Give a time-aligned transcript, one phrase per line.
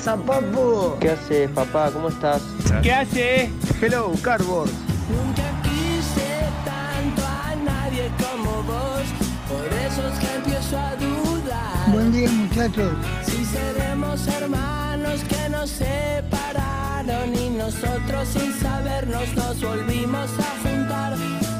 [0.00, 0.96] Pasa, papu?
[0.98, 1.90] ¿Qué haces, papá?
[1.92, 2.42] ¿Cómo estás?
[2.82, 3.50] ¿Qué hace?
[3.80, 4.70] Hello, Cardboard.
[5.10, 9.04] Nunca quise tanto a nadie como vos,
[9.48, 11.92] por eso es que empiezo a dudar.
[11.92, 12.92] Buen día, muchachos.
[13.26, 21.14] Si seremos hermanos que nos separaron y nosotros sin sabernos nos volvimos a juntar.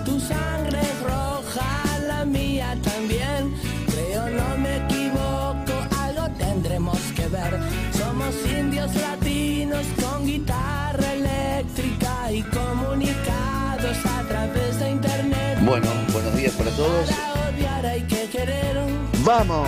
[0.07, 3.55] Tu sangre es roja, la mía también.
[3.87, 7.90] Creo no me equivoco, algo tendremos que ver.
[8.21, 15.59] Somos indios latinos con guitarra eléctrica y comunicados a través de internet.
[15.65, 17.09] Bueno, buenos días para todos.
[17.09, 18.77] Para odiar hay que querer.
[19.25, 19.67] Vamos,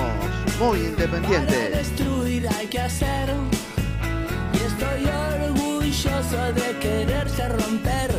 [0.60, 1.70] muy Para independiente.
[1.70, 3.30] destruir hay que hacer.
[4.52, 8.10] Y estoy orgulloso de quererse romper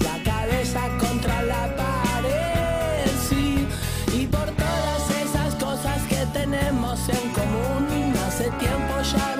[0.00, 3.10] la cabeza contra la pared.
[3.28, 3.66] Sí,
[4.14, 8.12] y por todas esas cosas que tenemos en común.
[8.26, 9.36] Hace tiempo ya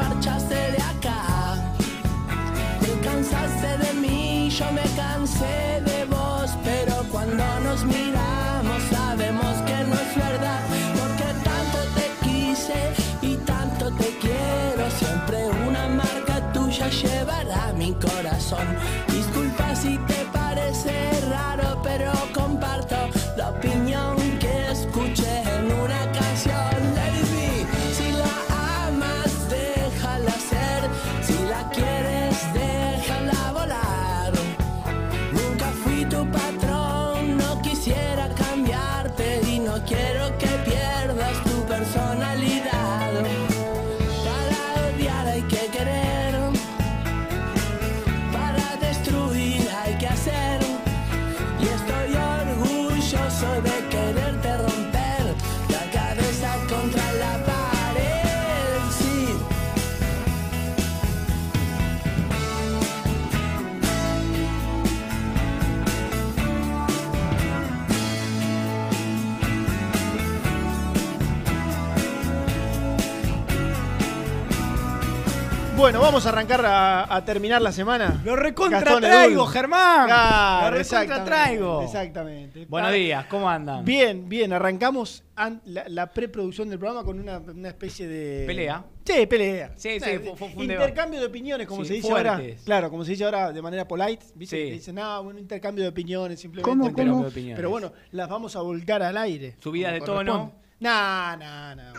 [75.92, 78.19] Bueno, vamos a arrancar a, a terminar la semana.
[78.25, 79.53] Lo recontra Gastón traigo, Edul.
[79.53, 80.06] Germán.
[80.06, 81.82] Claro, Lo recontra exactamente, traigo.
[81.82, 82.64] Exactamente.
[82.66, 83.84] Buenos Ah, días, ¿cómo andan?
[83.84, 84.54] Bien, bien.
[84.54, 88.44] Arrancamos an- la, la preproducción del programa con una, una especie de.
[88.47, 88.82] ¿Pelea?
[89.04, 89.72] Sí, pelea.
[89.76, 92.41] Sí, sí, fue- fue- un Intercambio de opiniones, como Sí, se dice ahora.
[92.64, 94.25] Claro, como se dice ahora de manera polite.
[94.34, 94.56] ¿Viste?
[94.64, 94.70] Sí.
[94.70, 96.70] Dicen, no, bueno, intercambio de opiniones, simplemente.
[96.70, 97.22] ¿Cómo, pero, cómo?
[97.25, 97.56] de opiniones.
[97.56, 99.56] pero bueno, las vamos a volcar al aire.
[99.62, 100.52] Subidas de tono.
[100.82, 101.93] Nah, nah, nah.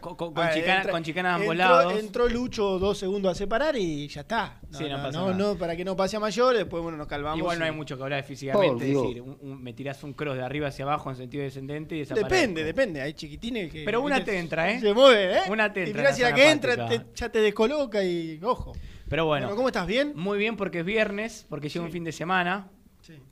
[0.00, 1.94] Con, con- con chicana- entra- con chicanas entró- lados.
[2.00, 4.58] Entró Lucho dos segundos a separar y ya está.
[4.70, 5.36] No, Sí, no no, pasa no, nada.
[5.38, 7.38] no, para que no pase a mayores, después bueno, nos calvamos.
[7.38, 8.90] Igual no y- hay mucho que hablar físicamente.
[8.90, 11.94] Es decir, un- un- me tirás un cross de arriba hacia abajo en sentido descendente
[11.94, 12.28] y desaparezco.
[12.34, 13.00] Depende, depende.
[13.00, 13.84] Hay chiquitines que.
[13.84, 14.80] Pero una te entra, ¿eh?
[14.80, 15.40] Se mueve, ¿eh?
[15.48, 18.40] Una te Y entra mirá en si la que entra te- ya te descoloca y.
[18.42, 18.72] Ojo.
[19.08, 19.86] Pero bueno, Bueno, ¿cómo estás?
[19.86, 20.12] ¿Bien?
[20.16, 22.68] muy bien porque es viernes, porque llega un fin de semana.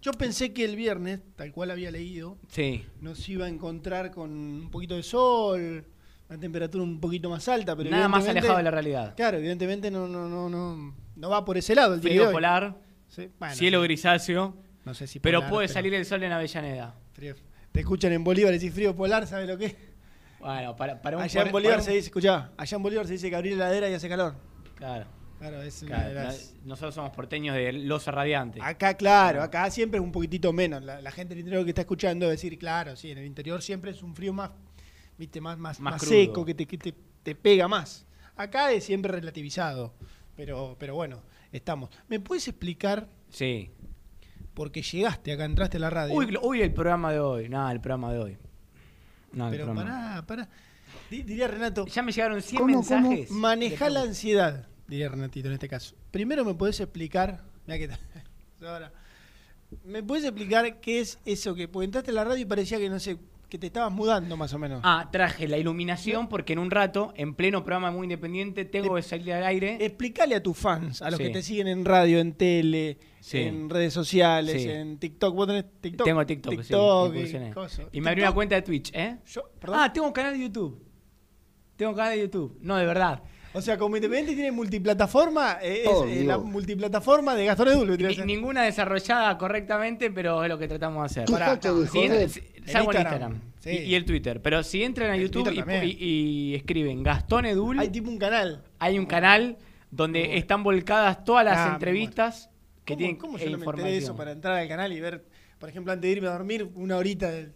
[0.03, 2.85] Yo pensé que el viernes, tal cual había leído, Sí.
[3.01, 5.85] nos iba a encontrar con un poquito de sol,
[6.29, 7.91] una temperatura un poquito más alta, pero.
[7.91, 9.15] Nada más evidentemente- alejado de la realidad.
[9.17, 12.77] Claro, evidentemente no, no, no, no, no va por ese lado el Frío polar,
[13.09, 13.85] Sí, bueno, cielo sí.
[13.85, 16.95] grisáceo, No sé si pero puede salir el sol en Avellaneda.
[17.13, 17.35] Frío.
[17.73, 19.77] Te escuchan en Bolívar y decís frío polar, ¿sabes lo que es?
[20.41, 23.07] Bueno, para, para un Allá en para Bolívar un- se dice, escuchá, allá en Bolívar
[23.07, 24.35] se dice que abrir la heladera y hace calor.
[24.77, 25.07] Claro,
[25.39, 28.61] Claro, es una claro, de las- no- nosotros somos porteños de losa radiante.
[28.63, 30.83] Acá, claro, acá siempre es un poquitito menos.
[30.83, 33.27] La, la gente del interior que está escuchando va a decir, claro, sí, en el
[33.27, 34.51] interior siempre es un frío más,
[35.17, 38.05] viste, más, más, Más seco, que, te, que te, te pega más.
[38.37, 39.95] Acá es siempre relativizado.
[40.37, 41.21] Pero, pero bueno,
[41.51, 41.91] estamos.
[42.09, 43.73] ¿Me puedes explicar Sí.
[44.55, 46.15] por qué llegaste acá, entraste a la radio?
[46.15, 47.49] Uy, el programa de hoy.
[47.49, 48.39] No, el programa de hoy.
[49.33, 50.49] No, pero pará, pará.
[51.11, 53.01] Di- Diría Renato, Ya me llegaron 100 ¿Cómo, cómo?
[53.01, 53.31] mensajes.
[53.33, 55.95] maneja de- la ansiedad, diría Renatito en este caso.
[56.11, 57.91] Primero me podés explicar, mirá que
[58.67, 58.93] ahora,
[59.85, 62.89] ¿me puedes explicar qué es eso que, porque entraste a la radio y parecía que
[62.89, 63.19] no sé,
[63.49, 64.81] que te estabas mudando más o menos.
[64.85, 69.01] Ah, traje la iluminación porque en un rato, en pleno programa muy independiente, tengo que
[69.01, 69.79] salir al aire.
[69.81, 71.25] Explícale a tus fans, a los Sí.
[71.25, 73.39] que te siguen en radio, en tele, Sí.
[73.39, 74.69] en redes sociales, Sí.
[74.69, 75.35] en TikTok.
[75.35, 76.05] ¿Vos tenés TikTok?
[76.07, 77.89] Tengo TikTok, sí, y, coso.
[77.91, 79.17] Y me abrí una cuenta de Twitch, ¿eh?
[79.27, 79.79] yo- perdón.
[79.81, 80.85] Ah, tengo un canal de YouTube.
[81.77, 82.59] Tengo un canal de YouTube.
[82.61, 83.23] No, de verdad.
[83.59, 87.99] O sea, como independiente tiene multiplataforma, eh, es Oh, eh, la multiplataforma de Gastón Edul.
[87.99, 91.29] Ni- ninguna desarrollada correctamente, pero es lo que tratamos de hacer.
[91.37, 92.41] Dejate de Si entra- si-
[92.71, 93.41] salvo Instagram, Instagram.
[93.59, 93.71] sí.
[93.71, 94.41] Y, y el Twitter.
[94.41, 95.85] Pero si entran a El YouTube y, también.
[95.85, 98.63] y- y escriben Gastón Edul, Hay hay, tipo un canal.
[98.81, 99.57] un canal
[99.91, 102.51] donde están volcadas todas las Ah, entrevistas
[102.85, 104.93] que ¿Cómo, tienen cómo eh, yo no me enteré de eso para entrar al canal
[104.93, 105.25] y ver,
[105.59, 107.53] por ejemplo, antes de irme a dormir, una horita del,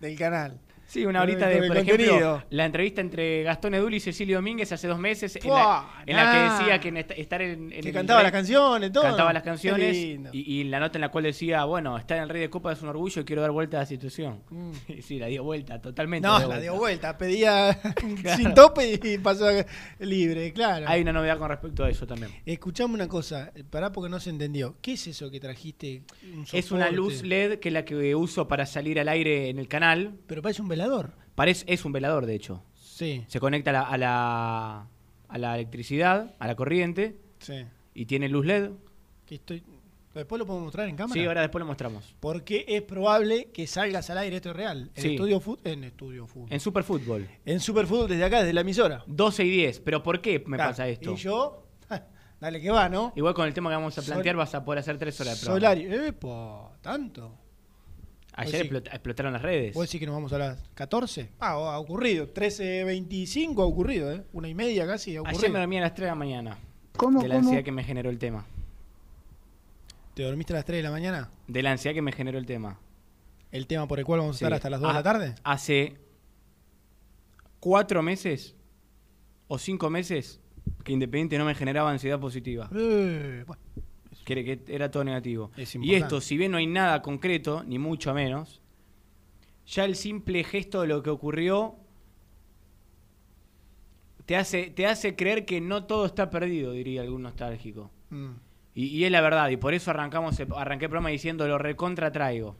[0.00, 0.60] del canal?
[0.88, 4.88] Sí, una horita de, por ejemplo, la entrevista entre Gastón Edul y Cecilio Domínguez hace
[4.88, 7.88] dos meses, en, la, en la que decía que en esta- estar en, en Que
[7.88, 9.02] el cantaba rey- las canciones, todo.
[9.02, 12.30] Cantaba las canciones y, y la nota en la cual decía, bueno, estar en el
[12.30, 14.40] Rey de Copa es un orgullo y quiero dar vuelta a la situación.
[14.48, 14.70] Mm.
[15.02, 16.26] sí, la dio vuelta, totalmente.
[16.26, 17.78] No, dio la dio vuelta, pedía
[18.22, 18.36] Claro.
[18.38, 19.46] sin tope y pasó
[19.98, 20.86] libre, claro.
[20.88, 22.32] Hay una novedad con respecto a eso también.
[22.46, 24.76] Escuchame una cosa, pará porque no se entendió.
[24.80, 26.02] ¿Qué es eso que trajiste?
[26.32, 29.58] Un Es una luz LED que es la que uso para salir al aire en
[29.58, 30.14] el canal.
[30.26, 31.12] Pero parece un velador.
[31.34, 32.62] Parece, es un velador, de hecho.
[32.74, 34.86] Sí, Se conecta a la, a la,
[35.28, 37.64] a la electricidad, a la corriente, sí.
[37.94, 38.70] y tiene luz LED.
[39.26, 39.62] Que estoy...
[40.14, 41.12] ¿Después lo podemos mostrar en cámara?
[41.20, 42.16] Sí, ahora después lo mostramos.
[42.18, 44.90] Porque es probable que salgas al aire, esto es real.
[44.96, 45.10] En Sí.
[45.14, 45.60] Estudio Fútbol.
[45.64, 46.48] En Estudio Fútbol.
[46.52, 47.28] En Superfútbol.
[47.44, 49.04] En Superfútbol desde acá, desde la emisora.
[49.06, 49.80] 12 y 10.
[49.80, 51.12] ¿Pero por qué me Claro, pasa esto?
[51.12, 51.66] Y yo,
[52.40, 53.12] dale que va, ¿no?
[53.14, 55.38] Igual con el tema que vamos a Sol- plantear vas a poder hacer tres horas
[55.40, 55.76] de programa.
[55.76, 56.04] Solario.
[56.06, 57.34] Epa, ¿tanto?
[58.40, 58.76] Ayer sí.
[58.76, 59.74] explotaron las redes.
[59.74, 61.28] ¿Vos decís que nos vamos a las 14?
[61.40, 62.32] Ah, ha ocurrido.
[62.32, 64.22] 13.25 ha ocurrido, ¿eh?
[64.32, 65.38] Una y media casi ha ocurrido.
[65.40, 66.58] Ayer me dormí a las 3 de la mañana.
[66.96, 67.46] ¿Cómo, de la cómo?
[67.48, 68.44] ansiedad que me generó el tema.
[70.14, 71.30] ¿Te dormiste a las 3 de la mañana?
[71.46, 72.78] De la ansiedad que me generó el tema.
[73.52, 74.44] ¿El tema por el cual vamos a Sí.
[74.44, 75.34] estar hasta las 2 de Ah, la tarde?
[75.44, 75.96] Hace
[77.60, 78.54] cuatro meses
[79.48, 80.40] o cinco meses
[80.84, 82.68] que Independiente no me generaba ansiedad positiva.
[82.74, 83.62] Eh, bueno,
[84.34, 85.50] Que, que era todo negativo.
[85.56, 88.60] Es y esto, si bien no hay nada concreto, ni mucho menos,
[89.66, 91.76] ya el simple gesto de lo que ocurrió
[94.26, 97.90] te hace, te hace creer que no todo está perdido, diría algún nostálgico.
[98.10, 98.30] mm.
[98.74, 102.12] Y, y es la verdad, y por eso arrancamos arranqué el programa diciendo lo recontra
[102.12, 102.54] traigo.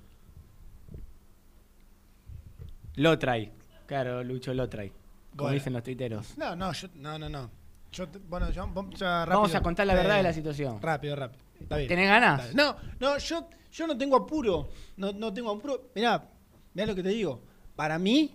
[2.97, 3.53] Lo trae.
[3.87, 4.89] Claro, Lucho lo trae.
[5.31, 5.55] Como Bueno.
[5.55, 6.37] dicen los tuiteros.
[6.37, 7.51] No, no, yo, no, no, no.
[7.93, 9.57] Yo bueno, yo, vamos, a Vamos rápido.
[9.59, 10.83] a contar la verdad Eh, de la situación.
[10.83, 11.43] Rápido, rápido.
[11.61, 11.89] Está bien.
[11.89, 12.55] ¿Tenés ganas?
[12.55, 14.69] No, no, yo, yo no tengo apuro.
[14.97, 15.91] No, no tengo apuro.
[15.95, 16.29] Mirá,
[16.75, 17.43] mirá lo que te digo.
[17.77, 18.35] Para mí,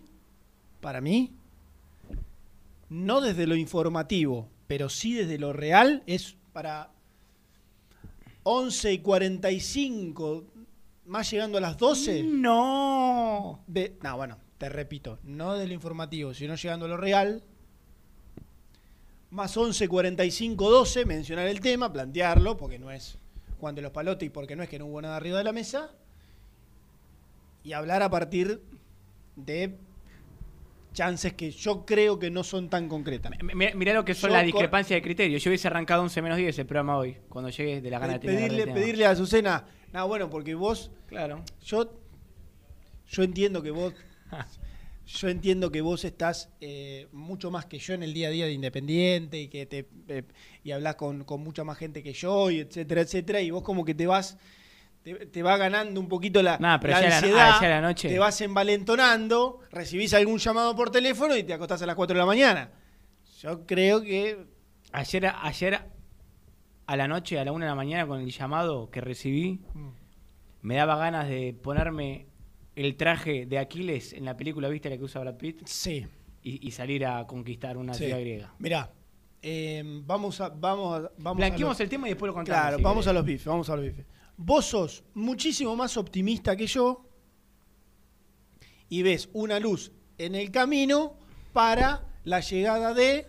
[0.79, 1.31] para mí,
[2.89, 6.91] no desde lo informativo, pero sí desde lo real, es para
[8.43, 10.45] 11 y 45,
[11.07, 12.24] más llegando a las 12.
[12.24, 13.63] No.
[13.67, 17.43] De, no, bueno, te repito, no de lo informativo, sino llegando a lo real.
[19.31, 23.17] Más 11, 45, 12, mencionar el tema, plantearlo, porque no es
[23.63, 25.53] Juan de los Palotes y porque no es que no hubo nada arriba de la
[25.53, 25.89] mesa.
[27.63, 28.62] Y hablar a partir
[29.38, 29.77] de
[30.91, 33.32] chances que yo creo que no son tan concretas.
[33.41, 35.38] Mi- mi- Mirá lo que son Yo las cor- discrepancias de criterio.
[35.38, 38.20] Yo hubiese arrancado 11 menos 10 el programa hoy, cuando llegue de la gana de
[38.20, 38.74] Pedirle, tema.
[38.75, 41.41] pedirle a Azucena, no, bueno, porque vos Claro.
[41.63, 41.89] Yo,
[43.08, 43.93] yo entiendo que vos,
[45.05, 48.45] yo entiendo que vos estás eh, mucho más que yo en el día a día
[48.45, 50.24] de Independiente y que te eh,
[50.63, 53.83] y hablas con, con mucha más gente que yo y etcétera, etcétera, y vos como
[53.83, 54.38] que te vas
[55.03, 57.67] te, te va ganando un poquito la, Nah, pero la ya a la- ansiedad, ah,
[57.69, 58.07] la noche.
[58.07, 62.19] te vas envalentonando, recibís algún llamado por teléfono y te acostás a las 4 de
[62.19, 62.72] la mañana.
[63.41, 64.45] Yo creo que
[64.93, 65.81] Ayer, ayer
[66.86, 69.89] a la noche, a la 1 de la mañana, con el llamado que recibí, Mm.
[70.62, 72.27] me daba ganas de ponerme
[72.75, 74.89] el traje de Aquiles en la película, ¿viste?
[74.89, 76.05] La que usa Brad Pitt, sí,
[76.41, 78.05] y, y salir a conquistar una sí.
[78.05, 78.53] ciudad griega.
[78.59, 78.91] Mirá,
[79.41, 82.61] eh, vamos a vamos a, vamos a el tema y después lo contamos.
[82.61, 83.07] Claro, si vamos querés.
[83.09, 84.05] a los bifes, vamos a los bifes.
[84.37, 87.05] Vos sos muchísimo más optimista que yo
[88.89, 91.17] y ves una luz en el camino
[91.51, 93.27] para la llegada de...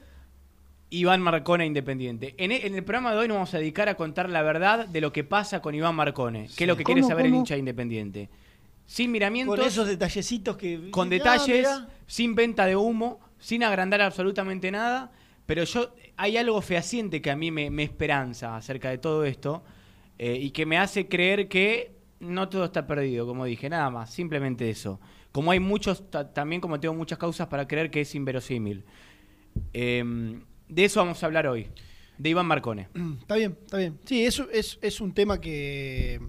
[0.91, 2.35] Iván Marcone Independiente.
[2.39, 4.87] En e- en el, programa de hoy nos vamos a dedicar a contar la verdad
[4.87, 7.33] de lo que pasa con Iván Marcone, que es lo que quiere ¿Cómo, saber el
[7.33, 7.41] cómo?
[7.41, 8.31] hincha de Independiente.
[8.87, 10.91] Sin miramientos, Con esos detallecitos que...
[10.91, 11.69] con Ah, detalles,
[12.07, 15.11] sin venta de humo, sin agrandar absolutamente nada.
[15.47, 19.63] Pero yo hay algo fehaciente que a mí me, me esperanza acerca de todo esto
[20.19, 24.11] eh, y que me hace creer que no todo está perdido, como dije, nada más,
[24.13, 25.01] simplemente eso.
[25.33, 28.85] Como hay muchos, ta- también como tengo muchas causas para creer que es inverosímil.
[29.73, 30.03] Eh,
[30.69, 31.69] de eso vamos a hablar hoy,
[32.19, 32.89] de Iván Marcone.
[33.21, 33.99] Está bien, está bien.
[34.05, 36.21] Sí, eso es, es un tema que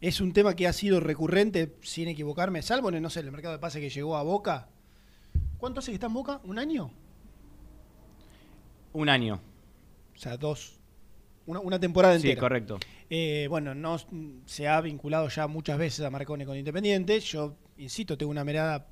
[0.00, 3.54] es un tema que ha sido recurrente, sin equivocarme, salvo en, no sé, el mercado
[3.54, 4.68] de pase que llegó a Boca.
[5.58, 6.40] ¿Cuánto hace que está en Boca?
[6.44, 6.90] ¿Un año?
[8.92, 9.40] Un año.
[10.14, 10.78] O sea, dos.
[11.46, 12.40] Una, una temporada Sí, entera.
[12.40, 12.78] correcto.
[13.10, 13.96] Eh, bueno, no
[14.46, 17.20] se ha vinculado ya muchas veces a Marcone con Independiente.
[17.20, 18.86] Yo, insisto, tengo una mirada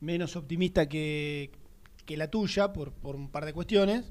[0.00, 1.50] menos optimista que,
[2.04, 4.04] que la tuya por, por un par de cuestiones.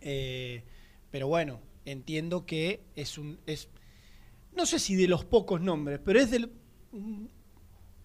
[0.00, 0.62] Eh,
[1.10, 3.38] pero bueno, entiendo que es un.
[3.46, 3.68] Es,
[4.56, 6.50] no sé si de los pocos nombres, pero es del,
[6.92, 7.30] un-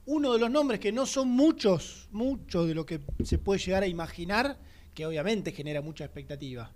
[0.07, 3.83] uno de los nombres que no son muchos, muchos de lo que se puede llegar
[3.83, 4.57] a imaginar,
[4.93, 6.71] que obviamente genera mucha expectativa.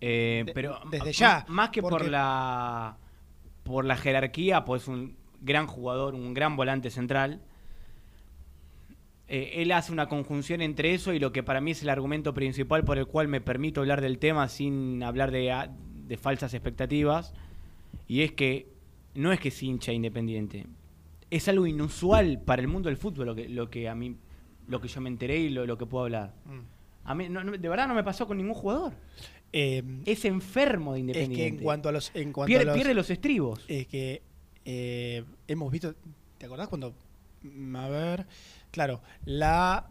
[0.00, 2.96] Eh, De- pero desde ya, Más que por la
[3.64, 7.40] por la jerarquía, pues un gran jugador, un gran volante central.
[9.28, 12.32] Eh, él hace una conjunción entre eso y lo que para mí es el argumento
[12.32, 15.52] principal por el cual me permito hablar del tema sin hablar de,
[16.06, 17.34] de falsas expectativas.
[18.06, 18.68] Y es que
[19.16, 20.66] no es que es hincha independiente.
[21.30, 24.16] Es algo inusual para el mundo del fútbol lo que, lo que a mí,
[24.68, 26.34] lo que yo me enteré y lo, lo que puedo hablar.
[27.04, 28.92] A mí, no- no- de verdad no me pasó con ningún jugador.
[29.52, 31.36] Eh, Es enfermo de es Independiente.
[31.36, 32.10] que en cuanto a los.
[32.14, 33.64] En cuanto pierde, a los, pierde los estribos.
[33.68, 34.22] Es que
[34.64, 35.94] eh, hemos visto.
[36.38, 36.94] ¿Te acordás cuando.?
[37.42, 38.26] mm, A ver.
[38.70, 39.88] Claro, la.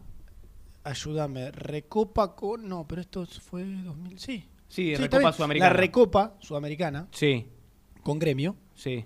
[0.84, 1.50] Ayúdame.
[1.50, 2.68] Recopa con.
[2.68, 4.18] No, pero esto fue 2000.
[4.18, 4.44] Sí.
[4.68, 5.32] sí, está Recopa.
[5.32, 5.70] Sudamericana.
[5.72, 7.46] La Recopa Sudamericana Sí,
[8.02, 8.56] con gremio.
[8.74, 9.04] sí,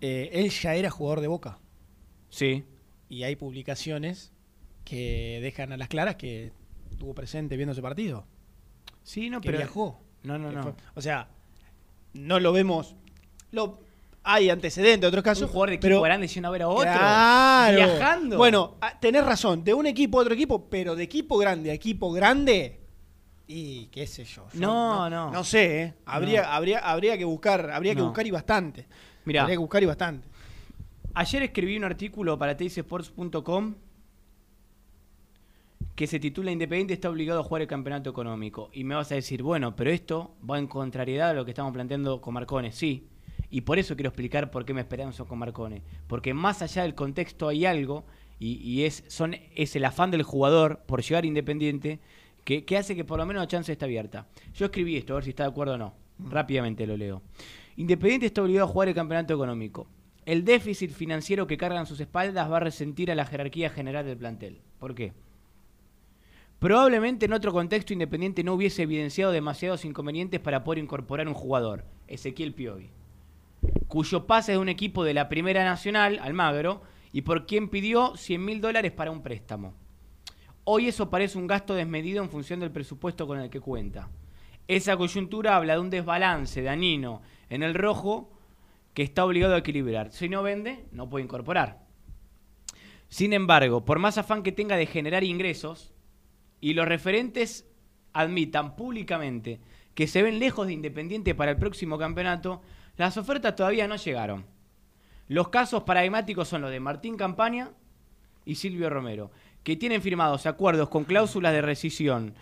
[0.00, 1.58] eh, él ya era jugador de boca.
[2.30, 2.64] sí.
[3.10, 4.32] Y hay publicaciones
[4.84, 6.52] que dejan a las claras que
[6.90, 8.26] estuvo presente viendo ese partido.
[9.02, 9.56] Sí, no, que pero.
[9.58, 10.02] viajó.
[10.24, 10.62] No, no, no.
[10.62, 11.28] fue- o sea,
[12.12, 12.94] no lo vemos.
[13.50, 13.80] Lo,
[14.24, 15.44] hay antecedentes de otros casos.
[15.44, 16.82] un jugador de equipo pero, grande yendo a ver a otro.
[16.82, 17.76] Claro.
[17.76, 18.36] Viajando.
[18.36, 19.64] Bueno, ah, tenés razón.
[19.64, 22.78] De un equipo a otro equipo, pero de equipo grande a equipo grande.
[23.46, 24.46] Y qué sé yo.
[24.52, 25.30] yo No, no.
[25.30, 25.94] No sé, ¿eh?
[26.04, 26.48] Habría, No.
[26.48, 28.86] habría, habría que buscar, habría que buscar y bastante.
[29.42, 30.28] Habría que buscar y bastante.
[31.14, 33.74] Ayer escribí un artículo para teisports.com
[35.98, 38.70] que se titula Independiente está obligado a jugar el campeonato económico.
[38.72, 41.72] Y me vas a decir, bueno, pero esto va en contrariedad a lo que estamos
[41.72, 42.70] planteando con Marcone.
[42.70, 43.08] Sí.
[43.50, 45.82] Y por eso quiero explicar por qué me esperanzo con Marcone.
[46.06, 48.04] Porque más allá del contexto hay algo,
[48.38, 51.98] y, y es, son, es el afán del jugador por llegar Independiente,
[52.44, 54.28] que, que hace que por lo menos la chance esté abierta.
[54.54, 55.94] Yo escribí esto, a ver si está de acuerdo o no.
[56.20, 57.22] Rápidamente lo leo.
[57.78, 59.86] Independiente está obligado a jugar el campeonato económico.
[60.26, 64.18] El déficit financiero que cargan sus espaldas va a resentir a la jerarquía general del
[64.18, 64.60] plantel.
[64.80, 65.12] ¿Por qué?
[66.58, 71.84] Probablemente en otro contexto Independiente no hubiese evidenciado demasiados inconvenientes para poder incorporar un jugador,
[72.08, 72.90] Ezequiel Piovi,
[73.86, 76.82] cuyo pase de un equipo de la Primera Nacional, Almagro,
[77.12, 79.74] y por quien pidió 100 mil dólares para un préstamo.
[80.64, 84.08] Hoy eso parece un gasto desmedido en función del presupuesto con el que cuenta.
[84.66, 88.32] Esa coyuntura habla de un desbalance dañino en el rojo
[88.94, 90.10] que está obligado a equilibrar.
[90.10, 91.86] Si no vende, no puede incorporar.
[93.08, 95.92] Sin embargo, por más afán que tenga de generar ingresos,
[96.60, 97.66] y los referentes
[98.12, 99.60] admitan públicamente
[99.94, 102.62] que se ven lejos de Independiente para el próximo campeonato,
[102.96, 104.46] las ofertas todavía no llegaron.
[105.28, 107.70] Los casos paradigmáticos son los de Martín Campaña
[108.44, 109.30] y Silvio Romero,
[109.62, 112.34] que tienen firmados acuerdos con cláusulas de rescisión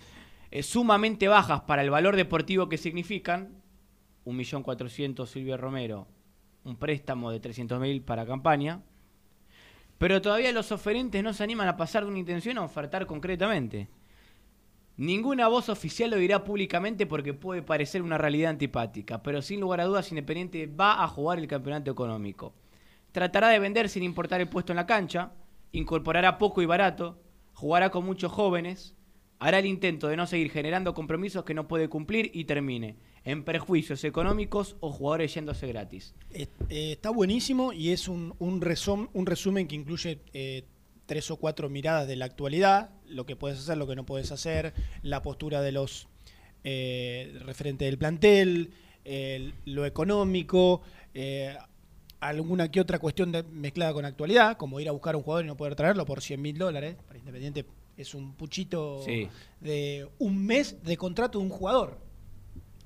[0.50, 3.62] eh, sumamente bajas para el valor deportivo que significan,
[4.26, 6.09] 1.400.000 Silvio Romero,
[6.64, 8.83] un préstamo de 300.000 para Campaña,
[9.99, 13.88] pero todavía los oferentes no se animan a pasar de una intención a ofertar concretamente.
[14.99, 19.80] Ninguna voz oficial lo dirá públicamente porque puede parecer una realidad antipática, pero sin lugar
[19.80, 22.54] a dudas Independiente va a jugar el campeonato económico.
[23.12, 25.33] Tratará de vender sin importar el puesto en la cancha,
[25.73, 28.95] incorporará poco y barato, jugará con muchos jóvenes,
[29.38, 33.42] hará el intento de no seguir generando compromisos que no puede cumplir y termine en
[33.45, 36.14] perjuicios económicos o jugadores yéndose gratis.
[36.30, 40.64] Eh, eh, está buenísimo y es un, un, resum- un resumen que incluye eh,
[41.06, 44.33] tres o cuatro miradas de la actualidad, lo que puedes hacer, lo que no puedes
[44.33, 46.09] hacer, la postura de los
[46.64, 48.71] eh, referentes del plantel,
[49.04, 50.83] el- lo económico,
[51.14, 51.56] eh,
[52.21, 55.45] alguna que otra cuestión de- mezclada con actualidad, como ir a buscar a un jugador
[55.45, 56.97] y no poder traerlo por 100 mil dólares.
[57.06, 57.66] Para Independiente
[57.97, 59.28] es un puchito Sí.
[59.61, 62.05] de un mes de contrato de un jugador.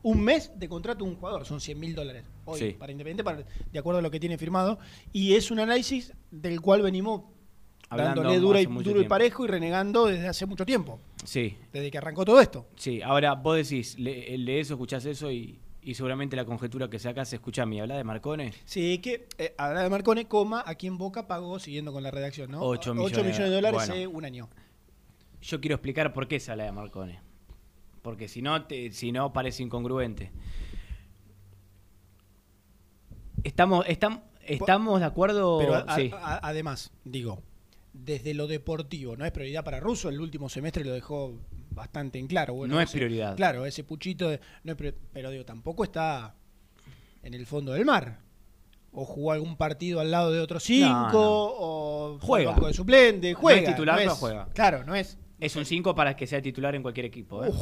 [0.03, 2.25] Un mes de contrato de un jugador, son 100 mil dólares.
[2.47, 2.71] Hoy, Sí.
[2.79, 4.79] para Independiente, para- de acuerdo a lo que tiene firmado.
[5.13, 7.23] Y es un análisis del cual venimos
[7.91, 11.99] Hablando dándole y, duro y parejo y renegando desde hace mucho tiempo, Sí, desde que
[11.99, 12.67] arrancó todo esto.
[12.77, 13.03] sí.
[13.03, 17.33] Ahora vos decís, le, lees eso, escuchás eso y, y seguramente la conjetura que sacás,
[17.33, 18.53] escucha mi habla de Marcone.
[18.65, 22.51] Sí, que eh, habla de Marcone, coma, aquí en Boca pagó, siguiendo con la redacción,
[22.53, 22.61] ¿no?
[22.63, 24.11] Ocho Ocho millones de- dólares bueno.
[24.11, 24.49] un año.
[25.43, 27.19] Yo quiero explicar por qué se habla de Marcone.
[28.03, 30.31] Porque si no, te- si no parece incongruente.
[33.45, 35.59] Estamos, estamos, estamos de acuerdo.
[35.59, 36.11] Pero a- sí.
[36.15, 37.43] a- además, digo,
[37.93, 41.39] desde lo deportivo, no es prioridad para Russo, el último semestre lo dejó
[41.71, 42.55] bastante en claro.
[42.55, 43.37] Bueno, No es prioridad.
[43.37, 46.35] Claro, ese puchito, de- no es pero digo, tampoco está
[47.23, 48.21] en el fondo del mar.
[48.93, 51.19] O jugó algún partido al lado de otros cinco, No, no.
[51.23, 52.55] o Juega.
[52.57, 53.71] de suplente, juega.
[53.71, 54.49] titular, no es- juega.
[54.53, 57.43] Claro, no es Es un 5 para que sea titular en cualquier equipo.
[57.43, 57.49] ¿eh?
[57.49, 57.57] Uf.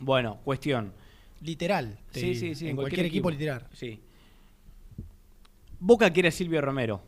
[0.00, 0.92] Bueno, cuestión.
[1.40, 1.98] literal.
[2.12, 2.40] te Sí, digo.
[2.40, 2.68] sí, sí.
[2.68, 3.66] En cualquier, equipo, literal.
[3.72, 4.00] Sí.
[5.80, 7.00] Boca quiere a Silvio Romero.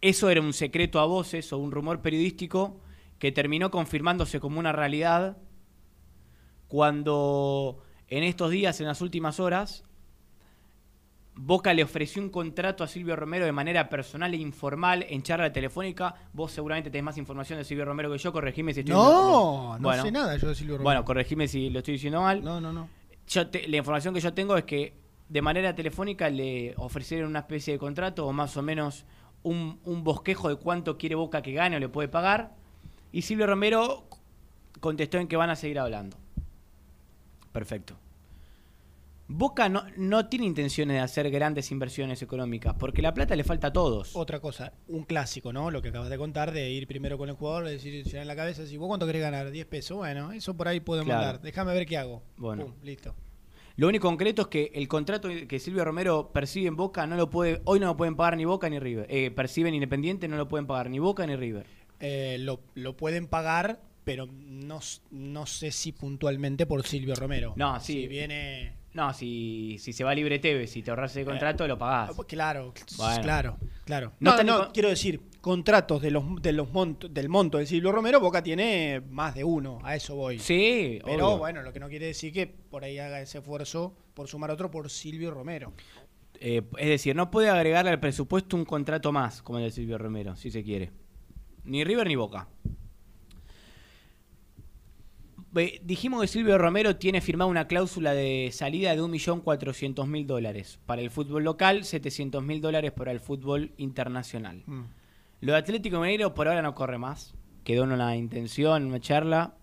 [0.00, 2.80] Eso era un secreto a voces o un rumor periodístico
[3.18, 5.38] que terminó confirmándose como una realidad
[6.68, 9.84] cuando en estos días, en las últimas horas,
[11.36, 15.52] Boca le ofreció un contrato a Silvio Romero de manera personal e informal en charla
[15.52, 16.14] telefónica.
[16.32, 19.82] Vos seguramente tenés más información de Silvio Romero que yo, corregime si estoy No, no
[19.88, 20.02] Bueno.
[20.04, 20.84] sé nada yo de Silvio Romero.
[20.84, 22.42] Bueno, corregime si lo estoy diciendo mal.
[22.44, 22.88] no, no, no.
[23.26, 24.94] Yo te- la información que yo tengo es que
[25.28, 29.04] de manera telefónica le ofrecieron una especie de contrato o más o menos
[29.42, 32.52] un, un bosquejo de cuánto quiere Boca que gane o le puede pagar.
[33.10, 34.04] Y Silvio Romero
[34.80, 36.16] contestó en que van a seguir hablando.
[37.52, 37.94] Perfecto.
[39.26, 43.68] Boca no, no tiene intenciones de hacer grandes inversiones económicas porque la plata le falta
[43.68, 44.14] a todos.
[44.14, 45.70] Otra cosa, un clásico, ¿no?
[45.70, 48.28] Lo que acabas de contar, de ir primero con el jugador, de decir, llenar en
[48.28, 51.24] la cabeza, si vos cuánto querés ganar, 10 pesos, bueno, eso por ahí podemos Claro.
[51.24, 52.22] dar, déjame ver qué hago.
[52.36, 52.64] Bueno.
[52.66, 53.14] Pum, listo.
[53.76, 57.28] Lo único concreto es que el contrato que Silvio Romero percibe en Boca no lo
[57.30, 59.06] puede, hoy no lo pueden pagar ni Boca ni River.
[59.08, 61.66] Eh, perciben Independiente no lo pueden pagar ni Boca ni River.
[61.98, 64.78] Eh, lo, lo pueden pagar, pero no,
[65.10, 67.54] no sé si puntualmente por Silvio Romero.
[67.56, 67.94] No, sí.
[67.94, 68.83] Si viene...
[68.94, 72.10] No, si, si se va libre Tevez, si te ahorras el contrato, lo pagás.
[72.16, 73.22] Ah, Claro, Bueno.
[73.22, 74.12] claro, claro.
[74.20, 78.20] No No, quiero decir, contratos de los, de los monto- del monto de Silvio Romero,
[78.20, 80.38] Boca tiene más de uno, a eso voy.
[80.38, 81.38] Sí, Pero obvio.
[81.38, 84.70] bueno, lo que no quiere decir que por ahí haga ese esfuerzo por sumar otro
[84.70, 85.72] por Silvio Romero.
[86.40, 89.98] Eh, es decir, no puede agregarle al presupuesto un contrato más, como el de Silvio
[89.98, 90.92] Romero, si se quiere.
[91.64, 92.46] Ni River ni Boca.
[95.82, 101.10] Dijimos que Silvio Romero tiene firmada una cláusula de salida de 1.400.000 dólares para el
[101.10, 104.64] fútbol local, 700.000 dólares para el fútbol internacional.
[104.66, 104.82] Mm.
[105.42, 107.34] Lo de Atlético Mineiro por ahora no corre más.
[107.62, 109.54] Quedó en una intención, en una charla.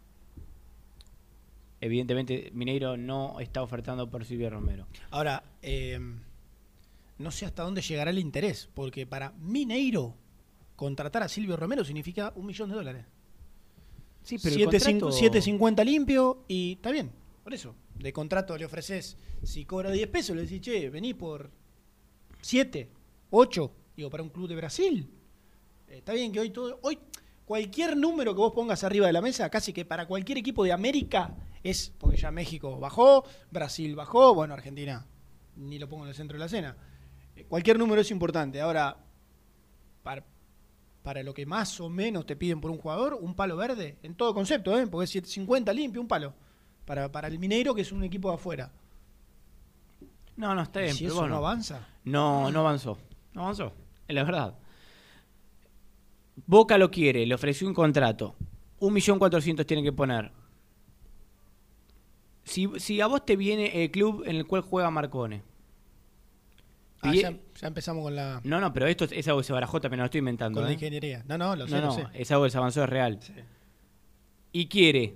[1.82, 4.88] Evidentemente, Mineiro no está ofertando por Silvio Romero.
[5.10, 6.00] Ahora, eh,
[7.18, 10.16] no sé hasta dónde llegará el interés, porque para Mineiro
[10.78, 13.06] contratar a Silvio Romero significa un millón de dólares.
[14.24, 17.12] Sí, Siete cincu- 7.50 limpio y está bien,
[17.44, 17.76] por eso.
[17.96, 21.50] De contrato le ofreces, si cobra 10 pesos, le decís, che, vení por
[22.42, 22.90] 7,
[23.30, 25.10] 8, digo, para un club de Brasil.
[25.88, 26.98] Eh, está bien que hoy todo, hoy
[27.46, 30.72] cualquier número que vos pongas arriba de la mesa, casi que para cualquier equipo de
[30.72, 35.06] América es, porque ya México bajó, Brasil bajó, bueno, Argentina
[35.58, 36.78] ni lo pongo en el centro de la cena.
[37.36, 38.62] Eh, cualquier número es importante.
[38.62, 38.98] Ahora,
[40.02, 40.24] para,
[41.04, 44.16] para lo que más o menos te piden por un jugador, un palo verde, en
[44.16, 44.88] todo concepto, ¿eh?
[44.88, 46.34] porque es 50 limpio, un palo.
[46.86, 48.72] Para, para el Mineiro, que es un equipo de afuera.
[50.36, 50.94] No, no, está bien.
[50.94, 51.36] si pero eso bueno.
[51.36, 51.88] no avanza.
[52.04, 52.98] No, no avanzó.
[53.34, 53.74] No avanzó.
[54.08, 54.56] Es la verdad.
[56.46, 58.36] Boca lo quiere, le ofreció un contrato.
[58.80, 60.32] Un millón cuatrocientos tiene que poner.
[62.44, 65.44] Si, si a vos te viene el club en el cual juega Marcone.
[67.04, 69.46] Ah, y- ya, ya empezamos con la, No, no, pero esto es, es algo que
[69.48, 70.58] se barajó también, no lo estoy inventando.
[70.58, 70.74] con la ¿eh?
[70.76, 71.24] ingeniería.
[71.28, 72.06] No, no, lo sé, no, lo no, sé.
[72.14, 73.18] es algo que se avanzó, es real.
[73.22, 73.34] Sí.
[74.52, 75.16] Y quiere,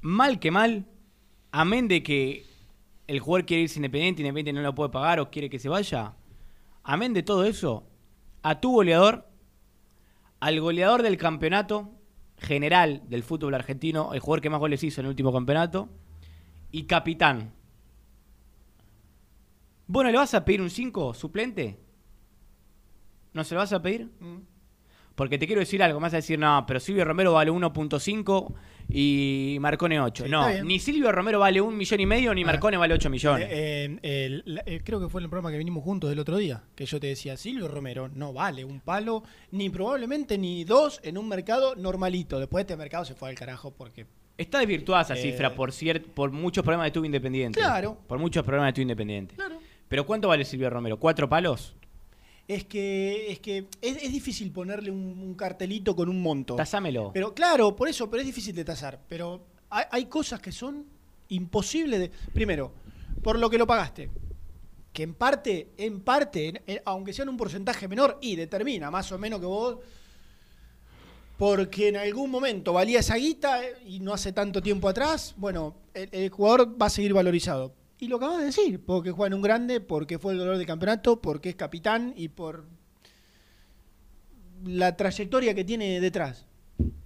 [0.00, 0.86] mal que mal,
[1.50, 2.46] amén de que
[3.06, 6.14] el jugador quiere irse independiente, independiente no lo puede pagar o quiere que se vaya,
[6.84, 7.86] amén de todo eso,
[8.42, 9.28] a tu goleador,
[10.40, 11.90] al goleador del campeonato
[12.38, 15.88] general del fútbol argentino, el jugador que más goles hizo en el último campeonato,
[16.70, 17.52] y capitán.
[19.86, 21.78] ¿Vos no le vas a pedir un 5 suplente?
[23.32, 24.08] ¿No se lo vas a pedir?
[24.20, 24.38] Mm.
[25.14, 28.54] Porque te quiero decir algo, me vas a decir, no, pero Silvio Romero vale 1.5
[28.88, 30.24] y Marcone 8.
[30.24, 32.46] Sí, no, ni Silvio Romero vale un millón y medio, ni Ah.
[32.46, 33.46] Marcone vale 8 millones.
[33.50, 36.38] Eh, eh, el- la- eh, creo que fue el programa que vinimos juntos del otro
[36.38, 40.98] día, que yo te decía, Silvio Romero no vale un palo, ni probablemente ni dos
[41.04, 42.38] en un mercado normalito.
[42.38, 44.06] Después este mercado se fue al carajo porque...
[44.38, 45.70] Está desvirtuada esa cifra por,
[46.14, 47.60] por muchos problemas de tubo independiente.
[47.60, 47.98] Claro.
[48.08, 49.34] Por muchos problemas de tubo independiente.
[49.36, 49.58] Claro.
[49.92, 50.98] Pero ¿cuánto vale Silvio Romero?
[50.98, 51.74] ¿Cuatro palos?
[52.48, 56.56] Es que es, que es, es difícil ponerle un, un cartelito con un monto.
[56.56, 57.10] Tasámelo.
[57.12, 58.98] Pero claro, por eso, pero es difícil de tasar.
[59.06, 60.86] Pero hay, hay cosas que son
[61.28, 62.10] imposibles de.
[62.32, 62.72] Primero,
[63.22, 64.08] por lo que lo pagaste.
[64.94, 68.90] Que en parte, en parte, en- en- aunque sea en un porcentaje menor, y determina
[68.90, 69.76] más o menos que vos.
[71.36, 75.74] Porque en algún momento valía esa guita eh, y no hace tanto tiempo atrás, bueno,
[75.92, 77.74] el, el jugador va a seguir valorizado.
[78.02, 80.66] Y lo acabas de decir, porque juega en un grande, porque fue el dolor del
[80.66, 82.64] campeonato, porque es capitán y por
[84.64, 86.44] la trayectoria que tiene detrás.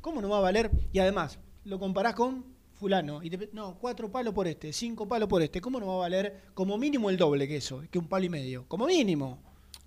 [0.01, 0.71] ¿Cómo no va a valer?
[0.95, 3.23] Y además, lo comparás con fulano.
[3.23, 5.61] Y te- no, cuatro palos por este, cinco palos por este.
[5.61, 7.83] ¿Cómo no va a valer como mínimo el doble que eso?
[7.91, 8.65] Que un palo y medio.
[8.67, 9.39] Como mínimo.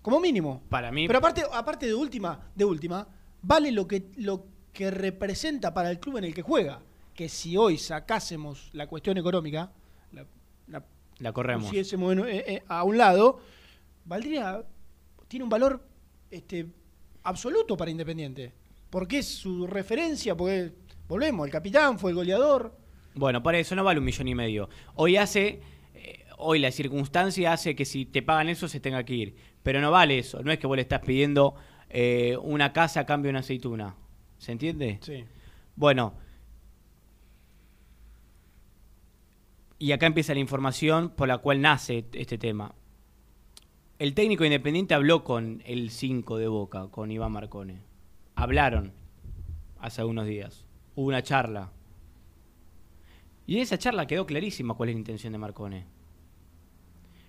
[0.04, 0.62] Como mínimo.
[0.70, 3.08] Para mí, Pero aparte, aparte de última, de última,
[3.42, 6.82] vale lo que, lo que representa para el club en el que juega.
[7.16, 9.72] Que si hoy sacásemos la cuestión económica,
[11.20, 11.66] la, corremos.
[11.66, 13.40] pusiésemos en- eh, eh, a un lado,
[14.06, 14.64] valdría,
[15.28, 15.86] tiene un valor
[16.32, 16.68] este,
[17.24, 18.54] absoluto para Independiente.
[18.90, 20.72] Porque es su referencia, porque,
[21.08, 22.76] volvemos, el capitán fue el goleador.
[23.14, 24.70] Bueno, para eso no vale un millón y medio.
[24.96, 25.62] Hoy hace,
[25.94, 29.36] eh, hoy la circunstancia hace que si te pagan eso se tenga que ir.
[29.62, 30.42] Pero no vale eso.
[30.42, 31.54] No es que vos le estás pidiendo
[31.90, 33.96] eh, una casa a cambio de una aceituna.
[34.38, 35.00] ¿Se entiende?
[35.02, 35.26] Sí.
[35.76, 36.14] Bueno.
[39.80, 42.76] Y acá empieza la información por la cual nace este tema.
[43.98, 47.80] El técnico independiente habló con el 5 de Boca, con Iván Marcone.
[48.36, 48.94] Hablaron
[49.80, 50.66] hace unos días.
[50.96, 51.72] Hubo una charla.
[53.48, 55.86] Y en esa charla quedó clarísima cuál es la intención de Marcone.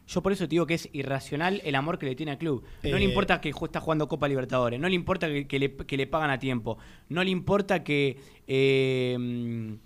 [0.06, 2.64] Yo por eso te digo que es irracional el amor que le tiene al club.
[2.82, 5.76] No le Eh, importa que está jugando Copa Libertadores, no le importa que, que le,
[5.76, 9.78] que le pagan a tiempo, no le importa que eh,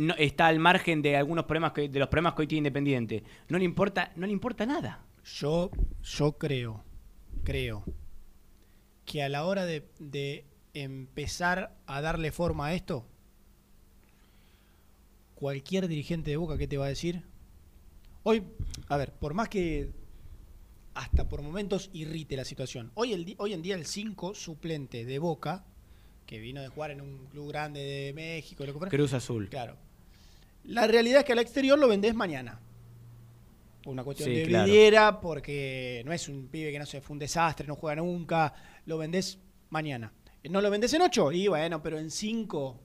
[0.00, 3.22] no, está al margen de algunos problemas que, de los problemas que hoy tiene Independiente.
[3.48, 5.04] No le importa, no le importa nada.
[5.24, 5.70] Yo,
[6.02, 6.82] yo creo,
[7.44, 7.84] creo
[9.04, 13.06] que a la hora de, de empezar a darle forma a esto,
[15.34, 17.22] cualquier dirigente de Boca, ¿qué te va a decir?
[18.22, 18.42] Hoy,
[18.88, 19.90] a ver, por más que
[20.94, 25.18] hasta por momentos irrite la situación, hoy, el, hoy en día el 5 suplente de
[25.18, 25.66] Boca,
[26.24, 29.48] que vino de jugar en un club grande de México, lo que fuera, Cruz Azul.
[29.50, 29.89] Claro.
[30.64, 32.60] La realidad es que al exterior lo vendés mañana.
[33.82, 34.64] Por una cuestión Sí, de claro.
[34.66, 38.52] vidriera, porque no es un pibe que no se fue un desastre, no juega nunca.
[38.86, 39.38] Lo vendés
[39.70, 40.12] mañana.
[40.50, 42.80] No lo vendés en 8, y bueno, pero en 5.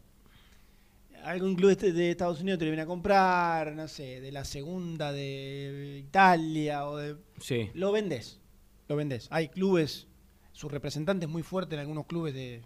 [1.24, 5.12] Algún club de Estados Unidos te lo viene a comprar, no sé, de la segunda
[5.12, 7.16] de Italia o de.
[7.40, 7.72] Sí.
[7.74, 8.40] Lo vendés.
[8.88, 9.28] Lo vendés.
[9.32, 10.08] Hay clubes,
[10.52, 12.62] su representante es muy fuerte en algunos clubes de,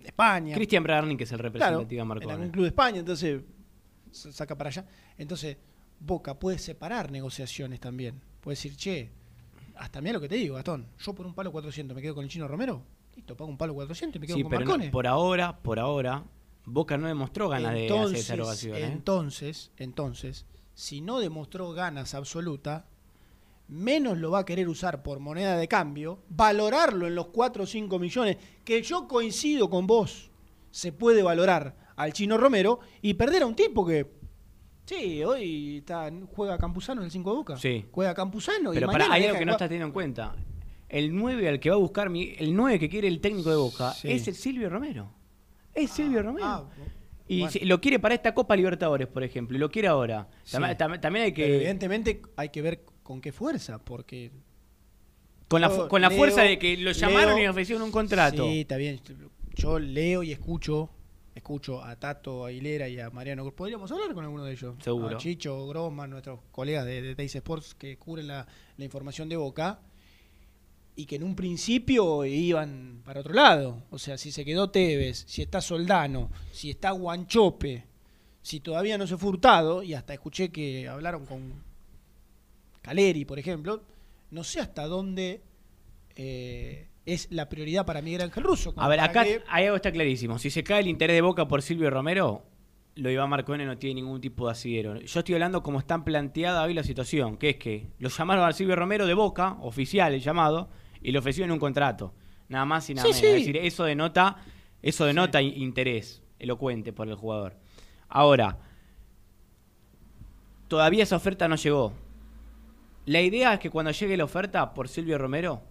[0.00, 0.54] de España.
[0.54, 2.32] Cristian Bragarni, que es el Claro, representante de en Marcone.
[2.32, 3.40] algún club de España, entonces
[4.16, 4.84] saca para allá.
[5.18, 5.56] Entonces,
[6.00, 8.20] Boca puede separar negociaciones también.
[8.40, 9.10] Puede decir, che,
[9.76, 12.24] hasta mira lo que te digo, Gastón, yo por un palo 400 me quedo con
[12.24, 12.82] el chino Romero,
[13.14, 14.90] listo, pago un palo 400 y me quedo Sí, con pero no- Marcone.
[14.90, 16.24] por ahora, por ahora,
[16.64, 18.66] Boca no demostró ganas de hacer esa.
[18.78, 18.84] ¿eh?
[18.84, 22.86] entonces, entonces, si no demostró ganas absoluta,
[23.68, 27.66] menos lo va a querer usar por moneda de cambio, valorarlo en los 4 o
[27.66, 30.30] 5 millones, que yo coincido con vos,
[30.70, 34.06] se puede valorar al Chino Romero y perder a un tipo que,
[34.84, 37.56] sí, hoy está, juega Campuzano en el 5 de Boca.
[37.56, 37.84] Sí.
[37.90, 40.34] Juega Campuzano y Pero mañana para, hay algo que no estás teniendo en cuenta.
[40.88, 43.56] El 9 al que va a buscar, mi- el 9 que quiere el técnico de
[43.56, 44.08] Boca Sí.
[44.10, 45.10] es el Silvio Romero.
[45.74, 46.46] Es Silvio Romero.
[46.46, 46.64] Ah,
[47.28, 47.50] y bueno.
[47.50, 50.28] si- lo quiere para esta Copa Libertadores, por ejemplo, y lo quiere ahora.
[50.44, 50.56] Sí.
[50.56, 51.56] Tam- tam- también hay Pero que...
[51.56, 54.30] evidentemente hay que ver con qué fuerza, porque
[55.48, 58.44] Con la, con la leo- fuerza de que lo llamaron leo- y ofrecieron un contrato.
[58.48, 59.00] Sí, está bien.
[59.54, 60.90] Yo leo y escucho,
[61.36, 63.48] escucho a Tato Aguilera y a Mariano.
[63.52, 64.74] Podríamos hablar con alguno de ellos.
[64.82, 65.16] Seguro.
[65.16, 68.46] A Chicho, Groma, nuestros colegas de, de Teis Sports que cubren la,
[68.76, 69.80] la información de Boca.
[70.98, 73.82] Y que en un principio iban para otro lado.
[73.90, 77.84] O sea, si se quedó Tevez, si está Soldano, si está Guanchope,
[78.40, 81.52] si todavía no se fue Hurtado, y hasta escuché que hablaron con
[82.80, 83.82] Caleri, por ejemplo,
[84.30, 85.42] no sé hasta dónde
[86.14, 88.74] eh, es la prioridad para Miguel Ángel Russo.
[88.76, 90.38] A ver, acá que- hay algo está clarísimo.
[90.38, 92.42] Si se cae el interés de Boca por Silvio Romero,
[92.96, 94.98] lo Iván Marcone no tiene ningún tipo de asidero.
[95.00, 98.52] Yo estoy hablando como está planteada hoy la situación, que es que lo llamaron a
[98.52, 100.68] Silvio Romero de Boca, oficial el llamado,
[101.02, 102.12] y le ofrecieron un contrato.
[102.48, 103.20] Nada más y nada Sí, menos.
[103.20, 103.26] sí.
[103.26, 104.36] Es decir, eso denota,
[104.82, 107.56] eso denota interés elocuente por el jugador.
[108.08, 108.58] Ahora,
[110.68, 111.92] todavía esa oferta no llegó.
[113.04, 115.62] La idea es que cuando llegue la oferta por Silvio Romero,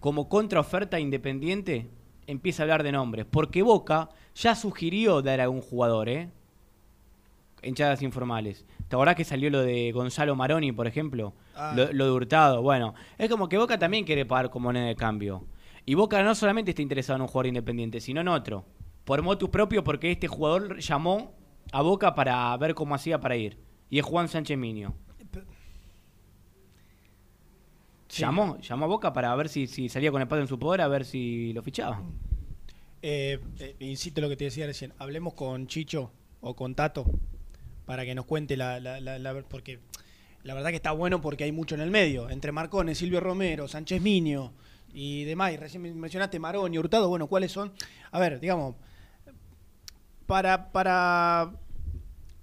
[0.00, 1.88] como contraoferta independiente,
[2.26, 3.26] empieza a hablar de nombres.
[3.30, 6.30] Porque Boca ya sugirió dar a algún jugador, ¿eh?
[7.62, 8.64] Hinchadas informales.
[8.88, 11.34] ¿Te acordás que salió lo de Gonzalo Maroni, por ejemplo?
[11.54, 11.74] Ah.
[11.76, 12.62] Lo, lo de Hurtado.
[12.62, 15.44] Bueno, es como que Boca también quiere pagar como moneda de cambio.
[15.84, 18.64] Y Boca no solamente está interesado en un jugador independiente, sino en otro.
[19.04, 21.34] Por motu propio, porque este jugador llamó
[21.72, 23.58] a Boca para ver cómo hacía para ir.
[23.90, 24.94] Y es Juan Sánchez Minio.
[28.10, 28.22] Sí.
[28.22, 30.80] Llamó, llamó a Boca para ver si, si salía con el padre en su poder,
[30.80, 32.02] a ver si lo fichaba.
[33.02, 34.92] Eh, eh, insisto en lo que te decía recién.
[34.98, 37.04] Hablemos con Chicho o con Tato
[37.86, 39.78] para que nos cuente la, la- la- la- porque
[40.42, 42.28] la verdad que está bueno porque hay mucho en el medio.
[42.30, 44.52] Entre Marcones, Silvio Romero, Sánchez Miño
[44.92, 45.52] y demás.
[45.52, 47.08] Y recién men- mencionaste Maroni, Hurtado.
[47.08, 47.72] Bueno, ¿cuáles son?
[48.10, 48.74] A ver, digamos,
[50.26, 51.52] para, para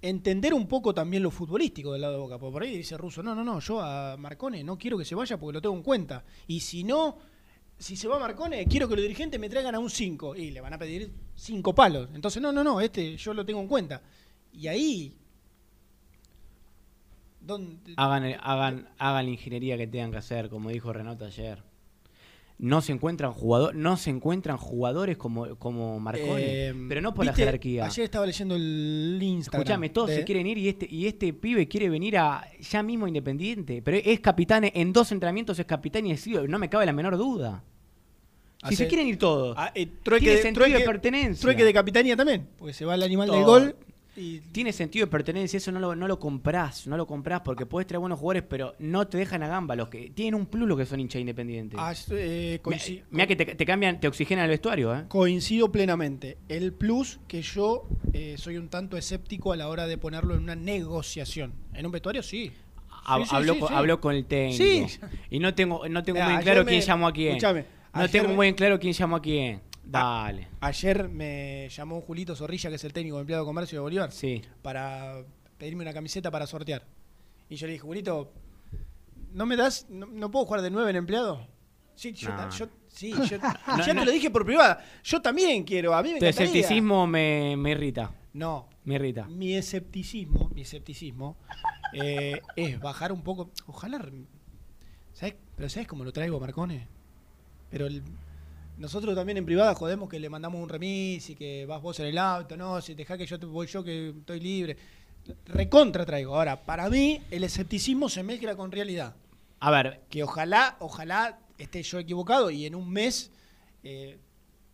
[0.00, 2.38] entender un poco también lo futbolístico del lado de Boca.
[2.38, 5.14] Porque por ahí dice Russo, no, no, no, yo a Marcone no quiero que se
[5.14, 6.24] vaya porque lo tengo en cuenta.
[6.46, 7.18] Y si no,
[7.78, 10.36] si se va Marcone, quiero que los dirigentes me traigan a un 5.
[10.36, 12.08] Y le van a pedir 5 palos.
[12.14, 14.02] Entonces, no, no, no, este yo lo tengo en cuenta.
[14.52, 15.16] Y ahí...
[17.40, 21.62] ¿dónde- Hagan, hagan, hagan la ingeniería que tengan que hacer, como dijo Renato ayer.
[22.60, 27.24] No se encuentran jugadores, no se encuentran jugadores como, como Marconi, Eh, pero no por
[27.24, 27.84] la jerarquía.
[27.86, 29.60] Ayer estaba leyendo el Instagram.
[29.62, 32.82] Escuchame, todos de- se quieren ir y este, y este pibe quiere venir a ya
[32.82, 33.80] mismo Independiente.
[33.80, 37.16] Pero es capitán, en dos entrenamientos es capitán y es no me cabe la menor
[37.16, 37.62] duda.
[38.60, 39.54] Si Hace- se quieren ir todos.
[39.56, 41.40] Ah, eh, trueque, Tiene de- sentido de pertenencia.
[41.40, 43.76] Trueque de capitanía también, porque se va el animal del gol.
[44.18, 47.66] Y, Tiene sentido de pertenencia, eso no lo, no lo comprás, no lo comprás porque
[47.66, 49.76] puedes traer buenos jugadores, pero no te dejan a gamba.
[49.76, 51.78] Los que tienen un plus los que son hinchas independientes.
[51.80, 52.60] Ah, eh,
[53.10, 55.04] Mira que te, te cambian, te oxigenan el vestuario, ¿eh?
[55.08, 56.38] Coincido plenamente.
[56.48, 60.42] El plus que yo eh, soy un tanto escéptico a la hora de ponerlo en
[60.42, 61.52] una negociación.
[61.74, 62.50] En un vestuario sí.
[63.04, 63.74] Ha- Sí, sí, habló, sí, con, sí.
[63.74, 64.88] habló con el técnico.
[64.88, 64.98] Sí.
[65.30, 67.28] Y no tengo, no tengo muy claro me- quién llamó a quién.
[67.36, 69.60] escuchame, no tengo me- muy claro quién llamó a quién.
[69.90, 70.48] Dale.
[70.60, 73.80] Ayer me llamó un Julito Zorrilla, que es el técnico de empleado de comercio de
[73.82, 74.42] Bolívar, Sí.
[74.62, 75.24] para
[75.56, 76.84] pedirme una camiseta para sortear.
[77.48, 78.32] Y yo le dije, Julito,
[79.32, 79.86] ¿no me das?
[79.88, 81.46] ¿No, no puedo jugar de nueve en empleado?
[81.94, 82.50] Sí, yo, No.
[82.50, 84.00] yo- sí, yo- No, ya no.
[84.00, 84.84] te lo dije por privada.
[85.02, 88.12] Yo también quiero, a mí me Tu escepticismo me, me irrita.
[88.34, 89.24] No, Me irrita.
[89.26, 91.36] mi escepticismo, mi escepticismo
[91.94, 93.50] eh, es bajar un poco.
[93.66, 94.06] Ojalá.
[95.14, 95.34] ¿sabes?
[95.56, 96.86] Pero ¿sabes cómo lo traigo, Marcone?
[97.70, 98.02] Pero el-
[98.78, 102.06] nosotros también en privada jodemos que le mandamos un remis y que vas vos en
[102.06, 104.76] el auto, no, si dejá que yo te voy yo que estoy libre.
[105.46, 106.34] Recontra traigo.
[106.36, 109.14] Ahora, para mí, el escepticismo se mezcla con realidad.
[109.60, 113.32] A ver, Que ojalá, ojalá esté yo equivocado y en un mes
[113.82, 114.18] eh,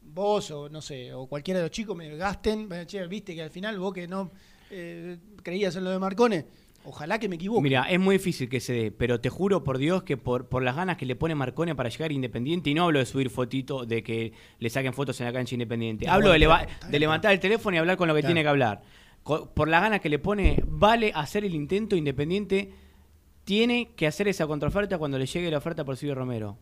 [0.03, 3.51] vos o no sé, o cualquiera de los chicos me gasten, che, viste que al
[3.51, 4.31] final vos que no
[4.71, 6.47] eh, creías en lo de Marcone,
[6.85, 7.63] ojalá que me equivoque.
[7.63, 10.63] mira, es muy difícil que se dé, pero te juro por Dios que por, por
[10.63, 13.31] las ganas que le pone Marcone para llegar a Independiente, y no hablo de subir
[13.31, 17.33] fotito, de que le saquen fotos en la cancha Independiente, No, hablo de, leva- levantar
[17.33, 18.29] el teléfono y hablar con lo que Claro.
[18.33, 18.83] tiene que hablar.
[19.25, 22.73] Por las ganas que le pone, vale hacer el intento Independiente,
[23.45, 26.57] tiene que hacer esa contraoferta cuando le llegue la oferta por Silvio Romero.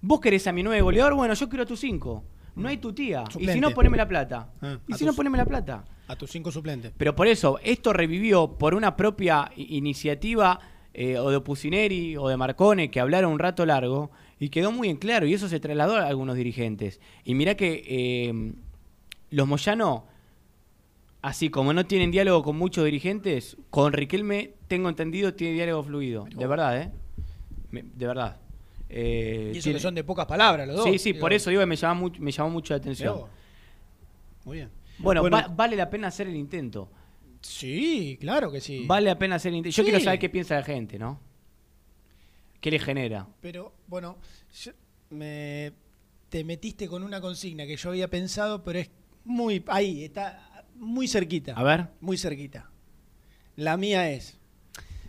[0.00, 2.24] Vos querés a mi nueve goleador, bueno, yo quiero a tu cinco.
[2.54, 3.24] No hay tu tía.
[3.38, 4.50] Y si no, poneme la plata.
[4.60, 5.84] Ah, y si no, poneme la plata.
[6.08, 6.92] A tus cinco suplentes.
[6.96, 10.58] Pero por eso, esto revivió por una propia iniciativa
[10.94, 14.88] eh, o de Pusineri o de Marcone que hablaron un rato largo y quedó muy
[14.88, 17.00] en claro y eso se trasladó a algunos dirigentes.
[17.24, 18.52] Y mirá que eh,
[19.30, 20.06] los Moyano,
[21.22, 26.26] así como no tienen diálogo con muchos dirigentes, con Riquelme, tengo entendido, tiene diálogo fluido.
[26.34, 26.90] De verdad, ¿eh?
[27.70, 28.38] De verdad.
[28.88, 30.86] Eh, Y eso tiene- que son de pocas palabras los dos.
[30.86, 33.20] Sí, sí, Digo, por eso digo que me llamó, mucho- me llamó mucho la atención.
[34.44, 34.70] Muy bien.
[34.98, 35.36] Bueno, Bueno.
[35.36, 36.90] va- vale la pena hacer el intento.
[37.40, 38.84] Sí, claro que sí.
[38.86, 39.76] Vale la pena hacer el intento.
[39.76, 39.90] Yo Sí.
[39.90, 41.20] quiero saber qué piensa la gente, ¿no?
[42.60, 43.28] ¿Qué le genera?
[43.40, 44.18] Pero bueno,
[44.64, 44.72] yo-
[45.10, 45.72] me,
[46.28, 48.90] te metiste con una consigna que yo había pensado, pero es
[49.24, 51.52] muy ahí, está muy cerquita.
[51.54, 51.86] A ver.
[52.00, 52.70] Muy cerquita.
[53.56, 54.38] La mía es.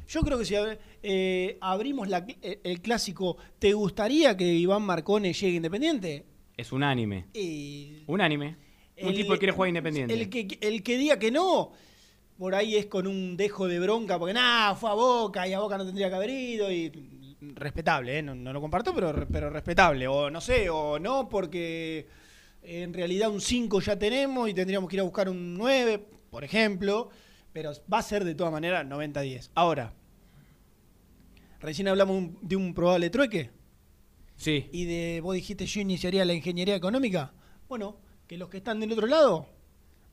[0.07, 0.55] Yo creo que si
[1.01, 6.25] eh, abrimos la- eh, el clásico, ¿te gustaría que Iván Marcone llegue independiente?
[6.57, 7.25] Es unánime.
[7.33, 8.57] Y Unánime.
[9.01, 10.13] Un el- tipo que quiere jugar independiente.
[10.13, 11.71] El que, el que diga que no,
[12.37, 15.59] por ahí es con un dejo de bronca, porque nada, fue a Boca y a
[15.59, 16.71] Boca no tendría que haber ido.
[16.71, 16.91] Y
[17.41, 18.21] respetable, ¿eh?
[18.21, 20.07] no, no lo comparto, pero, pero respetable.
[20.07, 22.07] O no sé, o no, porque
[22.63, 26.43] en realidad un 5 ya tenemos y tendríamos que ir a buscar un 9, por
[26.43, 27.09] ejemplo.
[27.53, 29.49] Pero va a ser de todas maneras 90-10.
[29.55, 29.93] Ahora,
[31.59, 33.51] recién hablamos un- de un probable trueque.
[34.35, 34.69] Sí.
[34.71, 37.33] y de vos dijiste yo iniciaría la ingeniería económica.
[37.67, 37.97] Bueno,
[38.29, 39.47] que los que están del otro lado,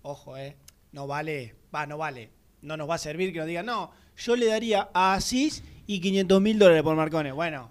[0.00, 0.56] ojo, eh,
[0.92, 2.30] no vale, va, no vale,
[2.62, 6.00] no nos va a servir que nos digan, no, yo le daría a Asís y
[6.00, 7.30] 500 mil dólares por Marcone.
[7.32, 7.70] Bueno,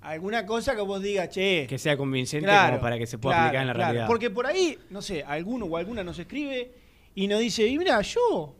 [0.00, 3.36] alguna cosa que vos digas, che, Que sea convincente Claro, como para que se pueda
[3.36, 3.86] claro, aplicar en la claro.
[3.92, 4.06] realidad.
[4.08, 6.72] Porque por ahí, no sé, alguno o alguna nos escribe
[7.14, 8.56] y nos dice, y mira, yo,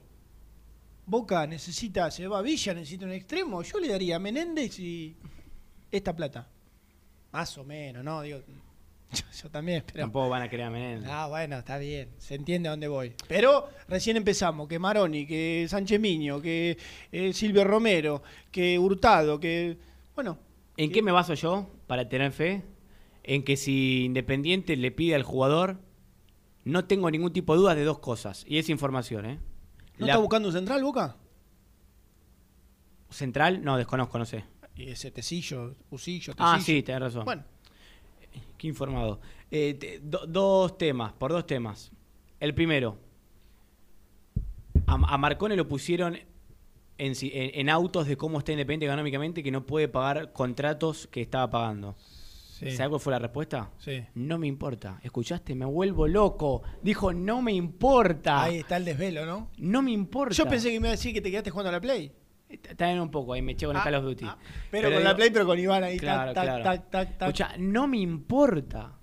[1.06, 5.16] Boca necesita, se va a Villa, necesita un extremo, yo le daría a Menéndez y
[5.90, 6.46] esta plata.
[7.32, 8.22] Más o menos, ¿no?
[8.22, 8.42] Digo,
[9.12, 10.00] yo, yo también, pero...
[10.04, 11.10] Tampoco van a querer a Menéndez.
[11.10, 13.14] Ah, bueno, está bien, se entiende a dónde voy.
[13.28, 16.78] Pero recién empezamos, que Maroni, que Sánchez Miño, que
[17.12, 19.78] eh, Silvio Romero, que Hurtado, que...
[20.14, 20.38] Bueno,
[20.76, 22.62] ¿En qué me baso yo para tener fe?
[23.22, 25.78] En que si Independiente le pide al jugador,
[26.64, 28.44] no tengo ningún tipo de dudas de dos cosas.
[28.48, 29.38] Y es información, ¿eh?
[29.98, 31.16] ¿no La- está buscando un central, Boca?
[33.10, 34.44] Central, no, desconozco, no sé.
[34.76, 36.48] Y ese Tecillo, Usillo, Tecillo.
[36.50, 37.24] Ah, sí, tenés razón.
[37.24, 37.44] Bueno,
[38.56, 39.20] Qué informado.
[39.50, 41.90] Eh, te- do- dos temas, por dos temas.
[42.38, 42.96] El primero,
[44.86, 46.18] a, a Marcone lo pusieron
[46.98, 51.06] en, si- en- en autos de cómo está independiente económicamente que no puede pagar contratos
[51.08, 51.96] que estaba pagando.
[51.98, 52.70] sí.
[52.72, 53.70] ¿Sabes cuál fue la respuesta?
[53.78, 54.04] Sí.
[54.14, 55.00] No me importa.
[55.02, 55.54] ¿Escuchaste?
[55.54, 56.62] Me vuelvo loco.
[56.82, 58.42] Dijo, no me importa.
[58.42, 59.48] Ahí está el desvelo, ¿no?
[59.56, 60.34] No me importa.
[60.34, 62.12] Yo pensé que me iba a decir que te quedaste jugando a la Play.
[62.50, 64.24] Está bien un poco, ahí me eché con el Ah, Call of Duty.
[64.26, 64.36] ah,
[64.70, 65.98] pero, con digo, la Play, pero con Iván ahí.
[65.98, 66.64] Claro, tac, claro.
[66.64, 67.28] tac, tac, tac, tac.
[67.28, 68.96] Escucha, no me importa.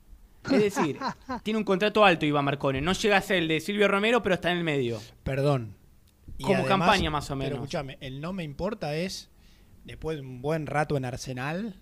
[0.51, 0.97] Es decir,
[1.43, 2.81] tiene un contrato alto Iván Marcone.
[2.81, 4.99] No llega a ser el de Silvio Romero, pero está en el medio.
[5.23, 5.75] Perdón.
[6.37, 7.53] Y Como campaña, más o Pero menos.
[7.59, 9.29] escúchame, el no me importa es,
[9.85, 11.79] después de un buen rato en Arsenal,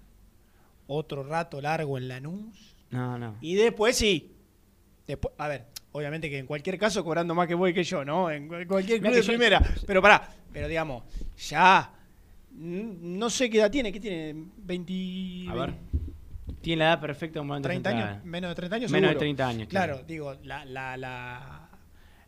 [0.88, 3.38] otro rato largo en Lanús, No, no.
[3.42, 4.32] y después sí.
[5.08, 8.04] Después, a ver, obviamente que en cualquier caso cobrando más que vos y que yo,
[8.06, 8.32] ¿no?
[8.32, 9.62] En cu- cualquier club de primera.
[9.86, 11.04] Pero pará, pero digamos,
[11.50, 11.92] ya.
[12.58, 14.34] No sé qué edad tiene, ¿qué tiene?
[14.58, 15.50] 20.
[15.50, 15.74] A ver.
[16.62, 18.10] Tiene la edad perfecta un momento 30 central.
[18.14, 18.92] años, menos de 30 años.
[18.92, 19.20] Menos de seguro.
[19.20, 19.94] 30 años, claro.
[19.96, 21.70] Claro, digo, la, la, la,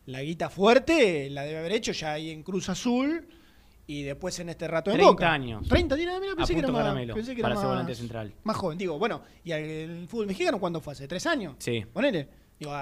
[0.05, 3.25] la guita fuerte la debe haber hecho ya ahí en Cruz Azul
[3.87, 5.31] y después en este rato en 30 Boca.
[5.31, 5.65] años.
[5.69, 7.95] 30 tiene, mira, pensé que era más, caramelo, pensé que para era ser más, volante
[7.95, 8.33] central.
[8.43, 8.77] más joven.
[8.77, 10.91] Digo, bueno, y el, el fútbol mexicano cuándo fue?
[10.91, 11.55] ¿Hace tres años?
[11.59, 11.85] Sí.
[11.93, 12.27] Ponele.
[12.59, 12.73] Digo,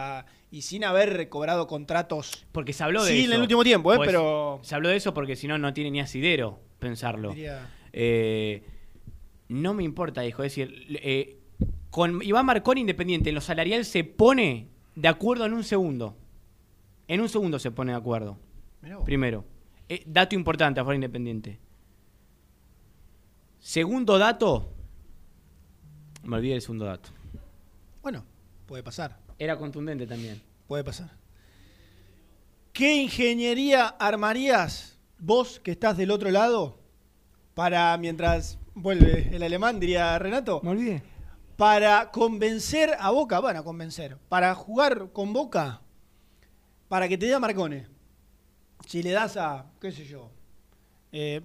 [0.51, 2.45] y sin haber cobrado contratos.
[2.51, 3.29] Porque se habló de Sí, eso.
[3.31, 3.97] en el último tiempo, ¿eh?
[3.97, 7.29] Pues, Pero- Se habló de eso porque si no, no tiene ni asidero pensarlo.
[7.31, 8.63] Diría- Eh,
[9.49, 10.43] no me importa, dijo.
[10.43, 11.39] Es decir, eh,
[11.89, 16.15] con Iván Marconi Independiente, en lo salarial se pone de acuerdo en un segundo.
[17.07, 18.37] En un segundo se pone de acuerdo.
[19.03, 19.43] Primero.
[19.89, 21.59] Eh, dato importante a favor de Independiente.
[23.59, 24.71] Segundo dato.
[26.23, 27.09] Me olvidé del segundo dato.
[28.01, 28.23] Bueno,
[28.65, 29.17] puede pasar.
[29.37, 30.41] Era contundente también.
[30.67, 31.11] Puede pasar.
[32.73, 36.77] ¿Qué ingeniería armarías vos que estás del otro lado
[37.53, 41.03] para, mientras vuelve el alemán, diría Renato, Me olvidé.
[41.55, 45.81] para convencer a Boca, bueno, convencer, para jugar con Boca,
[46.89, 47.87] para que te dé a Marcone?
[48.87, 50.29] Si le das a, qué sé yo,
[51.13, 51.41] eh,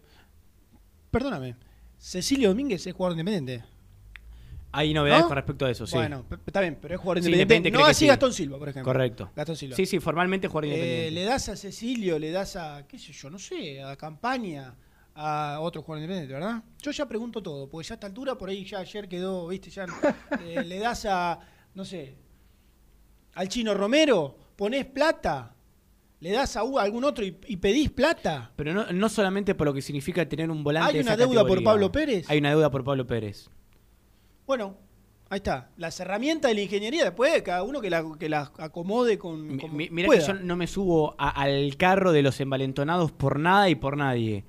[1.11, 1.55] perdóname,
[1.96, 3.64] Cecilio Domínguez es jugador independiente.
[4.72, 5.28] Hay novedades ¿No?
[5.28, 5.96] con respecto a eso, sí.
[5.96, 7.76] Bueno, está bien, pero es jugador Sí, independiente.
[7.76, 8.06] No así sí.
[8.06, 8.92] Gastón Silva, por ejemplo.
[8.92, 9.30] Correcto.
[9.35, 9.74] Gastón Silva.
[9.76, 11.11] Sí, sí, formalmente jugador Eh, independiente.
[11.12, 14.74] le das a Cecilio, le das a, qué sé yo, no sé, a Campaña,
[15.14, 16.62] a otro jugador independiente, ¿verdad?
[16.80, 19.70] Yo ya pregunto todo, porque ya a esta altura, por ahí ya ayer quedó, viste,
[19.70, 19.87] ya
[20.44, 21.40] eh, le das a,
[21.74, 22.14] no sé,
[23.35, 25.52] al Chino Romero, ponés plata,
[26.20, 28.52] le das a, algún otro y, y pedís plata.
[28.54, 30.88] Pero no, no solamente por lo que significa tener un volante.
[30.90, 31.62] ¿Hay de una esa deuda por.
[31.64, 32.28] Pablo Pérez?
[32.30, 33.50] Hay una deuda por Pablo Pérez.
[34.50, 34.76] Bueno,
[35.28, 35.70] ahí está.
[35.76, 39.46] Las herramientas de la ingeniería, después cada uno que las que las acomode con.
[39.46, 40.20] Mi- como Mirá pueda.
[40.20, 43.96] que yo no me subo a- al carro de los envalentonados por nada y por
[43.96, 44.44] nadie.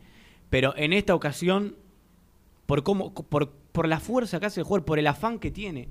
[0.50, 1.76] Pero en esta ocasión,
[2.66, 5.88] por cómo, por, por la fuerza que hace el jugador, por el afán que tiene.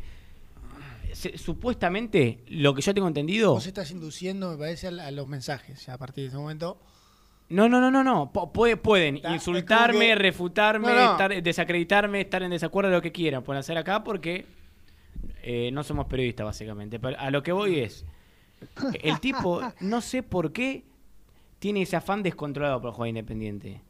[1.12, 3.52] Se- supuestamente, lo que yo tengo entendido.
[3.52, 6.80] Vos estás induciendo, me parece, a, a los mensajes ya a partir de ese momento.
[7.50, 8.32] No, no, no, no, no.
[8.32, 11.12] Pueden Está- insultarme, que- refutarme, No, no.
[11.18, 13.42] estar- desacreditarme, estar en desacuerdo, lo que quieran.
[13.42, 14.46] Pueden hacer acá porque
[15.42, 16.98] eh, no somos periodistas, básicamente.
[17.00, 18.04] Pero a lo que voy es.
[19.02, 20.84] El tipo, no sé por qué,
[21.58, 23.80] tiene ese afán descontrolado por jugar independiente.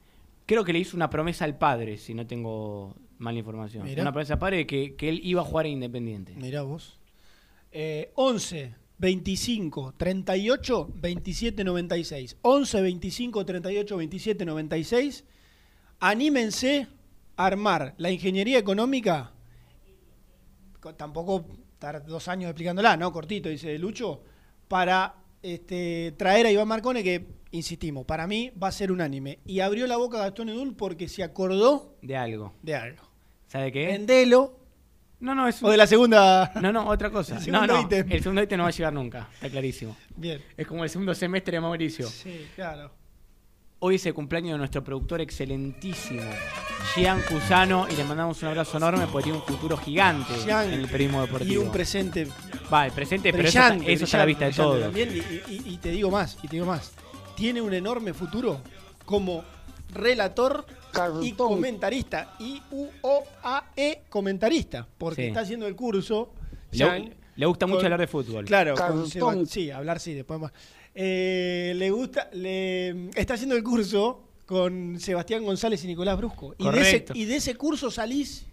[0.47, 3.85] Creo que le hizo una promesa al padre, si no tengo mala información.
[3.85, 4.03] Mirá.
[4.03, 6.35] Una promesa al padre de que, que él iba a jugar a independiente.
[6.35, 6.99] Mirá vos.
[7.73, 12.37] Eh, 11, 25, 38, 27, 96.
[12.43, 15.25] 11, 25, 38, 27, 96.
[16.01, 16.87] Anímense
[17.37, 19.33] a armar la ingeniería económica.
[20.81, 23.11] Co- Tampoco estar dos años explicándola, ¿no?
[23.13, 24.23] Cortito, dice Lucho.
[24.69, 29.39] Para este, traer a Iván Marcone, que, insistimos, para mí va a ser unánime.
[29.47, 32.55] Y abrió la boca Gastón Edul porque se acordó De algo.
[32.63, 33.03] de algo.
[33.49, 33.87] ¿Sabe qué?
[33.87, 34.60] Vendelo
[35.21, 36.51] No, no, es O de la segunda.
[36.63, 37.37] No, no, otra cosa.
[37.39, 38.11] El segundo no, ítem.
[38.11, 39.97] el segundo ítem no va a llegar nunca, está clarísimo.
[40.17, 40.43] Bien.
[40.57, 42.07] Es como el segundo semestre de Mauricio.
[42.09, 42.91] Sí, claro.
[43.81, 46.21] Hoy es el cumpleaños de nuestro productor excelentísimo,
[46.95, 50.81] Gian Cusano, y le mandamos un abrazo enorme porque tiene un futuro gigante Gian, en
[50.81, 51.63] el periodismo Y deportivo.
[51.65, 52.27] un presente
[52.73, 53.93] Va, el presente, pero eso, está- brillante.
[53.93, 54.83] eso está a la vista de todos.
[54.83, 55.09] también.
[55.49, 56.93] Y, y- y te digo más, y te digo más.
[57.37, 58.61] Tiene un enorme futuro
[59.07, 59.43] como
[59.95, 60.67] relator
[61.23, 62.35] y comentarista.
[62.39, 64.87] I-U-O-A-E comentarista.
[64.99, 65.29] Porque Sí.
[65.29, 66.33] está haciendo el curso.
[66.73, 68.45] Le, gusta mucho con- hablar de fútbol.
[68.45, 69.47] Claro, con Cartón.
[69.47, 70.53] Sí, hablar sí, después más.
[70.95, 76.55] Eh, le gusta, le está haciendo el curso con Sebastián González y Nicolás Brusco.
[76.59, 77.13] Y de, ese, Correcto.
[77.15, 78.45] y de ese curso salís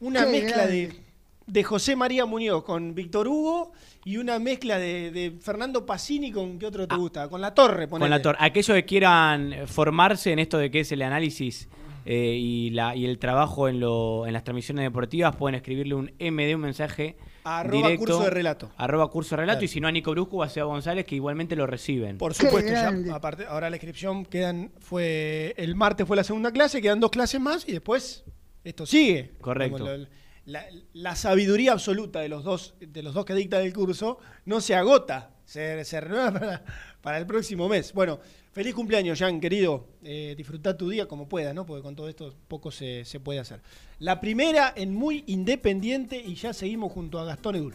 [0.00, 0.86] una Qué mezcla grande.
[0.88, 1.00] de,
[1.46, 3.72] de José María Muñoz con Víctor Hugo
[4.04, 7.84] y una mezcla de, de Fernando Pacini con qué otro te gusta, con la Torre,
[7.84, 7.88] Ah.
[7.88, 11.68] Con la tor Aquellos que quieran formarse en esto de qué es el análisis
[12.04, 16.06] eh, y, la, y el trabajo en, lo, en las transmisiones deportivas, pueden escribirle un
[16.18, 18.70] MD, un mensaje Arroba directo, curso de relato.
[18.76, 19.58] Arroba curso de relato.
[19.58, 19.64] Claro.
[19.64, 22.18] Y si no, a Nico Brusco o a Seba González, que igualmente lo reciben.
[22.18, 26.82] Por supuesto, ya, aparte, ahora la inscripción quedan, fue el martes fue la segunda clase,
[26.82, 28.24] quedan dos clases más y después
[28.64, 29.30] esto sigue.
[29.40, 29.78] Correcto.
[29.78, 30.06] Como lo-
[30.44, 34.74] la, sabiduría absoluta de los dos, de los dos que dictan el curso no se
[34.74, 36.64] agota, se, se renueva para,
[37.00, 37.92] para el próximo mes.
[37.92, 38.20] Bueno,
[38.52, 39.86] feliz cumpleaños, Jan, querido.
[40.02, 41.66] Eh, disfruta tu día como puedas, ¿no?
[41.66, 43.60] Porque con todo esto poco se, se puede hacer.
[43.98, 47.74] La primera en muy independiente y ya seguimos junto a Gastón Edul.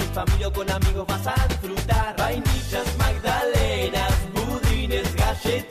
[0.13, 2.15] Familia con amigos vas a disfrutar.
[2.17, 5.70] Vainillas, magdalenas, budines, galletitas.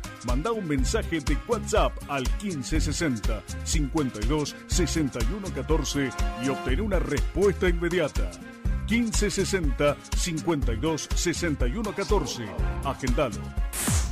[0.25, 6.09] Manda un mensaje de WhatsApp al 1560 52 61 14
[6.43, 8.29] y obtén una respuesta inmediata.
[8.87, 12.45] 1560 52 61 14.
[12.83, 13.41] Agendalo.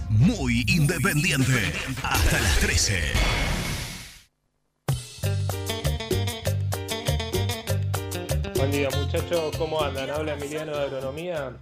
[0.09, 1.71] Muy independiente.
[2.01, 2.99] Hasta las 13.
[8.55, 10.09] Buen día muchachos, ¿cómo andan?
[10.09, 11.53] Habla Emiliano de Agronomía.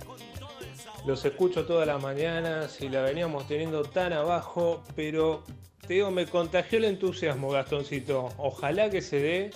[1.07, 5.41] Los escucho todas las mañanas y la veníamos teniendo tan abajo, pero
[5.87, 8.27] te digo, me contagió el entusiasmo, Gastoncito.
[8.37, 9.51] Ojalá que se dé,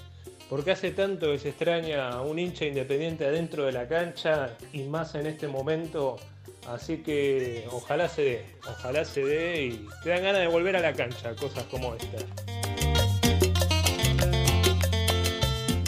[0.49, 5.13] porque hace tanto que se extraña un hincha independiente adentro de la cancha y más
[5.15, 6.15] en este momento.
[6.69, 10.79] Así que ojalá se dé, ojalá se dé y te dan ganas de volver a
[10.79, 12.17] la cancha, cosas como esta.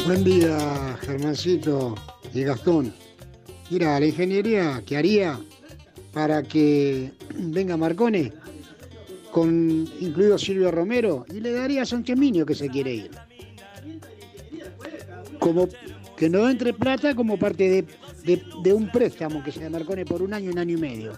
[0.06, 1.96] Buen día, Germancito
[2.34, 2.94] y Gastón.
[3.70, 5.40] Mira, la ingeniería que haría
[6.14, 8.32] para que venga Marcone,
[9.32, 13.12] con incluido Silvio Romero, y le daría a Sánchez Minio que se quiere ir.
[15.40, 15.68] Como
[16.16, 17.86] que no entre plata como parte
[18.24, 21.14] de, de- un préstamo que se de Marcone por un año, un año y medio.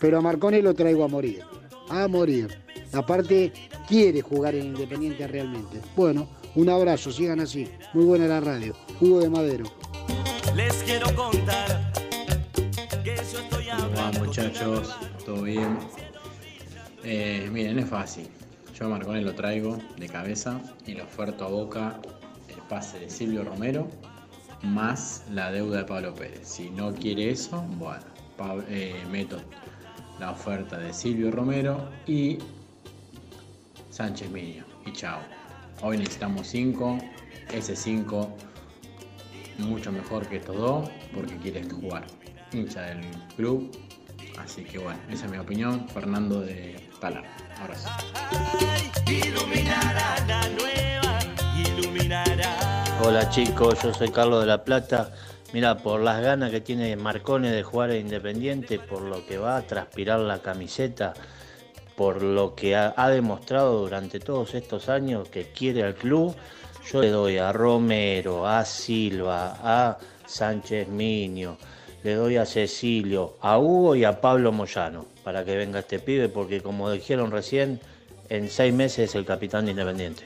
[0.00, 1.40] Pero a Marcone lo traigo a morir.
[1.88, 2.48] A morir.
[2.92, 3.52] Aparte,
[3.88, 5.80] quiere jugar en Independiente realmente.
[5.96, 7.66] Bueno, un abrazo, sigan así.
[7.94, 8.74] Muy buena la radio.
[9.00, 9.64] Hugo de Madero.
[10.54, 11.92] Les quiero contar
[14.14, 14.96] estoy ¿Cómo va muchachos?
[15.24, 15.78] ¿Todo bien?
[17.02, 18.28] Eh, miren, es fácil.
[18.74, 22.00] Yo a Marcone lo traigo de cabeza y le oferto a Boca
[22.48, 23.88] el pase de Silvio Romero
[24.62, 26.48] más la deuda de Pablo Pérez.
[26.48, 28.04] Si no quiere eso, bueno,
[28.68, 29.38] eh, meto
[30.18, 32.38] la oferta de Silvio Romero y
[33.90, 34.64] Sánchez Miño.
[34.86, 35.20] Y chao.
[35.82, 36.98] Hoy necesitamos 5.
[37.52, 38.36] Ese 5
[39.58, 42.06] mucho mejor que estos dos porque quiere jugar.
[42.52, 43.00] Hincha del
[43.36, 43.70] club.
[44.38, 45.88] Así que bueno, esa es mi opinión.
[45.88, 47.24] Fernando de Talar.
[51.56, 52.84] Iluminará.
[53.02, 55.12] Hola chicos, yo soy Carlos de la Plata.
[55.52, 59.56] Mira, por las ganas que tiene Marcone de jugar a Independiente, por lo que va
[59.56, 61.14] a transpirar la camiseta,
[61.96, 66.34] por lo que ha, ha demostrado durante todos estos años que quiere al club,
[66.90, 71.56] Yo le doy a Romero, a Silva, a Sánchez Miño,
[72.04, 76.28] le doy a Cecilio, a Hugo y a Pablo Moyano para que venga este pibe,
[76.28, 77.80] porque como dijeron recién,
[78.28, 80.24] en seis meses es el capitán de Independiente.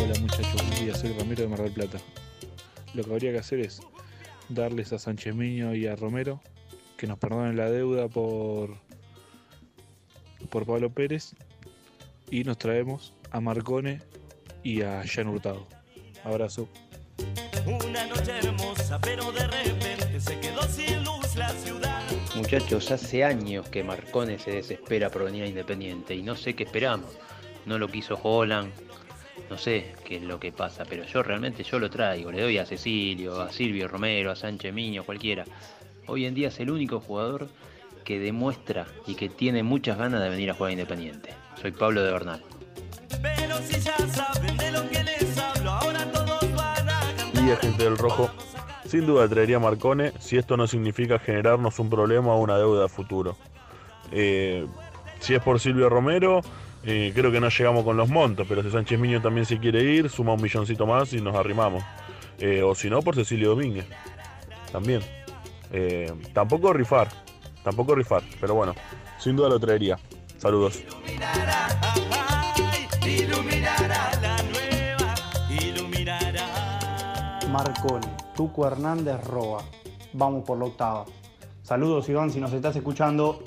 [0.00, 1.98] Hola muchachos, buen día, soy Ramiro de Mar del Plata.
[2.94, 3.80] Lo que habría que hacer es
[4.48, 6.40] darles a Sánchez Miño y a Romero
[6.96, 8.76] que nos perdonen la deuda por,
[10.48, 11.34] por Pablo Pérez
[12.30, 14.00] y nos traemos a Marcone
[14.62, 15.66] y a Jan Hurtado.
[16.22, 16.68] Abrazo.
[17.66, 22.02] Una noche hermosa, pero de repente se quedó sin luz la ciudad.
[22.34, 26.64] Muchachos, hace años que Marcone se desespera por venir a Independiente y no sé qué
[26.64, 27.10] esperamos.
[27.64, 28.70] No lo quiso Holland,
[29.48, 32.30] no sé qué es lo que pasa, pero yo realmente yo lo traigo.
[32.30, 35.44] Le doy a Cecilio, a Silvio Romero, a Sánchez Miño, cualquiera.
[36.06, 37.48] Hoy en día es el único jugador
[38.04, 41.30] que demuestra y que tiene muchas ganas de venir a jugar a Independiente.
[41.60, 42.42] Soy Pablo de Bernal.
[43.22, 44.93] Pero si ya saben de lo que
[47.52, 48.30] gente del Rojo.
[48.86, 53.36] Sin duda traería Marcone si esto no significa generarnos un problema o una deuda futuro.
[54.10, 54.66] Eh,
[55.20, 56.40] si es por Silvio Romero,
[56.84, 59.82] eh, creo que no llegamos con los montos, pero si Sánchez Miño también se quiere
[59.82, 61.82] ir, suma un milloncito más y nos arrimamos.
[62.38, 63.86] Eh, o si no, por Cecilio Domínguez.
[64.72, 65.02] También.
[66.32, 67.08] Tampoco rifar,
[67.64, 68.74] tampoco rifar, pero bueno,
[69.18, 69.98] sin duda lo traería.
[70.38, 70.84] Saludos.
[77.54, 79.62] Marconi, Tuco Hernández Roa.
[80.12, 81.04] Vamos por la octava.
[81.62, 83.44] Saludos Iván si nos estás escuchando.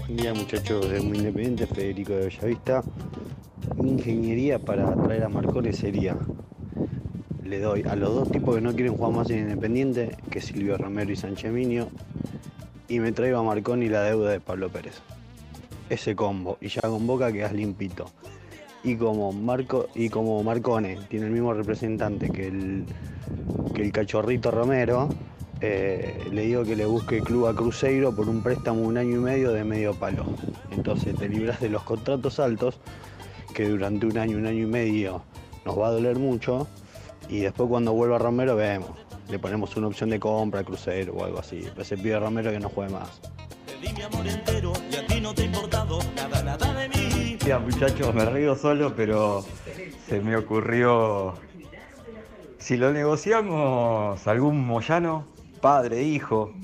[0.00, 2.82] Buen día muchachos de Muy Independiente, Federico de Bellavista.
[3.76, 6.16] Mi ingeniería para traer a Marcone sería,
[7.44, 10.76] le doy a los dos tipos que no quieren jugar más en Independiente, que Silvio
[10.76, 11.86] Romero y Sánchez Miño,
[12.88, 15.00] y me traigo a Marcone y la deuda de Pablo Pérez.
[15.88, 18.06] Ese combo, y ya con Boca quedas limpito.
[18.84, 22.84] Y como, Marco, y como Marcone tiene el mismo representante que el,
[23.74, 25.08] que el cachorrito Romero,
[25.62, 29.20] eh, le digo que le busque club a Cruzeiro por un préstamo un año y
[29.20, 30.26] medio de medio palo.
[30.70, 32.78] Entonces te libras de los contratos altos,
[33.54, 35.22] que durante un año, un año y medio
[35.64, 36.68] nos va a doler mucho,
[37.30, 38.90] y después cuando vuelva Romero vemos.
[39.30, 41.62] Le ponemos una opción de compra a Cruzeiro o algo así.
[41.72, 43.08] Pero se pide a Romero que no juegue más.
[43.66, 46.73] Te di amor entero y a ti no te ha importado nada, nada
[47.44, 49.44] Mira, muchachos, me río solo, pero
[50.08, 51.34] se me ocurrió.
[52.56, 55.26] Si lo negociamos algún Moyano,
[55.60, 56.54] padre, hijo,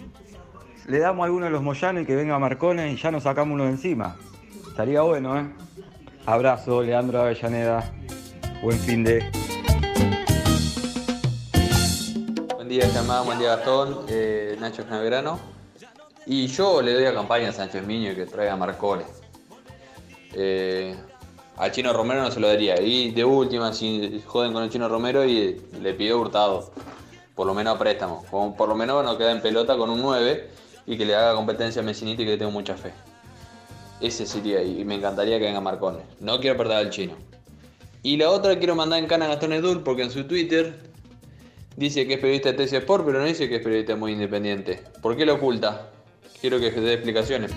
[0.87, 3.53] le damos a alguno de los Moyanos y que venga Marcone y ya nos sacamos
[3.53, 4.16] uno de encima.
[4.68, 5.51] Estaría bueno, ¿eh?
[6.24, 7.93] Abrazo, Leandro Avellaneda.
[8.62, 9.31] Buen fin de.
[12.55, 15.39] Buen día, Germán, buen día, Gastón, eh, Nacho Canaverano.
[16.24, 19.19] Y yo le doy a campaña a Sánchez Miño y que traiga a Marcone.
[20.35, 20.95] Eh,
[21.57, 22.81] al Chino Romero no se lo daría.
[22.81, 26.70] Y de última, si joden con el Chino Romero y le pido hurtado.
[27.35, 28.24] Por lo menos a préstamo.
[28.57, 30.49] Por lo menos no queda en pelota con un 9
[30.87, 32.93] y que le haga competencia a Messiniti que le tengo mucha fe.
[34.01, 36.01] Ese sería, y me encantaría que venga Marcone.
[36.20, 37.14] No quiero perder al chino.
[38.03, 40.74] Y la otra quiero mandar en cana a Gastón Edul porque en su Twitter
[41.76, 44.83] dice que es periodista de TC Sport, pero no dice que es periodista muy independiente.
[45.03, 45.91] ¿Por qué lo oculta?
[46.41, 47.53] Quiero que dé explicaciones.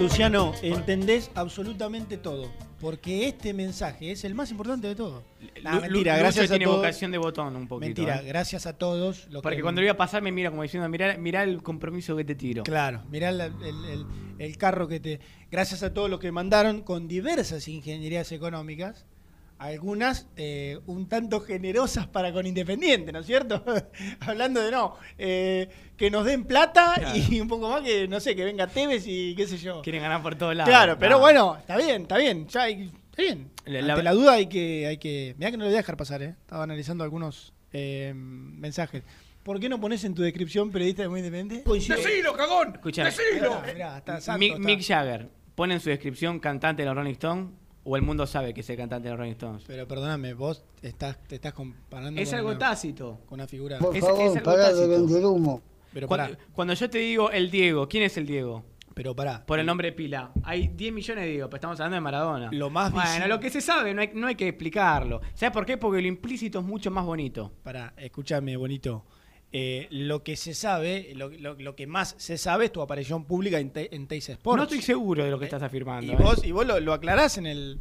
[0.00, 2.50] Luciano, entendés absolutamente todo.
[2.80, 5.24] Porque este mensaje es el más importante de todo.
[5.64, 6.76] Nah, Lu- mentira, Lu- gracias a tiene todos.
[6.76, 7.86] vocación de botón un poquito.
[7.86, 8.24] Mentira, ¿eh?
[8.26, 9.26] gracias a todos.
[9.30, 11.60] lo Porque que- cuando lo iba a pasar me mira como diciendo, mirá, mirá el
[11.62, 12.62] compromiso que te tiro.
[12.62, 13.52] Claro, mirá el, el-
[13.84, 14.06] el-
[14.38, 15.18] el carro que te...
[15.50, 19.06] Gracias a todos los que mandaron con diversas ingenierías económicas,
[19.58, 23.64] algunas eh, un tanto generosas para con Independiente, ¿no es cierto?
[24.20, 28.36] Hablando de no, eh, que nos den plata y un poco más que, no sé,
[28.36, 29.82] que venga Tevez y qué sé yo.
[29.82, 30.68] Quieren ganar por todos lados.
[30.70, 31.20] Claro, pero No.
[31.20, 33.50] bueno, está bien, está bien, ya hay- está bien.
[33.66, 35.34] La- Ante la- la duda hay que, hay que...
[35.38, 36.34] Mirá que no lo voy a dejar pasar, ¿eh?
[36.40, 39.02] Estaba analizando algunos eh, mensajes.
[39.42, 41.68] ¿Por qué no pones en tu descripción periodista de muy independiente?
[41.70, 42.72] ¡Decilo, cagón!
[42.74, 43.04] Escucha,
[43.34, 44.64] Mirá, mirá, está santo, Mick, está.
[44.66, 47.50] Mick Jagger pone en su descripción cantante de los Rolling Stones
[47.90, 49.64] o el mundo sabe que es el cantante de los Rolling Stones.
[49.66, 53.20] Pero perdóname, vos estás, te estás comparando Es con algo una- tácito.
[53.26, 53.78] Con una figura.
[53.78, 55.30] Por Es- favor, es algo tácito.
[55.32, 55.62] humo.
[55.92, 56.38] Pero cuando, pará.
[56.52, 58.62] cuando yo te digo el Diego, ¿quién es el Diego?
[58.94, 59.46] Pero pará.
[59.46, 60.32] Por el nombre de pila.
[60.42, 62.50] Hay 10 millones de Diego, pero estamos hablando de Maradona.
[62.52, 65.20] Lo más Bueno, visible- lo que se sabe, no hay, no hay que explicarlo.
[65.34, 65.78] ¿Sabes por qué?
[65.78, 67.52] Porque lo implícito es mucho más bonito.
[67.62, 69.04] Pará, escúchame, bonito.
[69.50, 73.24] Eh, lo que se sabe, lo, lo- lo que más se sabe es tu aparición
[73.24, 74.56] pública en, Te- en Teis Sports.
[74.58, 76.12] No estoy seguro de lo que estás afirmando.
[76.12, 76.18] Y ¿eh?
[76.18, 77.80] vos, y vos lo, lo aclarás en el.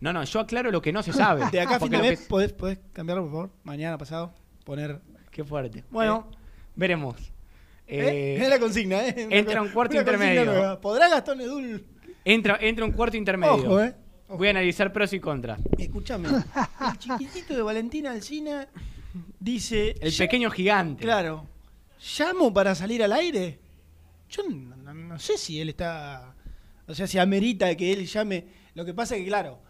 [0.00, 1.42] No, no, yo aclaro lo que no se sabe.
[1.50, 3.50] De acá a fin Porque de lo mes, que- ¿podés, podés cambiarlo, por favor?
[3.64, 4.32] Mañana pasado,
[4.64, 5.00] poner.
[5.32, 5.82] Qué fuerte.
[5.90, 6.28] Bueno,
[6.76, 7.16] veremos.
[7.88, 8.34] ¿Eh?
[8.34, 9.26] Eh, Mirá la consigna, ¿eh?
[9.30, 10.78] Entra un cuarto intermedio.
[10.80, 11.84] ¿Podrá Gastón Edul?
[12.24, 13.54] Entra, entra un cuarto intermedio.
[13.54, 13.94] Ojo, eh.
[14.28, 15.60] Voy a analizar pros y contras.
[15.78, 16.28] Escúchame.
[16.28, 18.68] El chiquitito de Valentina Alcina
[19.38, 19.94] dice.
[20.00, 21.02] El "Ya- pequeño gigante.
[21.02, 21.46] Claro.
[22.18, 23.58] ¿Llamo para salir al aire?
[24.28, 26.34] Yo no, no- no sé si él está.
[26.86, 28.46] O sea, si amerita que él llame.
[28.74, 29.60] Lo que pasa es que, claro,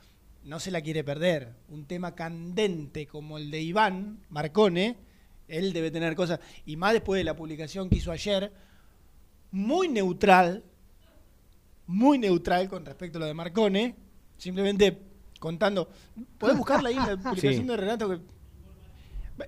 [0.44, 1.54] no se la quiere perder.
[1.68, 4.96] Un tema candente como el de Iván Marcone,
[5.48, 6.40] él debe tener cosas.
[6.64, 8.52] Y más después de la publicación que hizo ayer,
[9.50, 10.64] muy neutral,
[11.86, 13.96] muy neutral con respecto a lo de Marcone,
[14.38, 14.98] simplemente
[15.38, 15.90] contando.
[16.38, 17.68] ¿Podés buscarla ahí la publicación Sí.
[17.68, 18.08] de Renato?
[18.08, 18.20] Que,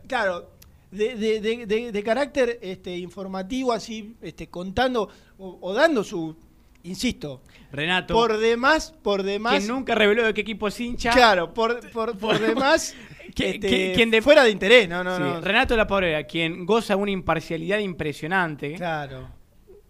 [0.06, 0.50] claro,
[0.90, 5.08] de, de- de- de- de carácter este, informativo, así, este, contando
[5.38, 6.36] o, o dando su.
[6.84, 7.40] Insisto,
[7.72, 8.12] Renato.
[8.12, 9.54] por demás, por demás.
[9.56, 11.12] Quien nunca reveló de qué equipo es hincha.
[11.12, 12.94] Claro, por, por, por demás.
[13.34, 15.40] Que- este, quien de- fuera de interés, no, no, Sí, no.
[15.40, 18.74] Renato La Pabrera, quien goza una imparcialidad impresionante.
[18.74, 19.28] Claro.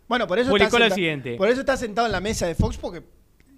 [0.06, 1.34] Bueno, por eso, Publicó está lo siguiente.
[1.36, 3.02] por eso está sentado en la mesa de Fox, porque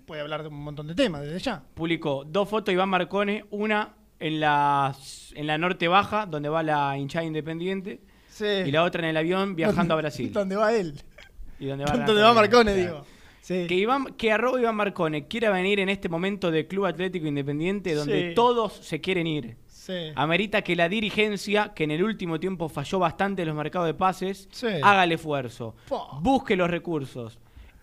[0.07, 1.63] puede hablar de un montón de temas desde ya.
[1.75, 4.95] Publicó dos fotos de Iván Marcone, una en la,
[5.35, 8.45] en la norte baja, donde va la hinchada independiente, Sí.
[8.67, 10.31] y la otra en el avión viajando a Brasil.
[10.33, 11.01] ¿Dónde va él?
[11.59, 12.87] Y donde va, ¿Dónde va Marcone, Claro.
[12.95, 13.07] digo?
[13.41, 13.67] Sí.
[13.69, 17.95] Que, Iván, que arroba Iván Marcone quiera venir en este momento de Club Atlético Independiente
[17.95, 18.35] donde Sí.
[18.35, 19.57] todos se quieren ir.
[19.69, 20.11] Sí.
[20.17, 23.95] Amerita que la dirigencia, que en el último tiempo falló bastante en los mercados de
[23.95, 24.49] pases,
[24.83, 26.19] haga el esfuerzo, Po.
[26.21, 27.39] busque los recursos,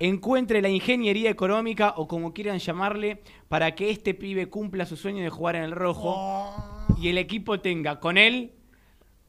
[0.08, 5.24] encuentre la ingeniería económica o como quieran llamarle para que este pibe cumpla su sueño
[5.24, 6.96] de jugar en el rojo Oh.
[7.02, 8.52] y el equipo tenga con él,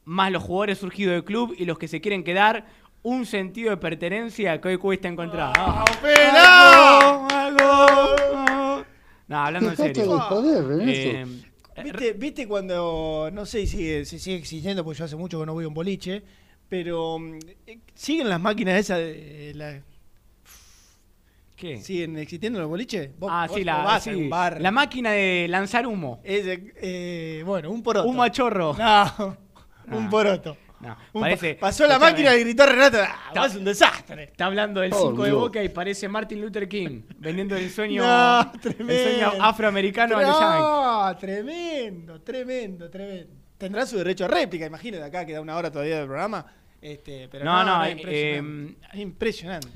[0.05, 2.67] más los jugadores surgidos del club y los que se quieren quedar,
[3.03, 5.53] un sentido de pertenencia que hoy cuesta encontrar.
[6.03, 7.29] ¡Pero!
[7.31, 8.85] ¡Algo!
[9.29, 10.03] No, hablando en serio.
[10.15, 10.91] de joder, Renato.
[10.91, 11.27] Eh,
[11.83, 15.47] ¿Viste, viste cuando, no sé si sigue, si sigue existiendo, porque yo hace mucho que
[15.47, 16.23] no voy a un boliche,
[16.69, 17.19] pero
[17.67, 19.83] eh, siguen las máquinas esas de la-
[21.57, 21.77] ¿Qué?
[21.81, 23.11] ¿Siguen existiendo los boliches?
[23.19, 24.61] Vos- Ah, vos sí, no la, a un bar.
[24.61, 26.21] la máquina de lanzar humo.
[26.25, 28.09] Es eh, bueno, un poroto.
[28.09, 28.75] Un machorro.
[28.77, 29.37] No,
[29.99, 30.11] un No.
[30.11, 30.57] poroto.
[30.81, 34.25] No, Un parece- pa- pasó la máquina y gritó Renato, ah, Está- es un desastre.
[34.25, 35.33] Está hablando del Por 5 de.
[35.33, 38.93] Boca y parece Martin Luther King, vendiendo el sueño, No, el tremendo.
[39.03, 40.41] sueño afroamericano a los.
[41.13, 43.33] No, tremendo, tremendo, tremendo.
[43.57, 46.45] Tendrá su derecho a réplica, imagino, de acá queda una hora todavía del programa.
[46.83, 48.87] Este, pero No, no, no, es eh, impresionante.
[48.93, 49.69] Es impresionante.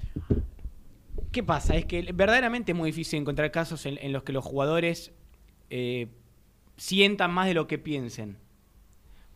[1.32, 1.76] ¿Qué pasa?
[1.76, 5.12] Es que verdaderamente es muy difícil encontrar casos en, en los que los jugadores
[5.70, 6.08] eh,
[6.76, 8.38] sientan más de lo que piensen.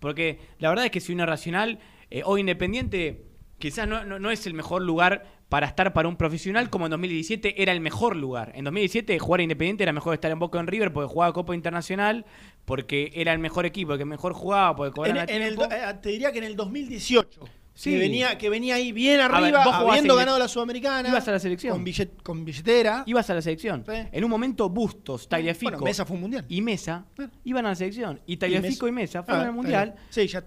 [0.01, 1.79] Porque la verdad es que si uno es racional,
[2.11, 3.25] eh, o Independiente
[3.59, 6.91] quizás no, no- no es el mejor lugar para estar para un profesional, como en
[6.93, 8.53] 2017 era el mejor lugar.
[8.55, 11.55] En 2017 jugar Independiente era mejor estar en Boca o en River porque jugaba Copa
[11.55, 12.25] Internacional,
[12.65, 15.55] porque era el mejor equipo, el que mejor jugaba, porque En, cobraban a en el,
[15.61, 17.41] eh, te diría que en el 2018,
[17.75, 17.91] Sí.
[17.91, 21.09] que, venía, que venía ahí bien ver, arriba, jugabas habiendo en- ganado la Sudamericana.
[21.09, 21.73] Ibas a la selección.
[21.73, 23.03] Con, billet- con billetera.
[23.07, 23.85] Ibas a la selección.
[23.87, 23.95] Sí.
[24.13, 26.45] En un momento Bustos, Tagliafico Bueno, Mesa fue un mundial.
[26.49, 27.07] y Mesa
[27.45, 28.21] iban a la selección.
[28.27, 29.95] Y Y Tagliafico y Mesa fueron Ah, al mundial.
[30.11, 30.45] Sí, ya.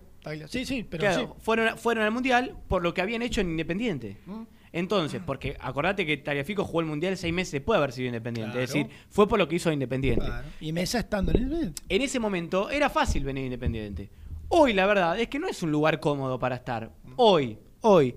[0.48, 1.42] Sí, sí, pero Claro, sí.
[1.44, 4.18] fueron, fueron al mundial por lo que habían hecho en Independiente.
[4.26, 4.42] Mm.
[4.74, 8.62] Entonces, porque acordate que Tagliafico jugó el mundial seis meses después de haber sido Independiente.
[8.64, 10.26] Es decir, fue por lo que hizo Independiente.
[10.26, 10.48] Claro.
[10.60, 14.10] Y Mesa estando en el En ese momento era fácil venir Independiente.
[14.50, 16.92] Hoy la verdad es que no es un lugar cómodo para estar.
[17.16, 18.16] Hoy, hoy.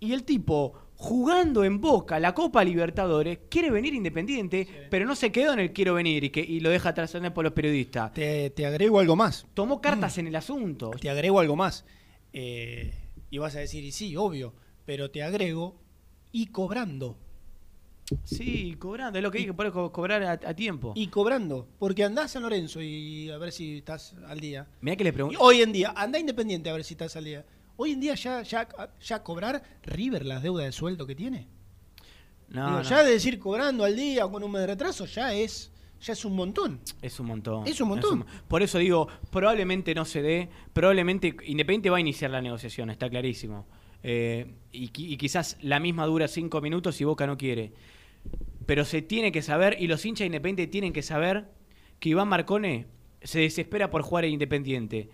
[0.00, 5.32] Y el tipo jugando en Boca la Copa Libertadores quiere venir Independiente, pero no se
[5.32, 8.12] quedó en el quiero venir y, que, y lo deja trascender por los periodistas.
[8.12, 9.46] Te, te agrego algo más.
[9.54, 10.90] Tomó cartas en el asunto.
[10.90, 11.84] Te agrego algo más.
[12.32, 12.92] Eh,
[13.30, 14.54] y vas a decir, y sí, obvio,
[14.84, 15.80] pero te agrego
[16.30, 17.18] y cobrando.
[18.24, 20.92] Sí, cobrando, es lo que dije, por co- cobrar a, a tiempo.
[20.96, 21.66] Y cobrando.
[21.78, 24.66] Porque andás a San Lorenzo y a ver si estás al día.
[24.80, 25.38] Mirá que le pregunto.
[25.40, 27.44] hoy en día, anda independiente a ver si estás al día.
[27.76, 28.68] Hoy en día ya, ya,
[29.00, 31.46] ya cobrar River las deudas de sueldo que tiene.
[32.48, 35.06] No, Digo, no, Ya de decir cobrando al día o con un mes de retraso,
[35.06, 35.70] ya es,
[36.02, 36.80] ya es un montón.
[37.00, 37.66] Es un montón.
[37.66, 38.18] Es un montón.
[38.20, 42.90] mo- Por eso digo, probablemente no se dé, probablemente Independiente va a iniciar la negociación,
[42.90, 43.66] está clarísimo.
[44.02, 47.72] Eh, y, y quizás la misma dura cinco minutos y Boca no quiere.
[48.66, 51.50] Pero se tiene que saber, y los hinchas de Independiente tienen que saber,
[51.98, 52.86] que Iván Marcone
[53.22, 55.08] se desespera por jugar en Independiente.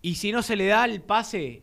[0.00, 1.62] Y si no se le da el pase,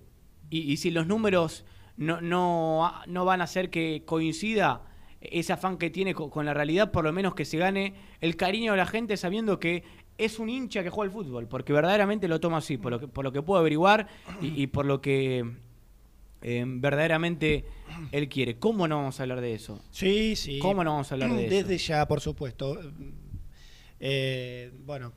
[0.49, 1.65] y, si los números
[1.97, 4.85] no, no, no van a hacer que coincida
[5.21, 8.35] ese afán que tiene co- con, la realidad, por lo menos que se gane el
[8.37, 9.83] cariño de la gente sabiendo que
[10.17, 13.07] es un hincha que juega al fútbol, porque verdaderamente lo toma así, por lo que,
[13.07, 14.07] por lo que puedo averiguar
[14.41, 15.45] y por lo que
[16.41, 17.65] eh, verdaderamente
[18.11, 18.57] él quiere.
[18.57, 19.81] ¿Cómo no vamos a hablar de eso?
[19.91, 20.59] Sí, sí.
[20.59, 21.55] ¿Cómo no vamos a hablar de eso?
[21.55, 22.79] Desde ya, por supuesto.
[23.99, 25.13] Eh, bueno,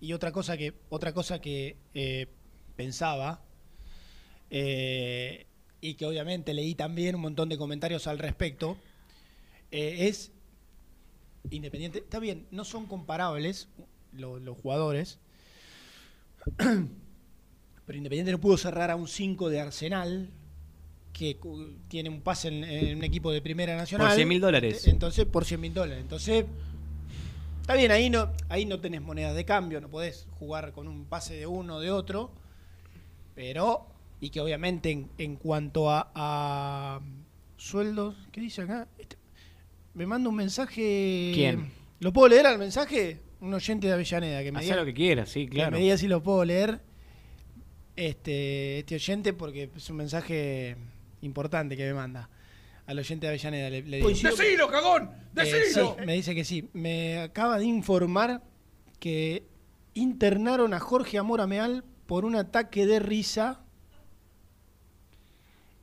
[0.00, 2.26] y, otra cosa que, otra cosa que eh,
[2.76, 3.42] pensaba
[4.50, 5.46] eh,
[5.80, 8.76] y que obviamente leí también un montón de comentarios al respecto,
[9.70, 10.32] es
[11.48, 12.00] Independiente.
[12.00, 13.68] Está bien, no son comparables
[14.12, 15.18] lo- los jugadores,
[17.90, 20.30] pero Independiente no pudo cerrar a un 5 de Arsenal
[21.12, 21.36] que
[21.88, 24.06] tiene un pase en, en un equipo de primera nacional.
[24.16, 24.86] Por 100.000 dólares.
[24.86, 26.00] Entonces, por 100 mil dólares.
[26.00, 26.44] Entonces,
[27.62, 31.06] está bien, ahí no, ahí no tenés monedas de cambio, no podés jugar con un
[31.06, 32.30] pase de uno o de otro,
[33.34, 33.88] pero,
[34.20, 37.00] y que obviamente en, en cuanto a, a
[37.56, 38.86] sueldos, ¿qué dice acá?
[38.98, 39.16] Este-
[39.94, 41.32] me manda un mensaje.
[41.34, 41.72] ¿Quién?
[41.98, 43.18] ¿Lo puedo leer al mensaje?
[43.40, 45.72] Un oyente de Avellaneda que me Hacé diga, lo que quieras, sí, que claro.
[45.72, 46.88] me diga si lo puedo leer.
[47.96, 50.76] Este, este oyente, porque es un mensaje
[51.22, 52.28] importante que me manda.
[52.86, 54.08] Al oyente de Avellaneda le, le digo.
[54.08, 55.10] ¡Decilo, cagón!
[55.12, 55.96] Eh, ¡Decilo!
[55.98, 56.68] sí, me dice que sí.
[56.72, 58.42] Me acaba de informar
[58.98, 59.46] que
[59.94, 63.60] internaron a Jorge Amor Ameal por un ataque de risa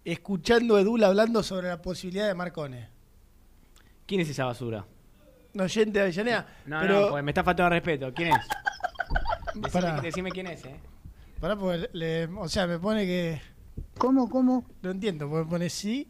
[0.03, 2.89] escuchando a Edul hablando sobre la posibilidad de Marcone.
[4.05, 4.85] ¿Quién es esa basura?
[5.53, 6.47] Un oyente de Avellaneda.
[6.65, 8.13] No, pero, no, pues me está faltando respeto.
[8.13, 8.47] ¿Quién es?
[9.55, 10.79] Decime, decime quién es, eh.
[11.39, 13.39] Pará, porque le- o sea, me pone que...
[13.97, 14.65] ¿Cómo, cómo?
[14.81, 16.07] No entiendo, porque me pone sí.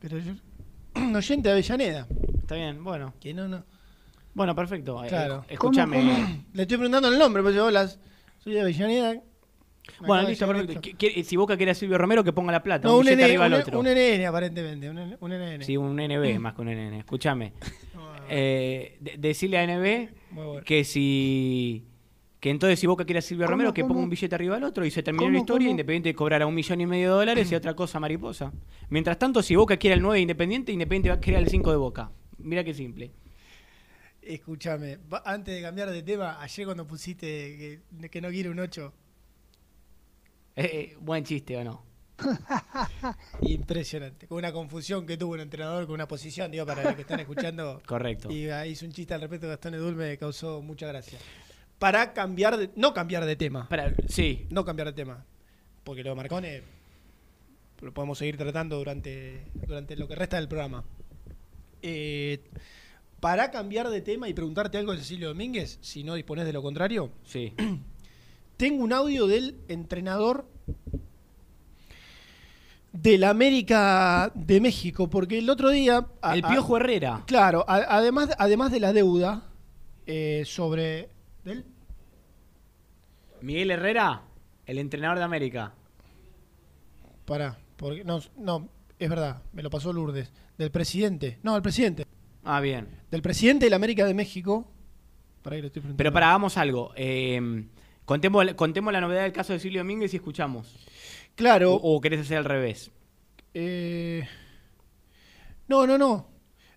[0.00, 0.32] Pero yo...
[0.96, 2.06] Un oyente de Avellaneda.
[2.40, 3.14] Está bien, bueno.
[3.20, 3.64] Que no, no.
[4.34, 5.02] Bueno, perfecto.
[5.04, 5.44] Eh, Claro.
[5.48, 5.98] escúchame.
[5.98, 6.44] ¿Cómo, cómo?
[6.52, 7.88] Le estoy preguntando el nombre, pues yo, hola,
[8.38, 9.14] soy de Avellaneda.
[10.00, 10.80] Me Bueno, listo, perfecto.
[11.24, 12.86] Si Boca quiere a Silvio Romero, que ponga la plata.
[12.86, 13.80] No, un un, NN, arriba al un, otro.
[13.80, 15.64] un NN aparentemente, un, N- un NN.
[15.64, 16.94] Sí, un NB más que un NN.
[16.94, 17.52] Escúchame.
[18.32, 20.62] Eh, de- decirle a NB bueno.
[20.64, 21.84] que si.
[22.40, 23.94] Que entonces si Boca quiere a Silvio ¿Cómo, Romero, que cómo?
[23.94, 25.66] ponga un billete arriba al otro y se terminó la ¿Cómo, historia.
[25.66, 25.70] cómo?
[25.72, 28.50] Independiente cobrará un millón y medio de dólares y otra cosa mariposa.
[28.88, 31.70] Mientras tanto, si Boca quiere el 9 de Independiente, Independiente va a querer el 5
[31.70, 32.10] de Boca.
[32.38, 33.12] Mira qué simple.
[34.22, 38.92] Escúchame, antes de cambiar de tema, ayer cuando pusiste que, que no quiere un 8,
[40.56, 41.84] Eh, eh, buen chiste o no.
[43.42, 44.26] impresionante.
[44.26, 47.20] Con una confusión que tuvo un entrenador con una posición, digo, para los que están
[47.20, 47.82] escuchando.
[47.86, 48.30] Correcto.
[48.30, 51.18] Y ah, hizo un chiste al respecto de Gastón Edul, me causó mucha gracia.
[51.80, 52.70] Para cambiar de.
[52.76, 53.68] No cambiar de tema.
[53.68, 54.46] Para, sí.
[54.50, 55.24] No cambiar de tema.
[55.82, 56.62] Porque lo de Marcone
[57.80, 60.84] lo podemos seguir tratando durante, durante lo que resta del programa.
[61.82, 62.40] Eh,
[63.18, 66.62] para cambiar de tema y preguntarte algo de Cecilio Domínguez, si no dispones de lo
[66.62, 67.52] contrario, Sí.
[68.58, 70.46] tengo un audio del entrenador
[72.92, 76.06] del América de México, porque el otro día...
[76.34, 77.22] El a- Piojo Herrera.
[77.26, 79.44] Claro, a- además, además de la deuda
[80.06, 81.08] eh, sobre...
[81.44, 81.64] ¿Del?
[83.40, 84.22] Miguel Herrera,
[84.66, 85.74] el entrenador de América.
[87.24, 88.68] Pará, porque no, no,
[88.98, 90.32] es verdad, me lo pasó Lourdes.
[90.58, 92.06] Del presidente, no, el presidente.
[92.44, 92.88] Ah, bien.
[93.10, 94.70] Del presidente de la América de México.
[95.42, 96.92] Para que lo estoy Pero para, hagamos algo.
[96.96, 97.66] Eh,
[98.04, 100.76] contemos, contemos la novedad del caso de Silvio Domínguez y escuchamos.
[101.34, 101.74] Claro.
[101.74, 102.90] O, o querés hacer al revés.
[103.54, 104.26] Eh,
[105.68, 106.28] no, no, no.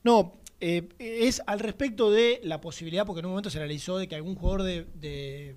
[0.04, 4.08] No, eh, es al respecto de la posibilidad, porque en un momento se realizó de
[4.08, 5.56] que algún jugador de, de,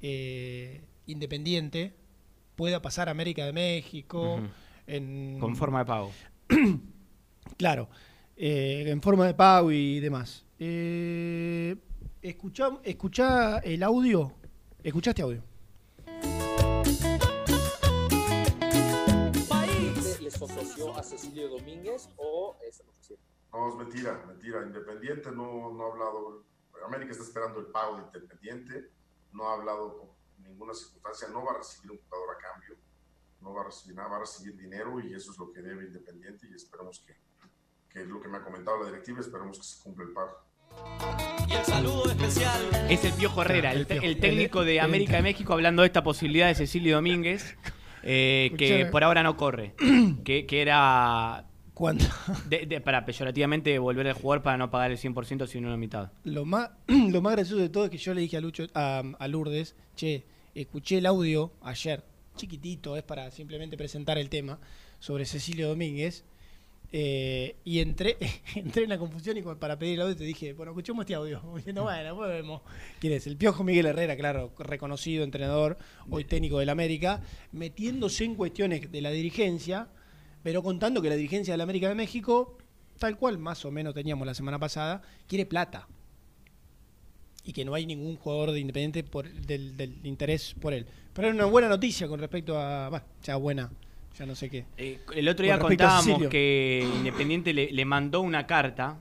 [0.00, 1.92] eh, Independiente
[2.54, 4.40] pueda pasar a América de México.
[4.86, 6.12] En, Con forma de pago.
[7.56, 7.88] Claro,
[8.36, 10.44] eh, en forma de pago y demás.
[10.58, 11.74] Eh,
[12.20, 14.34] escuchá, escuchá el audio.
[14.82, 15.42] ¿Escuchaste este audio?
[20.20, 22.82] ¿Les ofreció a Cecilio Domínguez o es
[23.56, 24.62] No, es mentira, mentira.
[24.62, 26.44] Independiente no, no ha hablado.
[26.84, 28.90] América está esperando el pago de Independiente.
[29.32, 30.08] No ha hablado con
[30.46, 31.28] ninguna circunstancia.
[31.28, 32.76] No va a recibir un jugador a cambio.
[33.40, 35.86] No va a recibir nada, va a recibir dinero y eso es lo que debe
[35.86, 36.46] Independiente.
[36.50, 37.16] Y esperamos que,
[37.88, 39.20] que es lo que me ha comentado la directiva.
[39.20, 40.36] Esperamos que se cumpla el pago.
[41.48, 42.60] Y el saludo especial.
[42.90, 46.48] Es el Piojo Herrera, el, El técnico de América de México, hablando de esta posibilidad
[46.48, 47.56] de Cecilio Domínguez,
[48.02, 49.74] eh, que por ahora no corre.
[50.24, 51.46] que, que era.
[52.48, 56.10] De- para peyorativamente volver a jugar para no pagar el 100%, sino la mitad.
[56.24, 59.02] Lo más, lo más gracioso de todo es que yo le dije a, Lucho, a,
[59.18, 60.24] a Lourdes, che,
[60.54, 62.02] escuché el audio ayer,
[62.34, 64.58] chiquitito, es para simplemente presentar el tema,
[64.98, 66.24] sobre Cecilio Domínguez,
[66.92, 68.16] eh, y entré,
[68.54, 71.42] entré en la confusión y para pedir el audio te dije, bueno, escuchemos este audio.
[71.56, 72.62] Diciendo, bueno, pues vemos.
[73.00, 73.26] ¿Quién es?
[73.26, 75.76] El Piojo Miguel Herrera, claro, reconocido entrenador,
[76.08, 77.20] hoy técnico del América,
[77.52, 79.88] metiéndose en cuestiones de la dirigencia,
[80.46, 82.56] pero contando que la dirigencia del América de México,
[83.00, 85.88] tal cual más o menos teníamos la semana pasada, quiere plata.
[87.42, 90.86] Y que no hay ningún jugador de Independiente por, del, del interés por él.
[91.12, 93.02] Pero era una buena noticia con respecto a.
[93.24, 93.72] Ya buena,
[94.16, 94.66] ya no sé qué.
[94.76, 99.00] Eh, el otro día Con contábamos que Independiente le, le mandó una carta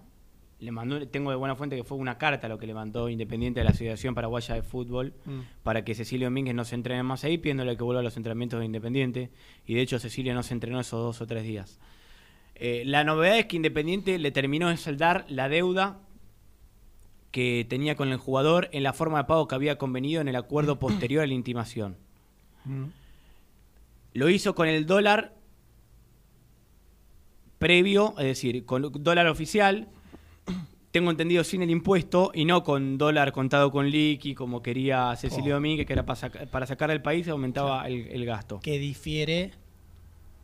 [0.59, 3.59] le mandó, tengo de buena fuente que fue una carta lo que le mandó Independiente
[3.59, 5.39] a la Asociación Paraguaya de Fútbol Mm.
[5.63, 8.59] para que Cecilio Domínguez no se entrene más ahí, pidiéndole que vuelva a los entrenamientos
[8.59, 9.31] de Independiente.
[9.65, 11.79] Y de hecho Cecilio no se entrenó esos dos o tres días.
[12.55, 15.99] Eh, la novedad es que Independiente le terminó de saldar la deuda
[17.31, 20.37] que tenía con el jugador en la forma de pago que había convenido en el
[20.37, 21.97] acuerdo posterior a la intimación.
[24.13, 25.35] Lo hizo con el dólar
[27.59, 29.89] previo, es decir, con dólar oficial,
[30.95, 35.53] tengo entendido sin el impuesto y no con dólar contado con liqui, como quería Cecilio
[35.53, 35.57] Oh.
[35.57, 38.61] Domínguez, que era para, saca- para sacar del país aumentaba el, el gasto.
[38.61, 39.51] Que difiere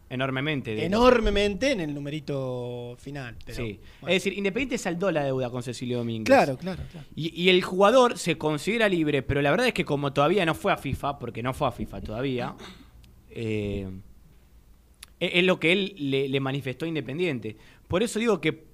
[0.10, 0.76] Enormemente.
[0.76, 3.38] de- enormemente en el numerito final.
[3.46, 3.80] pero, sí.
[4.02, 4.14] bueno.
[4.14, 6.26] Es decir, Independiente saldó la deuda con Cecilio Domínguez.
[6.26, 7.08] Claro, claro, claro.
[7.16, 10.54] Y, y el jugador se considera libre, pero la verdad es que como todavía no
[10.54, 12.56] fue a FIFA, porque no fue a FIFA todavía,
[13.30, 13.88] eh,
[15.20, 17.56] es, es lo que él le, le manifestó a Independiente.
[17.88, 18.66] Por eso digo que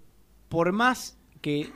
[0.49, 1.16] por más
[1.47, 1.69] que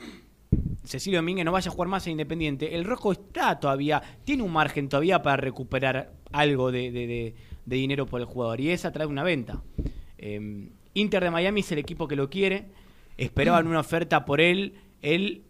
[0.83, 4.51] Cecilio Domínguez no vaya a jugar más en Independiente, el Rojo está todavía, tiene un
[4.51, 7.33] margen todavía para recuperar algo de,
[7.65, 9.61] dinero por el jugador, y es a través de una venta.
[10.17, 12.65] Eh, Inter de Miami es el equipo que lo quiere,
[13.15, 15.43] esperaban una oferta por él el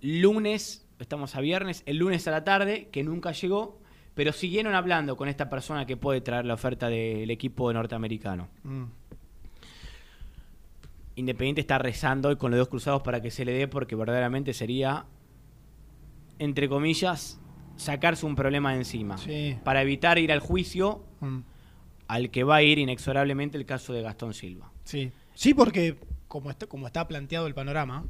[0.00, 3.82] lunes, estamos a viernes, el lunes a la tarde, que nunca llegó,
[4.14, 8.48] pero siguieron hablando con esta persona que puede traer la oferta del equipo norteamericano.
[8.62, 8.84] Mm.
[11.16, 14.52] Independiente está rezando hoy con los dedos cruzados para que se le dé porque verdaderamente
[14.54, 15.06] sería,
[16.38, 17.40] entre comillas,
[17.76, 19.18] sacarse un problema de encima.
[19.18, 19.56] Sí.
[19.64, 21.38] Para evitar ir al juicio Mm.
[22.08, 24.70] al que va a ir inexorablemente el caso de Gastón Silva.
[24.84, 25.10] Sí.
[25.34, 25.96] Sí, porque
[26.28, 28.04] como está, como está planteado el panorama,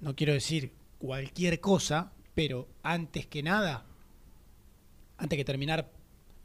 [0.00, 3.84] no quiero decir cualquier cosa, pero antes que nada,
[5.18, 5.90] antes que terminar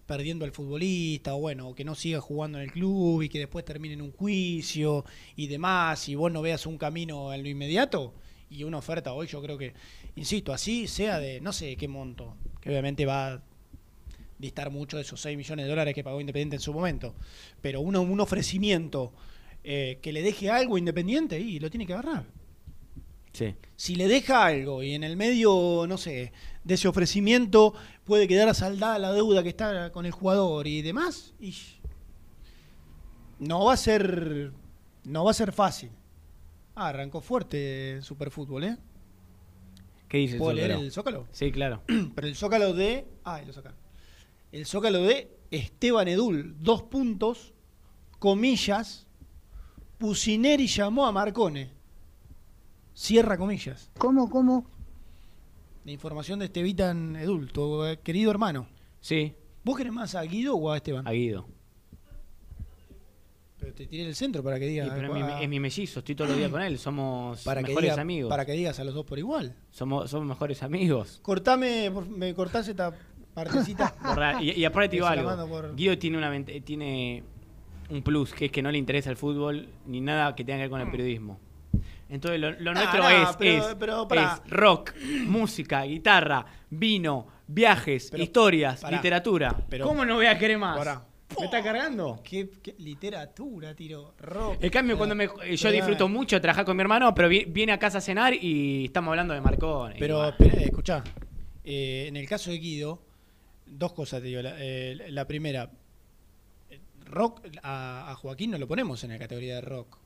[0.06, 3.64] perdiendo al futbolista, o bueno, que no siga jugando en el club y que después
[3.66, 8.14] termine en un juicio y demás, y vos no veas un camino en lo inmediato
[8.52, 9.74] y una oferta hoy, yo creo que,
[10.16, 13.44] insisto, así sea de no sé qué monto, que obviamente va a
[14.38, 17.16] distar mucho de esos 6 millones de dólares que pagó Independiente en su momento,
[17.62, 19.14] pero uno, un ofrecimiento
[19.64, 22.26] eh, que le deje algo Independiente y lo tiene que agarrar.
[23.34, 23.56] Sí.
[23.76, 27.74] Si le deja algo y en el medio, no sé, de ese ofrecimiento
[28.04, 31.56] puede quedar saldada la deuda que está con el jugador y demás, y
[33.40, 34.52] no va a ser
[35.04, 35.90] no va a ser fácil.
[36.76, 38.78] Ah, arrancó fuerte el Superfútbol, ¿eh?
[40.08, 40.86] ¿Qué dice el ¿Puedo leer Zócalo?
[40.86, 41.28] el Zócalo?
[41.32, 41.84] Sí, claro.
[42.16, 43.08] Pero el Zócalo de.
[43.24, 43.78] Ah, lo sacaron.
[44.52, 47.54] El Zócalo de Esteban Edul, dos puntos,
[48.20, 49.08] comillas.
[49.98, 51.72] Pusineri llamó a Marcone.
[52.94, 53.90] Cierra comillas.
[53.98, 54.66] ¿Cómo, cómo?
[55.86, 58.68] La información de Estevitan Edul, tu eh, querido hermano.
[59.00, 59.34] Sí.
[59.64, 61.08] ¿Vos querés más a Guido o a Esteban?
[61.08, 61.48] A Guido.
[63.60, 64.86] Pero te tiré el centro para que diga.
[64.86, 67.42] Sí, pero es, mi, a- es mi mellizo, estoy todos los días con él, somos
[67.46, 68.30] para que mejores diga- amigos.
[68.30, 69.56] Para que digas a los dos por igual.
[69.72, 71.20] Somos, somos mejores amigos.
[71.22, 72.92] Cortame, por- me cortás esta
[73.34, 73.96] partecita.
[74.04, 77.24] Borra- y, y aparte te digo algo, por- Guido tiene, una, vent- tiene
[77.92, 80.62] un plus, que es que no le interesa el fútbol ni nada que tenga que
[80.64, 81.40] ver con el periodismo.
[82.12, 82.72] Entonces lo, lo.
[82.72, 84.42] Ah, nuestro no, es, pero- es, pero pará.
[84.46, 84.92] es rock,
[85.26, 88.98] música, guitarra, vino, viajes, Pero, historias, pará.
[88.98, 89.56] literatura.
[89.70, 90.78] Pero- ¿Cómo no voy a querer más?
[90.78, 91.06] Pará.
[91.40, 92.20] ¿Me está cargando?
[92.22, 94.14] ¿Qué, qué literatura, tiro?
[94.20, 94.58] Rock.
[94.62, 97.46] En cambio, cuando me, eh, yo disfruto mucho de trabajar con mi hermano, pero vi-
[97.46, 99.94] viene a casa a cenar y estamos hablando de Marcón.
[99.98, 101.02] Pero, espera, eh, escuchá.
[101.64, 103.02] eh, en el caso de Guido,
[103.66, 104.42] dos cosas te digo.
[104.42, 105.72] La, eh, la primera,
[106.70, 110.00] eh, rock, a, a Joaquín no lo ponemos en la categoría de rock.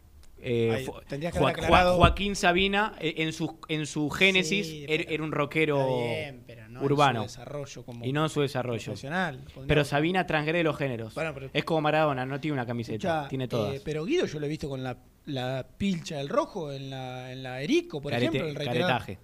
[0.47, 1.61] Eh, que
[1.95, 6.43] Joaquín Sabina, eh, en su, en su génesis, Sí, er- era, un rockero Está bien,
[6.45, 7.21] pero no en urbano.
[7.21, 8.83] su desarrollo como y no en su desarrollo.
[8.83, 9.43] profesional.
[9.67, 11.15] Pero Sabina transgrede los géneros.
[11.15, 13.75] Bueno, pero- es como Maradona, no tiene una camiseta, tiene todas.
[13.75, 17.31] eh, pero Guido yo lo he visto con la, la pilcha del rojo en la,
[17.31, 18.61] en la Erico, por Carete- ejemplo.
[18.61, 19.17] El caretaje.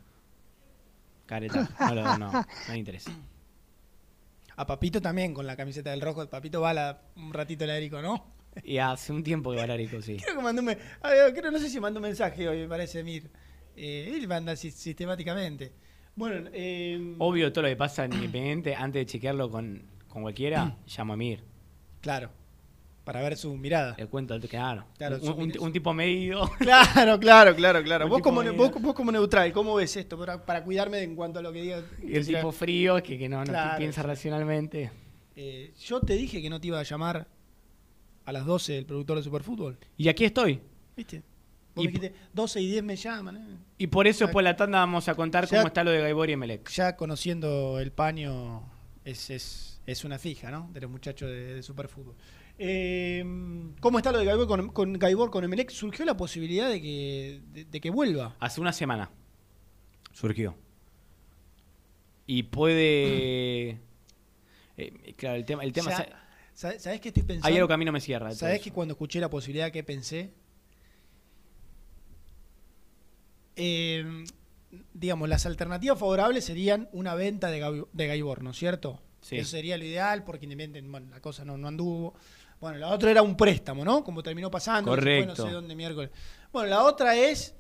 [1.26, 1.74] Caretaje.
[1.80, 3.12] No, lo- no, no me interesa.
[4.56, 6.28] A Papito también con la camiseta del rojo.
[6.30, 8.26] Papito va la- un ratito a la Erico, ¿no?
[8.64, 10.18] Y hace un tiempo que Valarico, sí.
[10.18, 10.76] Creo que mandó un
[11.34, 13.30] creo, no sé si mandó un mensaje hoy, me parece, Mir.
[13.76, 15.72] Eh, él manda si- sistemáticamente.
[16.16, 20.76] Bueno, eh, Obvio, todo lo que pasa en Independiente, antes de chequearlo con, con cualquiera,
[20.98, 21.44] llamo a Mir.
[22.02, 22.30] claro,
[23.06, 23.96] para ver su mirada.
[23.98, 24.86] Le cuento, claro.
[24.98, 26.48] Claro, un, un- un tipo medido.
[26.60, 28.08] Claro, claro, claro, claro.
[28.10, 30.18] Vos como, vos, vos como neutral, ¿cómo ves esto?
[30.20, 31.82] Para, para cuidarme en cuanto a lo que diga.
[32.04, 33.78] Y el tipo frío, que, que no, no Claro.
[33.80, 34.92] piensa racionalmente.
[35.36, 37.26] Eh, yo te dije que no te iba a llamar
[38.26, 39.78] a las 12 el productor de Superfútbol.
[39.98, 40.60] Y aquí estoy.
[40.96, 41.24] ¿Viste?
[41.74, 43.38] Vos Y dijiste 12 y 10 me llaman.
[43.38, 43.58] ¿eh?
[43.78, 45.92] Y por eso Ya- después de la tanda vamos a contar Ya- cómo está lo
[45.92, 46.70] de Gaibor y Emelec.
[46.70, 48.64] Ya conociendo el paño,
[49.06, 50.70] es, es, es una fija, ¿no?
[50.74, 52.16] De los muchachos de, de Superfútbol.
[52.60, 53.24] Eh,
[53.80, 55.70] ¿Cómo está lo de Gaibor con, con Gaibor con Emelec?
[55.72, 58.36] Surgió la posibilidad de que, de, de que vuelva.
[58.40, 59.10] Hace una semana
[60.14, 60.56] surgió.
[62.28, 63.80] Y puede.
[64.78, 65.64] eh, claro, el tema.
[65.64, 66.21] El tema O sea,
[66.62, 67.48] sa- sa- ¿Sabés qué estoy pensando?
[67.48, 68.64] Hay algo que a mí no me cierra de todo ¿Sabés eso.
[68.66, 70.32] que cuando escuché la posibilidad que pensé?
[73.56, 74.24] Eh,
[74.94, 79.02] digamos, las alternativas favorables serían una venta de, de Gaibor, ¿no es cierto?
[79.22, 79.38] Sí.
[79.38, 82.14] Eso sería lo ideal porque Independiente, bueno, la cosa no, no anduvo.
[82.60, 84.04] Bueno, la otra era un préstamo, ¿no?
[84.04, 84.92] Como terminó pasando.
[84.92, 85.36] Correcto.
[85.44, 86.12] no sé dónde miércoles.
[86.52, 87.56] Bueno, la otra es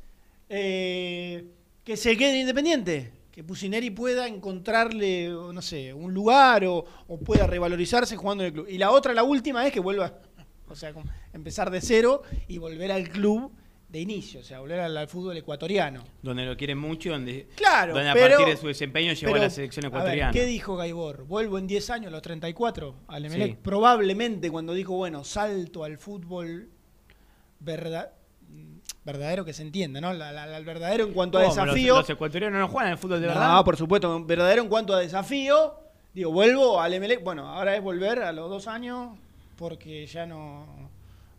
[0.49, 1.45] eh,
[1.83, 3.11] que se quede Independiente.
[3.31, 8.53] Que Pusineri pueda encontrarle, no sé, un lugar o, o pueda revalorizarse jugando en el
[8.53, 8.67] club.
[8.69, 10.19] Y la otra, la última, es que vuelva,
[10.67, 10.93] o sea,
[11.33, 13.51] empezar de cero y volver al club
[13.87, 16.03] de inicio, o sea, volver al, al fútbol ecuatoriano.
[16.21, 19.41] Donde lo quieren mucho donde, Claro, donde a pero- partir de su desempeño llegó pero,
[19.43, 20.31] a la selección a ver, ecuatoriana.
[20.31, 21.25] ¿Qué dijo Gaibor?
[21.25, 23.51] Vuelvo en 10 años, a los 34, al Emelec.
[23.51, 23.57] Sí.
[23.61, 26.69] Probablemente cuando dijo, bueno, salto al fútbol
[27.59, 28.11] verdad,
[29.03, 30.13] verdadero que se entienda, ¿no?
[30.13, 31.95] La- la- la- el verdadero en cuanto a desafío.
[31.97, 33.53] Los, ecuatorianos no juegan al fútbol de verdad.
[33.53, 35.75] No, por supuesto, verdadero en cuanto a desafío.
[36.13, 37.23] Digo, vuelvo al Emelec.
[37.23, 39.17] Bueno, ahora es volver a los dos años
[39.55, 40.89] porque ya no,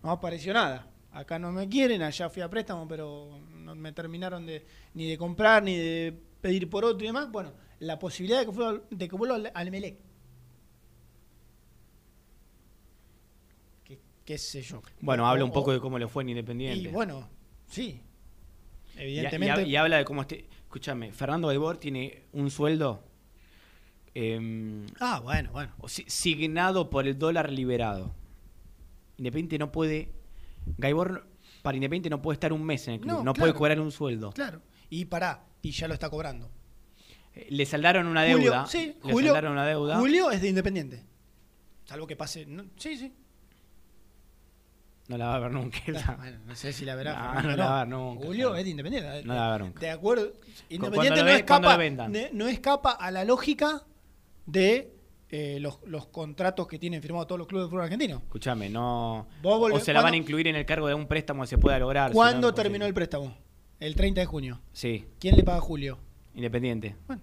[0.03, 0.87] no apareció nada.
[1.13, 5.19] Acá no me quieren, allá fui a préstamo, pero no me terminaron de ni de
[5.19, 7.31] comprar ni de pedir por otro y demás.
[7.31, 9.99] Bueno, la posibilidad de que, fue- de que vuelva al, al Emelec.
[14.25, 14.83] ¿Qué, sé yo?
[15.01, 16.89] Bueno, O- habla un o- poco de cómo le fue en Independiente.
[16.89, 17.29] Y bueno,
[17.69, 18.01] sí.
[18.97, 19.63] Evidentemente.
[19.63, 20.49] Y, y habla de cómo este.
[20.65, 23.05] Escúchame, Fernando Gaibor tiene un sueldo.
[24.15, 25.73] em, Ah, bueno, bueno.
[25.89, 28.15] signado por el dólar liberado.
[29.19, 30.13] Independiente no puede.
[30.79, 31.27] Gaibor
[31.63, 33.13] para Independiente no puede estar un mes en el club.
[33.19, 34.31] No, No, puede cobrar un sueldo.
[34.33, 34.61] Claro.
[34.91, 36.51] Y pará, y ya lo está cobrando.
[37.35, 38.67] Eh, Le saldaron una Julio, deuda.
[38.67, 39.99] sí, le Julio, saldaron una deuda.
[39.99, 41.05] Julio es de Independiente.
[41.85, 42.45] Salvo que pase.
[42.47, 43.13] no- sí, sí.
[45.09, 45.79] No la va a ver nunca.
[45.87, 46.15] esa.
[46.17, 47.43] Bueno, no sé si la verá.
[47.43, 48.57] No, la va a ver nunca, Julio claro.
[48.59, 49.23] es de Independiente.
[49.25, 49.81] No la va a ver nunca.
[49.81, 50.33] De acuerdo.
[50.69, 51.77] Independiente no, escapa,
[52.09, 53.83] ne- no escapa a la lógica
[54.47, 54.93] de
[55.29, 58.19] eh, los, los contratos que tienen firmados todos los clubes de fútbol argentino.
[58.19, 59.27] Escúchame, no.
[59.43, 61.59] O se la van a ¿cuándo- incluir en el cargo de un préstamo que se
[61.59, 62.13] pueda lograr.
[62.13, 63.37] ¿Cuándo terminó el préstamo?
[63.81, 64.61] El 30 de junio.
[64.73, 65.99] Sí, ¿Quién le paga a Julio?
[66.35, 66.95] Independiente.
[67.09, 67.23] Bueno.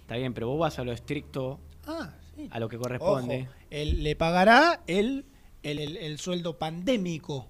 [0.00, 2.48] Está bien, pero vos vas a lo estricto, Ah, sí.
[2.50, 3.42] a lo que corresponde.
[3.42, 5.24] Ojo, él le pagará el,
[5.62, 7.46] el, el- el sueldo pandémico.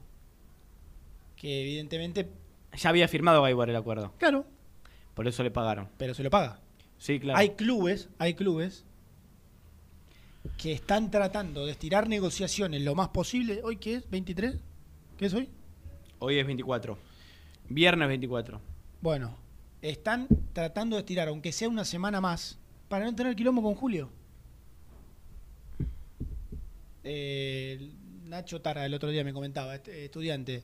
[1.37, 2.29] Que evidentemente,
[2.77, 4.13] Ya había firmado Gaibor el acuerdo.
[4.19, 4.45] claro,
[5.15, 5.89] Por eso le pagaron.
[5.99, 6.61] pero se lo paga.
[6.99, 7.39] Sí, claro.
[7.39, 8.85] Hay clubes, hay clubes
[10.59, 13.61] que están tratando de estirar negociaciones lo más posible.
[13.65, 14.11] ¿Hoy qué es?
[14.11, 14.59] ¿23?
[15.17, 15.49] ¿Qué es hoy?
[16.19, 16.99] Hoy es 24.
[17.71, 18.61] Viernes 24.
[19.01, 19.35] Bueno,
[19.81, 22.59] están tratando de estirar, aunque sea una semana más,
[22.89, 24.11] para no tener quilombo con Julio.
[27.05, 27.91] Eh,
[28.31, 30.63] Nacho Tara el otro día me comentaba, est- estudiante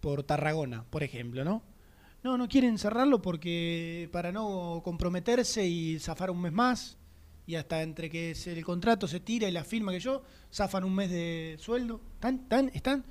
[0.00, 1.62] por Tarragona, por ejemplo, ¿no?
[2.22, 6.96] No, no quieren cerrarlo porque para no comprometerse y zafar un mes más
[7.46, 10.94] y hasta entre que el contrato se tira y la firma que yo, zafan un
[10.94, 12.00] mes de sueldo.
[12.14, 13.04] Están, tan, están,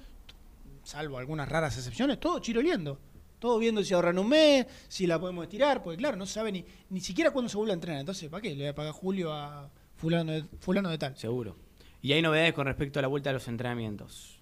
[0.84, 3.00] salvo algunas raras excepciones, todo chiroleando.
[3.40, 6.52] Todo viendo si ahorran un mes, si la podemos estirar, porque claro, no se sabe
[6.52, 8.00] ni, ni siquiera cuándo se vuelve a entrenar.
[8.00, 8.50] Entonces, ¿para qué?
[8.50, 11.16] Le voy a pagar Julio a fulano de, fulano de tal.
[11.18, 11.56] Seguro.
[12.02, 14.40] Y hay novedades con respecto a la vuelta a los entrenamientos.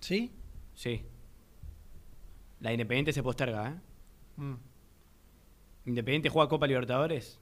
[0.00, 0.30] ¿Sí?
[0.74, 1.02] Sí.
[2.60, 3.74] La Independiente se posterga, ¿eh?
[4.36, 4.54] Mm.
[5.86, 7.40] ¿Independiente juega Copa Libertadores?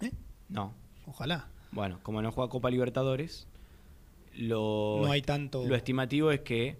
[0.00, 0.12] ¿Eh?
[0.48, 0.74] No.
[1.06, 1.48] Ojalá.
[1.72, 3.48] Bueno, como no juega Copa Libertadores,
[4.36, 6.76] lo, No hay tanto- lo estimativo es que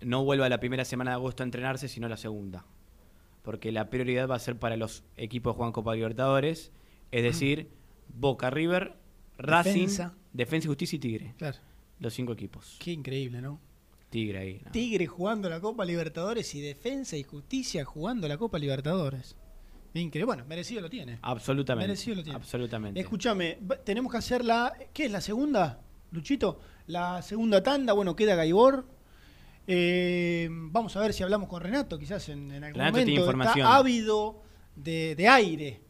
[0.00, 2.64] no vuelva la primera semana de agosto a entrenarse, sino la segunda.
[3.42, 6.70] Porque la prioridad va a ser para los equipos que juegan Copa Libertadores,
[7.10, 7.70] es decir,
[8.08, 8.96] Boca River,
[9.38, 10.14] Racing, Defensa.
[10.32, 11.34] Defensa y Justicia y Tigre.
[11.38, 11.58] Claro.
[12.00, 12.76] Los cinco equipos.
[12.78, 13.60] Qué increíble, ¿no?
[14.10, 14.60] Tigre ahí.
[14.64, 14.70] ¿no?
[14.70, 19.36] Tigre jugando la Copa Libertadores y Defensa y Justicia jugando la Copa Libertadores.
[19.94, 20.26] Increíble.
[20.26, 21.18] Bueno, merecido lo tiene.
[21.22, 21.88] Absolutamente.
[21.88, 22.36] Merecido lo tiene.
[22.36, 23.00] Absolutamente.
[23.00, 24.72] Escúchame, tenemos que hacer la.
[24.92, 26.60] ¿Qué es la segunda, Luchito?
[26.86, 28.86] La segunda tanda, bueno, queda Gaibor.
[29.66, 33.06] Eh, vamos a ver si hablamos con Renato, quizás en, en algún Renato momento.
[33.06, 33.58] tiene información.
[33.58, 34.42] Está ávido
[34.76, 35.80] de, de aire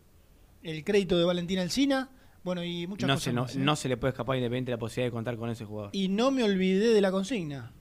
[0.63, 2.11] el crédito de Valentín Alcina.
[2.49, 3.59] Bueno, y muchas no, cosas se, no, más, ¿eh?
[3.59, 5.91] no se le puede escapar Independiente la posibilidad de contar con ese jugador.
[5.93, 7.75] Y no me olvidé de la consigna.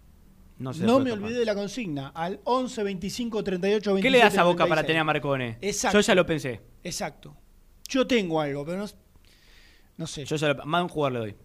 [0.57, 1.23] No, se No me escapar.
[1.23, 2.09] olvidé de la consigna.
[2.09, 4.87] Al 11 25 38 27 ¿Qué le das a Boca para 36.
[4.87, 5.57] tener a Marcone?
[5.61, 5.97] Exacto.
[5.97, 6.59] Yo ya lo pensé.
[6.83, 7.33] Exacto.
[7.87, 8.85] Yo tengo algo, pero no,
[9.95, 10.25] no sé.
[10.25, 11.35] Yo ya lo, más de un jugador le doy.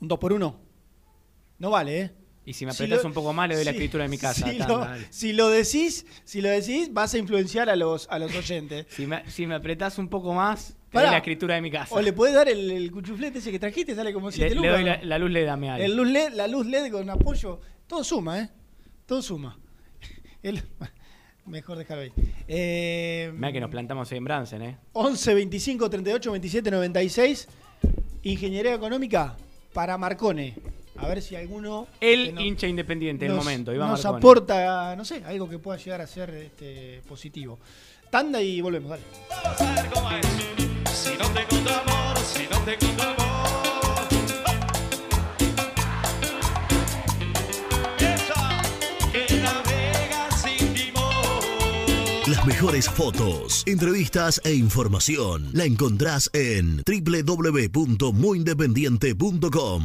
[0.00, 0.60] ¿Un 2 por 1
[1.60, 2.10] No vale, ¿eh?
[2.48, 4.50] Y si me Si lo- un poco más, le doy la escritura de mi casa.
[4.50, 8.18] Si, Tan, lo, si lo decís, si lo decís, vas a influenciar a los, a
[8.18, 8.86] los oyentes.
[8.96, 11.06] Si me, si me apretás un poco más, te Pará.
[11.06, 11.94] doy la escritura de mi casa.
[11.94, 14.56] O le podés dar el, el cuchuflete ese que trajiste, sale como le, 7 le
[14.56, 14.72] lucas.
[14.72, 15.84] doy la, la luz le dame algo.
[15.84, 18.48] El luz LED, la luz LED con apoyo, todo suma, ¿eh?
[19.04, 19.58] Todo suma.
[20.42, 20.62] El-
[21.44, 22.12] mejor dejarlo ahí.
[22.46, 24.78] Eh, Mira que nos plantamos ahí en Bransen, ¿eh?
[24.94, 27.46] 11 25 38 27 96.
[28.22, 29.36] Ingeniería económica
[29.74, 30.54] para Marcone.
[31.00, 31.86] A ver si alguno.
[32.00, 36.00] El no- hincha independiente del momento, Iván Nos aporta, no sé, algo que pueda llegar
[36.00, 37.58] a ser este, positivo.
[38.10, 39.02] Tanda y volvemos, dale.
[40.92, 43.18] Si no tengo tu amor, si no tengo tu amor.
[47.98, 48.62] Esa
[49.12, 51.12] que navega sin timón.
[52.26, 59.84] Las mejores fotos, entrevistas e información la encontrás en www.muyindependiente.com.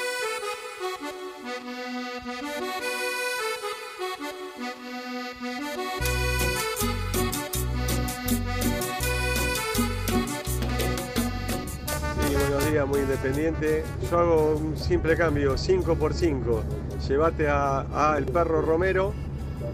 [12.59, 13.83] Días, muy independiente.
[14.09, 16.63] Yo hago un simple cambio, 5 por 5
[17.07, 19.13] Llévate a, el perro Romero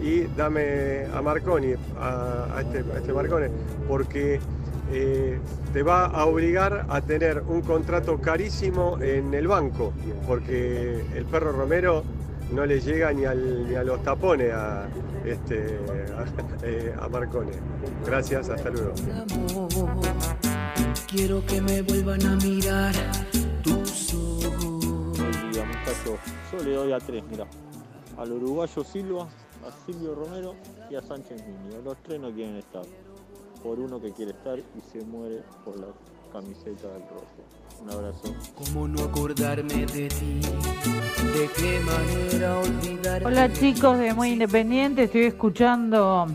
[0.00, 3.46] y dame a Marconi, a, este, a este Marconi,
[3.86, 4.40] porque
[4.92, 5.38] eh,
[5.72, 9.92] te va a obligar a tener un contrato carísimo en el banco,
[10.26, 12.02] porque el perro Romero
[12.52, 14.86] no le llega ni, al- ni a los tapones a,
[15.26, 15.56] este,
[16.16, 17.52] a, eh, a Marconi.
[18.06, 18.92] Gracias, hasta luego.
[21.08, 22.92] Quiero que me vuelvan a mirar
[23.62, 25.16] tus ojos.
[25.50, 26.20] Día, muchachos.
[26.52, 27.46] Yo le doy a tres, mira.
[28.18, 29.26] Al uruguayo Silva,
[29.66, 30.54] a Silvio Romero
[30.90, 31.80] y a Sánchez Niño.
[31.82, 32.82] Los tres no quieren estar.
[33.62, 35.86] Por uno que quiere estar y se muere por la
[36.30, 37.26] camiseta del rojo.
[37.80, 38.34] Un abrazo.
[38.54, 40.40] ¿Cómo no acordarme de ti?
[40.42, 43.24] ¿De qué manera olvidar?
[43.24, 46.26] Hola chicos de Muy Independiente, estoy escuchando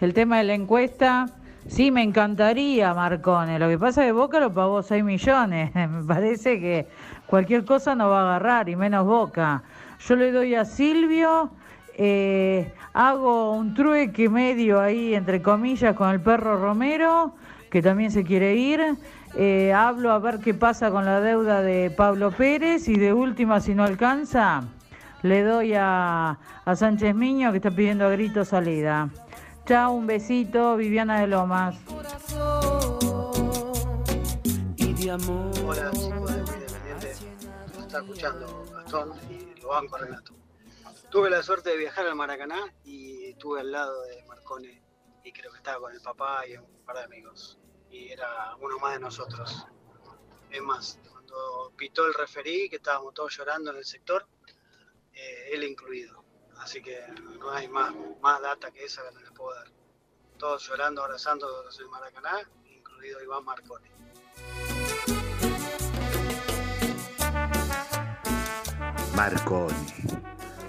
[0.00, 1.41] el tema de la encuesta.
[1.68, 3.58] Sí, me encantaría, Marcone.
[3.58, 5.72] Lo que pasa es que Boca lo pagó 6 millones.
[5.74, 6.88] Me parece que
[7.26, 9.62] cualquier cosa no va a agarrar, y menos Boca.
[10.06, 11.50] Yo le doy a Silvio,
[11.96, 17.34] eh, hago un trueque medio ahí, entre comillas, con el perro Romero,
[17.70, 18.80] que también se quiere ir.
[19.36, 23.60] Eh, hablo a ver qué pasa con la deuda de Pablo Pérez y de última,
[23.60, 24.64] si no alcanza,
[25.22, 29.08] le doy a, a Sánchez Miño que está pidiendo a grito salida.
[29.64, 31.76] Chao, un besito, Viviana de Lomas.
[35.64, 37.14] Hola chicos de Muy Independiente,
[37.68, 40.34] nos está escuchando Gastón y lo banco Renato.
[41.10, 44.82] Tuve la suerte de viajar al Maracaná y estuve al lado de Marcone
[45.22, 47.58] y creo que estaba con el papá y un par de amigos.
[47.88, 49.66] Y era uno más de nosotros.
[50.50, 54.26] Es más, cuando pitó el referí, que estábamos todos llorando en el sector,
[55.12, 56.21] eh, él incluido.
[56.62, 56.96] Así que
[57.40, 59.66] no hay más, más data que esa que no les puedo dar.
[60.38, 63.90] Todos llorando, abrazando el Maracaná, incluido Iván Marcone.
[69.16, 69.74] Marcone.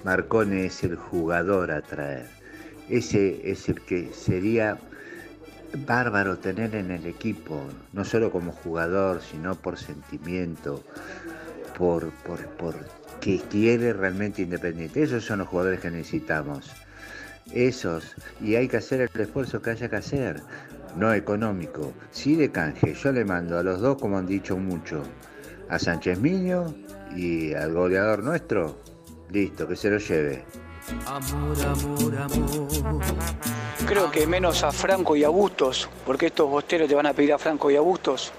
[0.04, 2.28] Marcone es el jugador a traer.
[2.90, 4.80] Ese es el que sería
[5.86, 10.84] bárbaro tener en el equipo, no solo como jugador, sino por sentimiento,
[11.78, 15.02] por, por, por que quiere realmente Independiente.
[15.02, 16.70] Esos son los jugadores que necesitamos.
[17.54, 18.16] Esos.
[18.42, 20.42] Y hay que hacer el esfuerzo que haya que hacer.
[20.98, 22.94] No económico, sí de canje.
[22.94, 25.04] Yo le mando a los dos, como han dicho mucho,
[25.70, 26.76] a Sánchez Miño
[27.16, 28.78] y al goleador nuestro,
[29.32, 30.44] listo, que se lo lleve.
[31.08, 33.02] Amor, amor, amor.
[33.88, 37.34] Creo que menos a Franco y a Bustos, porque estos bosteros te van a pedir
[37.34, 38.32] a Franco y a Bustos.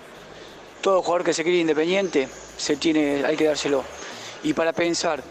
[0.83, 3.83] Todo jugador que se quiere independiente, se tiene, hay que dárselo.
[4.45, 5.23] Y para pensar,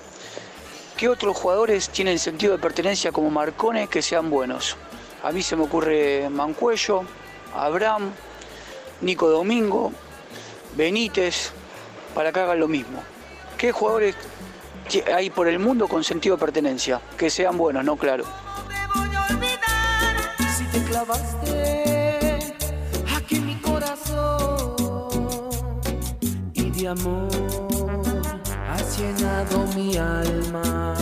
[0.98, 4.76] ¿qué otros jugadores tienen sentido de pertenencia como Marcone que sean buenos?
[5.22, 7.04] A mí se me ocurre Mancuello,
[7.56, 8.12] Abraham,
[9.02, 9.92] Nico Domingo,
[10.76, 11.52] Benítez,
[12.16, 13.04] para que hagan lo mismo.
[13.56, 14.16] ¿Qué jugadores
[15.16, 17.00] hay por el mundo con sentido de pertenencia?
[17.16, 18.26] Que sean buenos, no claro.
[23.16, 24.76] Aquí mi corazón
[26.54, 27.53] y de amor
[29.44, 30.94] llenado mi alma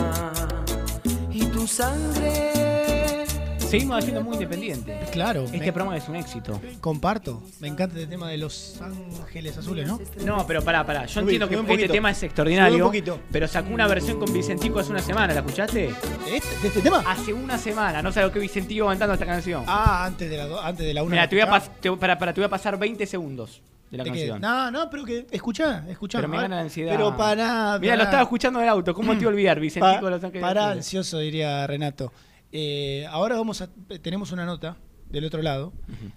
[1.31, 3.25] y tu sangre.
[3.57, 4.99] Seguimos haciendo muy independiente.
[5.13, 5.43] Claro.
[5.45, 6.59] Este me- programa es un éxito.
[6.81, 7.41] Comparto.
[7.61, 9.97] Me encanta el tema de los ángeles azules, ¿no?
[10.25, 11.05] No, pero pará, pará.
[11.05, 11.93] Yo Subí, entiendo que este poquito.
[11.93, 12.75] tema es extraordinario.
[12.75, 13.19] un poquito.
[13.31, 15.33] Pero sacó una versión con Vicentico hace una semana.
[15.33, 15.93] ¿La escuchaste?
[16.25, 16.37] ¿De
[16.67, 17.01] este tema?
[17.07, 18.01] Hace una semana.
[18.01, 19.63] No sé lo que Vicentico cantando esta canción.
[19.67, 21.11] Ah, antes de la, antes de la una.
[21.11, 23.61] Mira, ¿la te voy, a te, para, para, te voy a pasar 20 segundos
[23.91, 24.17] de la ¿De qué?
[24.17, 24.41] canción.
[24.41, 26.19] No, no, pero que escuchá, escuchá.
[26.19, 26.91] Pero me gana la ansiedad.
[26.91, 27.77] Pero para.
[27.79, 28.93] Mira, lo estaba escuchando en el auto.
[28.93, 32.11] ¿Cómo te iba a olvidar, Vicentico Los Ángeles Para ansioso, diría Renato.
[32.51, 33.69] Eh, ahora vamos a.
[34.01, 34.77] Tenemos una nota
[35.09, 35.73] del otro lado.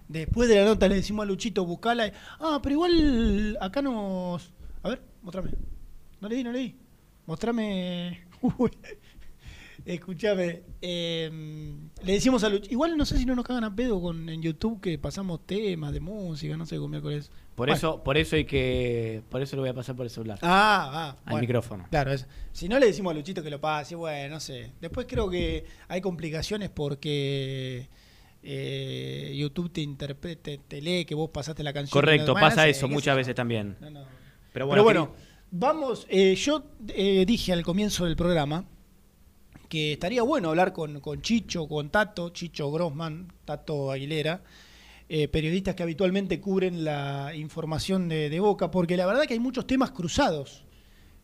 [0.08, 2.12] Después de la nota le decimos a Luchito, buscala.
[2.40, 4.52] Ah, pero igual acá nos.
[4.82, 5.50] A ver, mostrame.
[6.20, 6.76] No le di, no le di.
[7.26, 8.24] Mostrame.
[8.40, 8.70] Uy.
[9.84, 10.62] Escúchame.
[10.80, 11.30] eh,
[12.02, 12.72] le decimos a Luchito.
[12.72, 15.92] Igual no sé si no nos cagan a pedo con, en YouTube que pasamos temas
[15.92, 17.30] de música, no sé con miércoles.
[17.54, 17.74] Por Bueno.
[17.76, 19.22] eso, por eso hay que.
[19.28, 20.38] Por eso lo voy a pasar por el celular.
[20.42, 21.16] Ah, ah.
[21.24, 21.40] Al bueno.
[21.42, 21.86] micrófono.
[21.90, 24.72] Claro, es- si no le decimos a Luchito que lo pase, bueno, no sé.
[24.80, 27.88] Después creo que hay complicaciones porque
[28.42, 31.92] eh, YouTube te interprete, te lee que vos pasaste la canción.
[31.92, 33.76] Correcto, pasa sé, eso muchas veces también.
[33.80, 34.04] No, no.
[34.52, 38.64] Pero bueno, Pero bueno, quería- vamos, eh, yo eh, dije al comienzo del programa
[39.74, 44.40] que estaría bueno hablar con, con Chicho, con Tato, Chicho Grossman, Tato Aguilera,
[45.08, 49.40] eh, periodistas que habitualmente cubren la información de, de Boca, porque la verdad que hay
[49.40, 50.62] muchos temas cruzados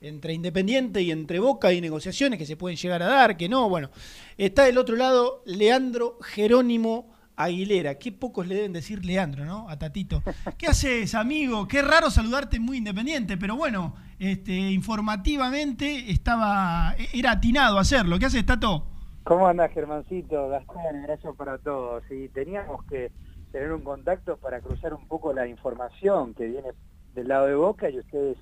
[0.00, 3.68] entre Independiente y entre Boca y negociaciones que se pueden llegar a dar, que no,
[3.68, 3.92] bueno.
[4.36, 7.14] Está del otro lado Leandro Jerónimo
[7.44, 7.94] Aguilera.
[7.96, 9.68] Qué pocos le deben decir Leandro, ¿no?
[9.68, 10.22] A Tatito.
[10.58, 11.66] ¿Qué haces, amigo?
[11.66, 18.18] Qué raro saludarte muy independiente, pero bueno, este, informativamente estaba, era atinado hacerlo.
[18.18, 18.86] ¿Qué haces, Tato?
[19.24, 20.48] ¿Cómo andas, Germancito?
[20.48, 22.02] Gastón, abrazo para todos.
[22.10, 23.10] Y teníamos que
[23.52, 26.68] tener un contacto para cruzar un poco la información que viene
[27.14, 28.36] del lado de Boca y ustedes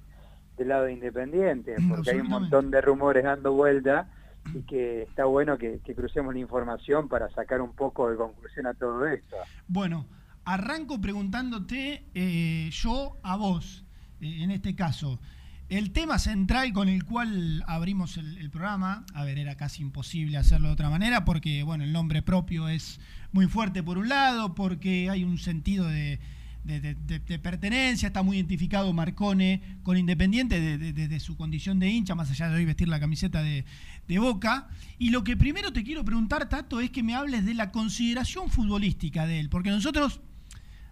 [0.57, 4.11] del lado de Independiente, porque hay un montón de rumores dando vuelta
[4.55, 8.75] y que está bueno que, crucemos la información para sacar un poco de conclusión a
[8.75, 9.37] todo esto.
[9.67, 10.07] Bueno,
[10.45, 13.85] arranco preguntándote eh, yo a vos,
[14.21, 15.19] eh, en este caso.
[15.69, 20.69] El tema central con el cual abrimos el programa, a ver, era casi imposible hacerlo
[20.69, 23.01] de otra manera porque, bueno, el nombre propio es
[23.33, 26.21] muy fuerte por un lado, porque hay un sentido de,
[26.69, 31.37] de- de- de- de pertenencia, está muy identificado Marcone con Independiente desde de, de su
[31.37, 33.65] condición de hincha, más allá de hoy vestir la camiseta de,
[34.07, 34.69] de Boca.
[34.99, 38.51] Y lo que primero te quiero preguntar, Tato, es que me hables de la consideración
[38.51, 40.21] futbolística de él, porque nosotros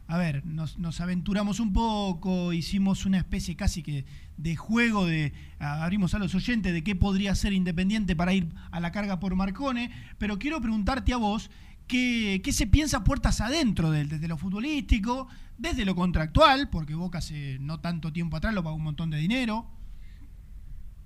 [0.09, 4.05] a ver, nos, aventuramos un poco, hicimos una especie casi que
[4.37, 8.79] de juego, de abrimos a los oyentes de qué podría ser Independiente para ir a
[8.79, 11.51] la carga por Marcone, pero quiero preguntarte a vos
[11.89, 15.27] qué, qué se piensa puertas adentro de- desde lo futbolístico,
[15.59, 19.19] desde lo contractual, porque Boca hace no tanto tiempo atrás lo pagó un montón de
[19.19, 19.67] dinero.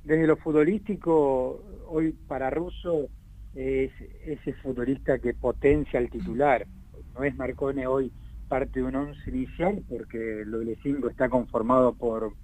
[0.04, 3.08] Desde lo futbolístico, hoy para Russo
[3.54, 3.92] es
[4.24, 6.66] ese futbolista que potencia al titular.
[7.14, 8.12] No es Marcone hoy
[8.48, 12.34] parte de un once inicial porque el doble 5 está conformado por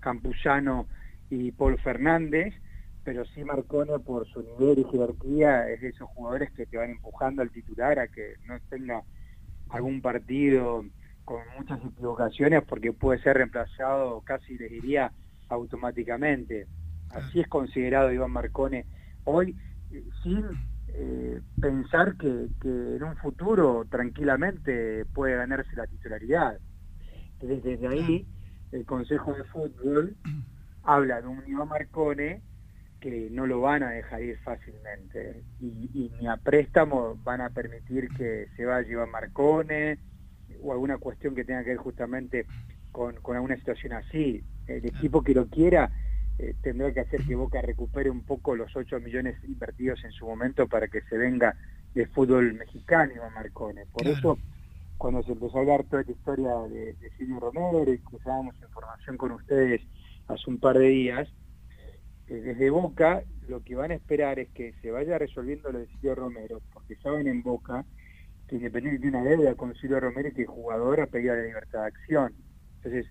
[0.00, 0.86] Campuzano
[1.28, 2.54] y Paul Fernández,
[3.04, 6.90] pero sí Marcone por su nivel y jerarquía es de esos jugadores que te van
[6.90, 9.02] empujando al titular a que no tenga
[9.68, 10.84] algún partido
[11.26, 15.12] con muchas equivocaciones porque puede ser reemplazado casi les diría
[15.48, 16.68] automáticamente.
[17.10, 18.86] Así es considerado Iván Marcone
[19.24, 19.56] hoy
[19.90, 20.44] eh, sin
[20.88, 26.58] eh, pensar que, que en un futuro tranquilamente puede ganarse la titularidad.
[27.32, 28.26] Entonces desde ahí
[28.70, 30.16] el Consejo de Fútbol
[30.84, 32.40] habla de un Iván Marcone
[33.00, 37.50] que no lo van a dejar ir fácilmente y, y ni a préstamo van a
[37.50, 39.98] permitir que se vaya Iván Marcone
[40.62, 42.46] o alguna cuestión que tenga que ver justamente
[42.92, 44.42] con, con alguna situación así.
[44.66, 45.90] El equipo que lo quiera
[46.38, 50.26] eh, tendrá que hacer que Boca recupere un poco los 8 millones invertidos en su
[50.26, 51.56] momento para que se venga
[51.94, 53.86] de fútbol mexicano Iván Marcone.
[53.86, 54.38] Por eso,
[54.98, 59.16] cuando se empezó a hablar toda esta historia de, de Silvio Romero y cruzábamos información
[59.16, 59.80] con ustedes
[60.28, 61.28] hace un par de días,
[62.28, 65.86] eh, desde Boca lo que van a esperar es que se vaya resolviendo lo de
[65.86, 67.86] Silvio Romero, porque saben en Boca
[68.48, 71.42] que Independiente tiene una deuda con Silvio Romero y que el jugador ha pedido la
[71.42, 72.34] libertad de acción.
[72.76, 73.06] Entonces,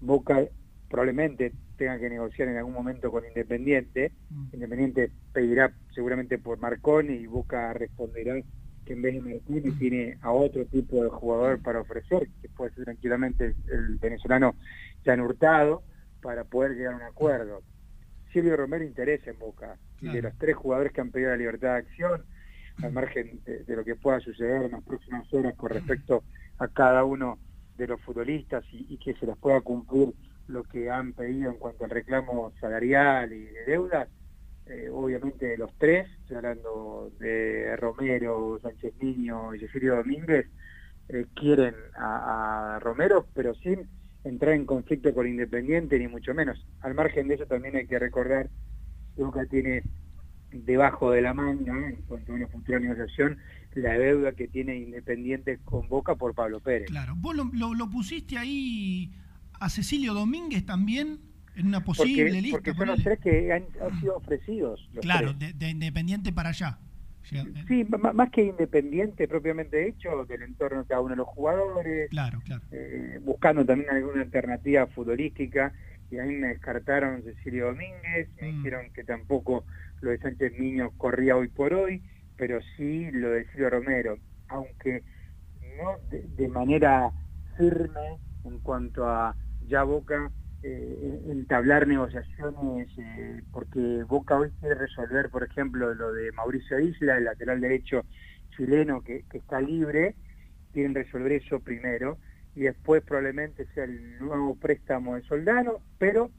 [0.00, 0.44] Boca
[0.88, 4.12] probablemente tenga que negociar en algún momento con Independiente.
[4.52, 8.34] Independiente pedirá seguramente por Marconi y Boca responderá
[8.84, 12.72] que en vez de Marconi tiene a otro tipo de jugador para ofrecer, que puede
[12.72, 14.54] ser tranquilamente el venezolano
[15.04, 15.82] Jan Hurtado,
[16.22, 17.62] para poder llegar a un acuerdo.
[18.32, 21.72] Silvio Romero interesa en Boca, y de los tres jugadores que han pedido la libertad
[21.72, 22.24] de acción,
[22.82, 26.24] al margen de, lo que pueda suceder en las próximas horas con respecto
[26.58, 27.38] a cada uno
[27.76, 30.12] de los futbolistas y, que se les pueda cumplir
[30.48, 34.08] lo que han pedido en cuanto al reclamo salarial y de deudas,
[34.66, 40.46] eh, obviamente los tres, estoy hablando de Romero, Sánchez Niño y Cecilio Domínguez,
[41.08, 43.88] eh, quieren a, a Romero, pero sin
[44.24, 46.66] entrar en conflicto con Independiente, ni mucho menos.
[46.80, 48.48] Al margen de eso también hay que recordar
[49.14, 49.82] que Boca tiene
[50.64, 53.38] debajo de la manga, en cuanto a una futura negociación,
[53.74, 56.88] la deuda que tiene Independiente con Boca por Pablo Pérez.
[56.88, 59.12] Claro, vos lo, lo- lo pusiste ahí
[59.60, 61.18] a Cecilio Domínguez también
[61.56, 62.56] en una posible porque, lista.
[62.58, 63.16] porque son los ponele.
[63.16, 64.88] tres que han, han sido ofrecidos.
[64.94, 66.78] los Claro, de, de Independiente para allá.
[67.22, 67.36] Sí,
[67.80, 72.40] m- más que independiente propiamente hecho, del entorno de cada uno de los jugadores, Claro,
[72.44, 72.62] claro.
[72.70, 75.72] eh, buscando también alguna alternativa futbolística,
[76.10, 78.50] y a mí me descartaron Cecilio Domínguez, me Mm.
[78.52, 79.66] dijeron que tampoco
[80.00, 82.02] lo de Sánchez Niño corría hoy por hoy,
[82.36, 84.18] pero sí lo de Silvio Romero,
[84.48, 85.04] aunque
[85.78, 87.12] no de, de manera
[87.56, 90.30] firme en cuanto a ya Boca
[90.62, 97.16] eh, entablar negociaciones, eh, porque Boca hoy quiere resolver, por ejemplo, lo de Mauricio Isla,
[97.18, 98.04] el lateral derecho
[98.56, 100.16] chileno que, que está libre,
[100.72, 102.18] quieren resolver eso primero,
[102.56, 106.30] y después probablemente sea el nuevo préstamo de Soldano, pero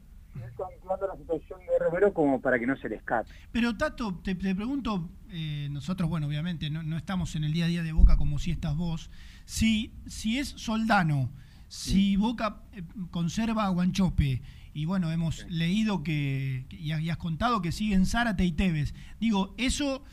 [0.56, 3.30] controlando la situación de Romero como para que no se le escape.
[3.52, 7.66] Pero Tato, te, te pregunto, eh, nosotros, bueno, obviamente no, no estamos en el día
[7.66, 9.10] a día de Boca como si estás vos,
[9.44, 11.30] si, si es Soldano,
[11.68, 14.42] si Boca eh, conserva a Guanchope,
[14.74, 20.04] y bueno, hemos leído que, y has contado que siguen Zárate y Tevez, digo, ¿eso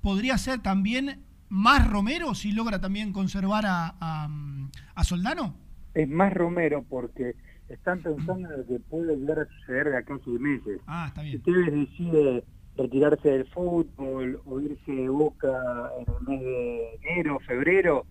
[0.00, 1.24] podría ser también
[1.54, 4.28] más Romero si logra también conservar a, a,
[4.94, 5.54] a Soldano?
[5.94, 7.34] Es más Romero porque
[7.68, 10.80] están pensando en lo que puede llegar a suceder de acá a seis meses.
[10.86, 11.42] Ah, está Si bien.
[11.42, 12.44] Tevez decide
[12.76, 15.56] retirarse del fútbol o irse de Boca
[16.00, 18.06] en el mes de enero, febrero,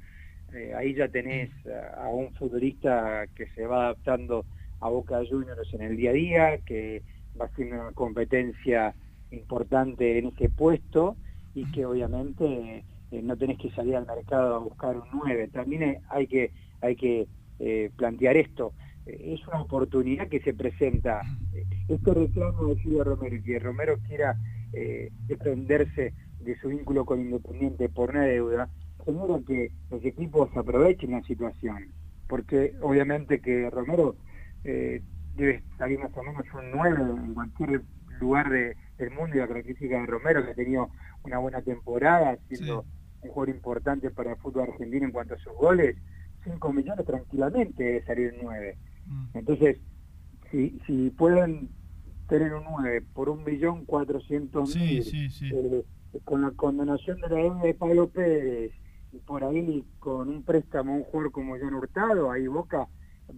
[0.54, 4.46] eh, ahí ya tenés a, a un futbolista que se va adaptando
[4.80, 7.04] a Boca Juniors en el día a día, que
[7.40, 8.94] va haciendo una competencia
[9.32, 11.18] importante en ese puesto
[11.56, 15.48] y que obviamente eh, no tenés que salir al mercado a buscar un 9.
[15.50, 17.28] También hay- que, hay que
[17.60, 18.74] eh, plantear esto.
[19.06, 21.22] Eh, es una oportunidad que se presenta.
[21.88, 24.36] Este reclamo de Silvio Romero y que Romero quiera
[24.74, 28.70] eh, desprenderse de su vínculo con Independiente por una deuda,
[29.06, 31.92] genera que los equipos aprovechen la situación.
[32.28, 34.16] Porque obviamente que Romero
[34.64, 35.02] eh,
[35.36, 37.82] debe salir más o menos un 9 en cualquier
[38.20, 40.90] lugar de- del mundo y la característica de Romero, que ha tenido
[41.24, 42.86] una buena temporada, siendo
[43.24, 45.96] un jugador importante para el fútbol argentino en cuanto a sus goles,
[46.44, 48.78] 5 millones tranquilamente debe salir 9.
[49.34, 49.78] Entonces,
[50.52, 51.70] si, si pueden
[52.28, 55.52] tener un 9 por un millón cuatrocientos mil, Sí, sí, sí.
[55.54, 55.84] eh,
[56.24, 58.72] con la condonación de la deuda de Pablo Pérez
[59.12, 62.88] y por ahí con un préstamo a un jugador como John Hurtado, ahí Boca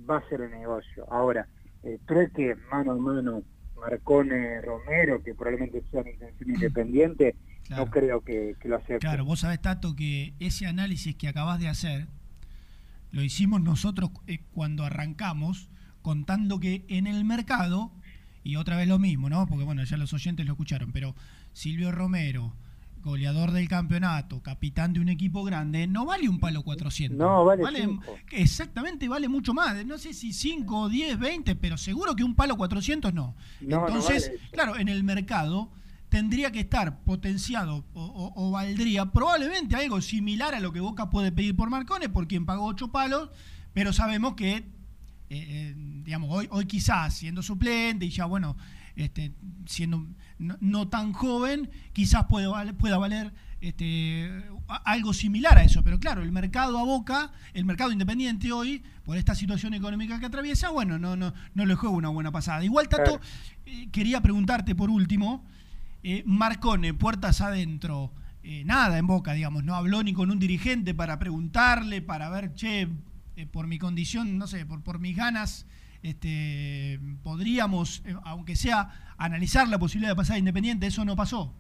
[0.10, 1.06] va a ser el negocio.
[1.12, 1.48] Ahora,
[1.84, 3.44] eh, trueque mano a mano,
[3.76, 7.36] Marcone Romero, que probablemente sea una intención independiente,
[7.70, 9.00] no creo que, que lo acepte.
[9.00, 12.08] Claro, vos sabés, Tato, que ese análisis que acabás de hacer
[13.12, 15.70] lo hicimos nosotros eh, cuando arrancamos,
[16.02, 17.92] contando que en el mercado,
[18.44, 19.48] y otra vez lo mismo, ¿no?
[19.48, 21.16] Porque bueno, ya los oyentes lo escucharon, pero
[21.54, 22.54] Silvio Romero,
[23.02, 27.18] goleador del campeonato, capitán de un equipo grande, no vale un palo 400.
[27.18, 28.18] No, vale cinco.
[28.32, 29.86] Exactamente, vale mucho más.
[29.86, 33.34] No sé si 5, 10, 20, pero seguro que un palo 400 no.
[33.62, 35.72] No, no Entonces, vale claro, en el mercado
[36.10, 41.10] tendría que estar potenciado o, o- o valdría probablemente algo similar a lo que Boca
[41.10, 43.30] puede pedir por Marcone, por quien pagó ocho palos,
[43.74, 44.64] pero sabemos que, eh,
[45.30, 45.74] eh,
[46.04, 48.56] digamos, hoy, hoy quizás siendo suplente y ya, bueno,
[48.96, 49.34] este,
[49.66, 50.06] siendo
[50.40, 54.32] no, no tan joven, quizás puede pueda valer este,
[54.86, 55.84] algo similar a eso.
[55.84, 60.28] Pero claro, el mercado a Boca, el mercado independiente hoy, por esta situación económica que
[60.28, 62.64] atraviesa, bueno, no, no, no le juega una buena pasada.
[62.64, 63.20] Igual, Tato,
[63.66, 65.44] eh, quería preguntarte por último,
[66.08, 68.12] eh, Marcone, puertas adentro,
[68.44, 72.54] eh, nada en boca, digamos, no habló ni con un dirigente para preguntarle, para ver,
[72.54, 72.88] che,
[73.36, 75.66] eh, por mi condición, no sé, por, por mis ganas,
[76.04, 81.56] este, podríamos, eh, aunque sea, analizar la posibilidad de pasar a Independiente, eso no pasó.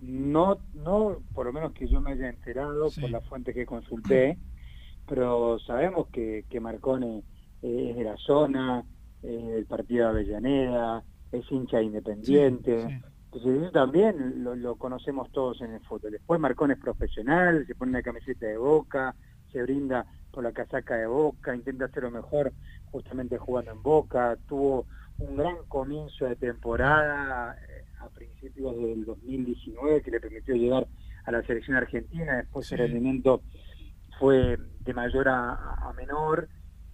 [0.00, 4.38] No, no, por lo menos que yo me haya enterado por la fuente que consulté,
[5.06, 7.22] pero sabemos que, que Marcone
[7.60, 8.82] es de la zona,
[9.22, 13.02] es del partido de Avellaneda, es hincha independiente.
[13.32, 16.10] Entonces eso también lo, lo conocemos todos en el fútbol.
[16.10, 19.14] Después Marcone es profesional, se pone una camiseta de boca,
[19.52, 22.52] se brinda por la casaca de boca, intenta hacer lo mejor
[22.90, 24.86] justamente jugando en boca, tuvo
[25.18, 30.88] un gran comienzo de temporada eh, a principios del 2019 que le permitió llegar
[31.24, 33.42] a la selección argentina, después el rendimiento
[34.18, 36.48] fue de mayor a, a menor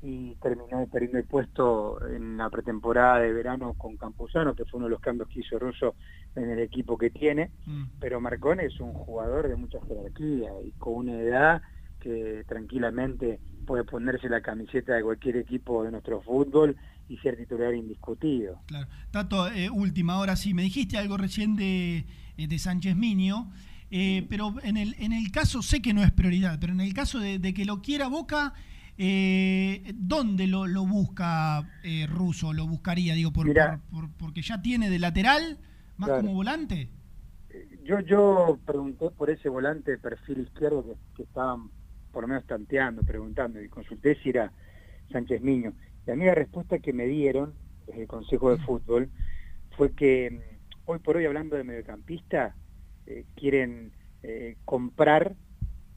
[0.09, 4.87] y terminó perdiendo el puesto en la pretemporada de verano con Campuzano, que fue uno
[4.87, 5.97] de los cambios que hizo Russo
[6.37, 7.51] en el equipo que tiene,
[7.99, 11.62] pero Marcone es un jugador de mucha jerarquía y con una edad
[11.99, 16.77] que tranquilamente puede ponerse la camiseta de cualquier equipo de nuestro fútbol
[17.09, 18.61] y ser titular indiscutido.
[18.66, 18.87] Claro.
[19.11, 22.07] Tato, eh, última, ahora sí, me dijiste algo recién de,
[22.37, 23.51] eh, de Sánchez Miño,
[23.91, 26.95] eh, pero en el, en el caso, sé que no es prioridad, pero en el
[26.95, 28.55] caso de, de que lo quiera Boca,
[28.98, 32.52] eh, ¿dónde lo, lo busca eh, Russo?
[32.52, 33.14] ¿Lo buscaría?
[33.14, 33.81] Digo, por, Mirá.
[33.90, 35.59] por- por- porque ya tiene de lateral,
[35.97, 36.23] más Claro.
[36.23, 36.90] como volante.
[37.85, 41.70] Yo, yo pregunté por ese volante de perfil izquierdo que, que estaban
[42.12, 44.51] por lo menos tanteando, preguntando, y consulté si era
[45.12, 45.74] Sánchez Miño.
[46.06, 47.55] Y a mí la respuesta que me dieron
[47.86, 49.10] desde el Consejo de Fútbol
[49.77, 52.56] fue que mm, hoy por hoy, hablando de mediocampista,
[53.06, 53.93] eh, quieren
[54.23, 55.35] eh, comprar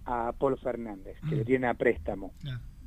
[0.06, 2.34] a Paul Fernández, que lo tiene a préstamo,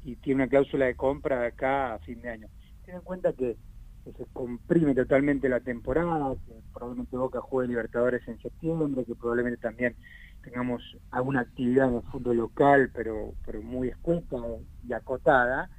[0.04, 2.48] y tiene una cláusula de compra de acá a fin de año.
[2.84, 3.56] Ten en cuenta que
[4.04, 9.60] que se comprime totalmente la temporada, que probablemente Boca juegue Libertadores en septiembre, que probablemente
[9.60, 9.94] también
[10.42, 14.38] tengamos alguna actividad en el fútbol local, pero, pero muy escueta
[14.88, 15.70] y acotada,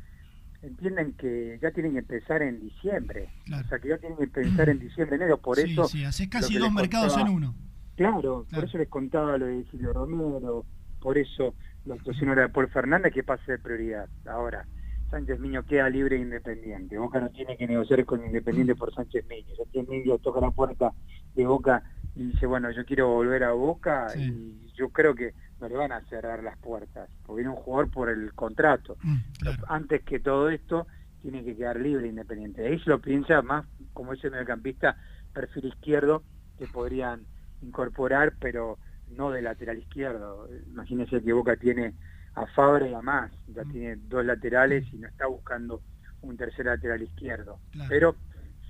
[0.62, 3.28] entienden que ya tienen que empezar en diciembre.
[3.52, 5.38] O sea, que ya tienen que pensar en diciembre, enero.
[5.42, 5.88] Por Sí, eso...
[5.90, 7.56] sí, haces casi dos mercados contaba- en uno.
[7.98, 10.66] Claro, por eso les contaba lo de Silvio Romero,
[11.02, 11.56] por eso
[11.86, 14.08] la actuación ahora de Paul Fernández que pasa de prioridad.
[14.26, 14.66] Ahora,
[15.10, 16.98] Sánchez Miño queda libre e independiente.
[16.98, 19.56] Boca no tiene que negociar con Independiente por Sánchez Miño.
[19.56, 20.92] Sánchez Miño toca la puerta
[21.36, 21.84] de Boca
[22.16, 25.92] y dice, bueno, yo quiero volver a Boca y yo creo que no le van
[25.92, 28.98] a cerrar las puertas, porque viene un jugador por el contrato.
[29.40, 30.88] Pero Antes que todo esto,
[31.22, 32.66] tiene que quedar libre e Independiente.
[32.66, 34.98] Ahí se lo piensa más como ese mediocampista
[35.32, 36.24] perfil izquierdo
[36.58, 37.22] que podrían
[37.62, 38.78] incorporar, pero
[39.16, 40.48] no de lateral izquierdo.
[40.68, 41.94] Imagínense que Boca tiene
[42.36, 45.82] a Fabre y a más, ya tiene dos laterales y no está buscando
[46.22, 47.60] un tercer lateral izquierdo.
[47.88, 48.16] Pero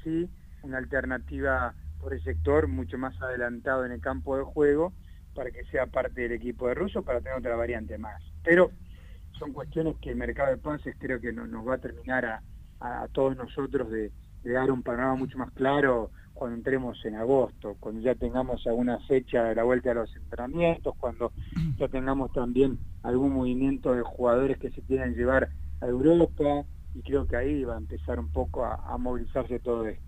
[0.03, 0.30] sí
[0.64, 4.94] una alternativa por el sector mucho más adelantado en el campo de juego
[5.34, 8.22] para que sea parte del equipo de Russo para tener otra variante más.
[8.44, 8.72] Pero
[9.40, 12.44] son cuestiones que el mercado de pases creo que no- nos va a terminar a,
[12.80, 14.11] a- a todos nosotros de,
[14.44, 18.99] de dar un panorama mucho más claro cuando entremos en agosto, cuando ya tengamos alguna
[19.07, 21.31] fecha de la vuelta a los entrenamientos, cuando
[21.77, 25.49] ya tengamos también algún movimiento de jugadores que se quieran llevar
[25.81, 26.65] a Europa
[26.95, 30.03] y creo que ahí va a empezar un poco a, a movilizarse todo esto.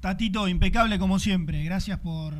[0.00, 1.64] Tatito, impecable como siempre.
[1.64, 2.34] Gracias por,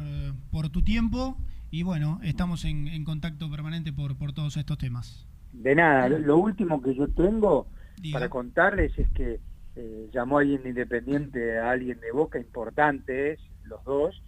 [0.50, 1.36] por tu tiempo
[1.70, 5.26] y bueno, estamos en, en contacto permanente por, por todos estos temas.
[5.52, 7.66] De nada, lo, lo último que yo tengo
[8.12, 9.40] para contarles es que
[9.78, 14.22] eh, llamó alguien de Independiente a alguien de Boca, importante es, los dos,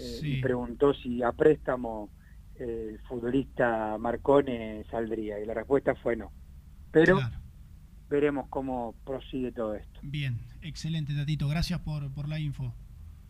[0.00, 2.10] eh, y preguntó si a préstamo
[2.56, 6.32] eh, el futbolista Marcone saldría, y la respuesta fue no.
[6.90, 7.20] Pero
[8.08, 10.00] veremos cómo prosigue todo esto.
[10.02, 11.46] Bien, excelente Tatito.
[11.48, 12.74] Gracias por, por la info.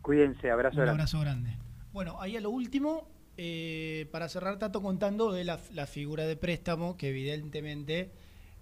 [0.01, 0.91] Cuídense, abrazo Un grande.
[0.91, 1.57] abrazo grande.
[1.93, 6.37] Bueno, ahí a lo último, eh, para cerrar, Tato contando de la, la figura de
[6.37, 8.11] préstamo que evidentemente,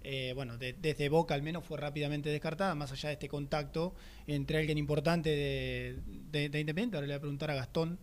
[0.08, 3.94] eh, bueno, de- desde Boca al menos fue rápidamente descartada, más allá de este contacto
[4.28, 5.98] entre alguien importante de,
[6.30, 6.96] de- de Independiente.
[6.96, 7.98] Ahora le voy a preguntar a Gastón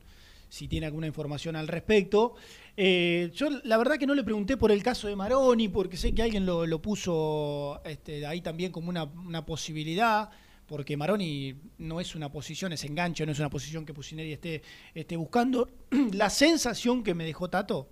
[0.50, 2.36] si tiene alguna información al respecto.
[2.76, 6.14] Eh, yo la verdad que no le pregunté por el caso de Maroni, porque sé
[6.14, 10.30] que alguien lo, lo puso este, ahí también como una, una posibilidad,
[10.68, 14.62] porque Maroni no es una posición, es enganche, no es una posición que Pusineri esté,
[14.94, 15.70] esté buscando.
[16.14, 17.88] la sensación que me dejó Tato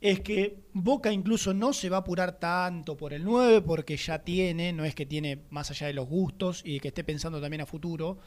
[0.00, 4.18] es que Boca incluso no se va a apurar tanto por el 9, porque ya
[4.20, 7.62] tiene, no es que tiene más allá de los gustos y que esté pensando también
[7.62, 8.18] a futuro,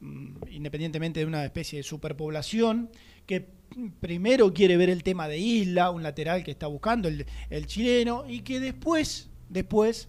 [0.00, 2.90] mm, independientemente de una especie de superpoblación,
[3.26, 3.48] que
[4.00, 8.24] primero quiere ver el tema de Isla, un lateral que está buscando, el, el chileno,
[8.28, 10.08] y que después, después,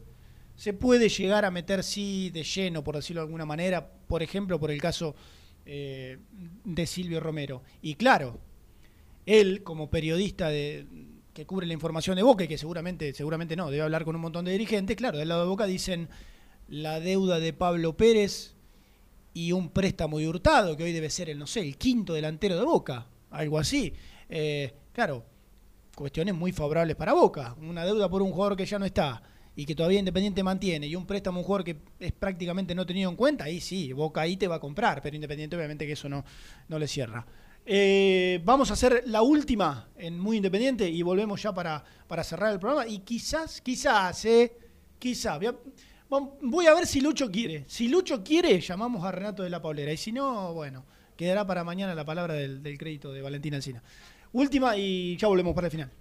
[0.58, 4.60] se puede llegar a meter sí de lleno, por decirlo de alguna manera, por ejemplo,
[4.60, 5.16] por el caso
[5.66, 6.18] eh,
[6.64, 7.62] de Silvio Romero.
[7.82, 8.40] Y claro,
[9.28, 10.88] él como periodista de,
[11.34, 14.22] que cubre la información de Boca y que seguramente, seguramente no, debe hablar con un
[14.22, 16.10] montón de dirigentes, claro, del lado de Boca dicen,
[16.68, 18.56] la deuda de Pablo Pérez
[19.34, 22.58] y un préstamo de Hurtado, que hoy debe ser el, no sé, el quinto delantero
[22.58, 23.94] de Boca, algo así.
[24.30, 25.26] Eh, claro,
[25.94, 27.56] cuestiones muy favorables para Boca.
[27.62, 29.22] Una deuda por un jugador que ya no está
[29.56, 32.86] y que todavía Independiente mantiene y un préstamo a un jugador que es prácticamente no
[32.86, 35.94] tenido en cuenta, ahí sí, Boca ahí te va a comprar, pero Independiente obviamente que
[35.94, 36.24] eso no,
[36.68, 37.26] no le cierra.
[37.70, 42.54] Eh, vamos a hacer la última en Muy Independiente y volvemos ya para, para cerrar
[42.54, 42.88] el programa.
[42.88, 44.56] Y quizás, quizás, eh,
[44.98, 45.38] quizás.
[45.38, 45.56] Voy a,
[46.42, 47.66] voy a ver si Lucho quiere.
[47.68, 49.92] Si Lucho quiere, llamamos a Renato de la Paulera.
[49.92, 50.86] Y si no, bueno,
[51.18, 53.84] quedará para mañana la palabra del, crédito de Valentín Alcina.
[54.32, 55.92] Última y ya volvemos para el final.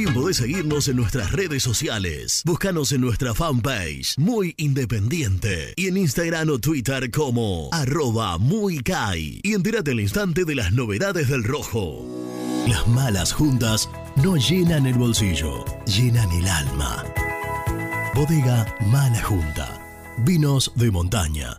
[0.00, 2.40] También podés seguirnos en nuestras redes sociales.
[2.46, 5.74] Búscanos en nuestra fanpage, Muy Independiente.
[5.76, 9.40] Y en Instagram o Twitter como arroba muy Kai.
[9.42, 12.06] Y entérate al instante de las novedades del rojo.
[12.66, 17.04] Las malas juntas no llenan el bolsillo, llenan el alma.
[18.14, 19.68] Bodega Mala Junta.
[20.24, 21.58] Vinos de montaña.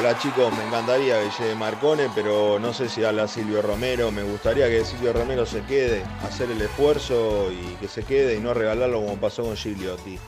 [0.00, 4.10] Hola chicos, me encantaría que llegue Marcone, pero no sé si habla Silvio Romero.
[4.10, 8.40] Me gustaría que Silvio Romero se quede, hacer el esfuerzo y que se quede y
[8.40, 10.18] no regalarlo como pasó con Gigliotti.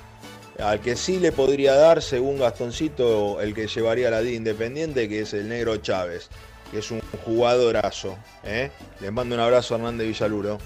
[0.58, 5.20] Al que sí le podría dar, según Gastoncito, el que llevaría la D Independiente, que
[5.20, 6.28] es el negro Chávez,
[6.70, 8.18] que es un jugadorazo.
[8.44, 8.70] ¿eh?
[9.00, 10.58] Les mando un abrazo a Hernández Villaluro.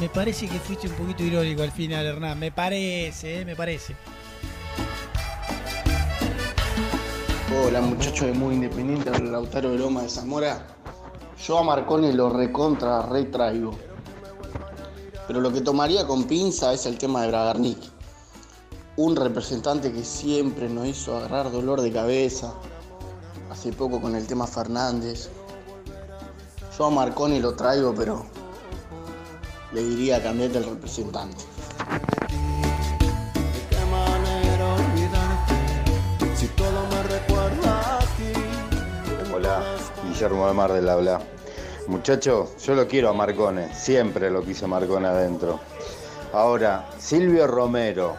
[0.00, 2.40] Me, parece que fuiste un poquito irónico al final, Hernán.
[2.40, 3.94] Me parece, eh, me parece.
[7.52, 10.64] Hola muchachos de Muy Independiente, Lautaro de Loma de Zamora.
[11.44, 13.72] Yo a Marconi lo recontra retraigo.
[15.26, 17.78] Pero lo que tomaría con pinza es el tema de Bragarnik.
[18.98, 22.54] Un representante que siempre nos hizo agarrar dolor de cabeza.
[23.50, 25.28] Hace poco con el tema Fernández.
[26.78, 28.26] Yo a Marconi lo traigo, pero
[29.72, 31.44] le diría cambiate el representante.
[40.20, 41.18] Guillermo Mar del Habla.
[41.86, 45.58] Muchacho, yo lo quiero a Marcone, siempre lo quise Marcone adentro.
[46.34, 48.18] Ahora, Silvio Romero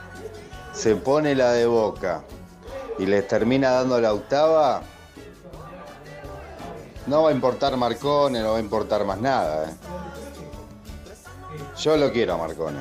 [0.74, 2.24] se pone la de boca
[2.98, 4.82] y les termina dando la octava,
[7.06, 9.70] no va a importar Marcone, no va a importar más nada.
[9.70, 9.74] ¿eh?
[11.78, 12.80] Yo lo quiero a Marcone,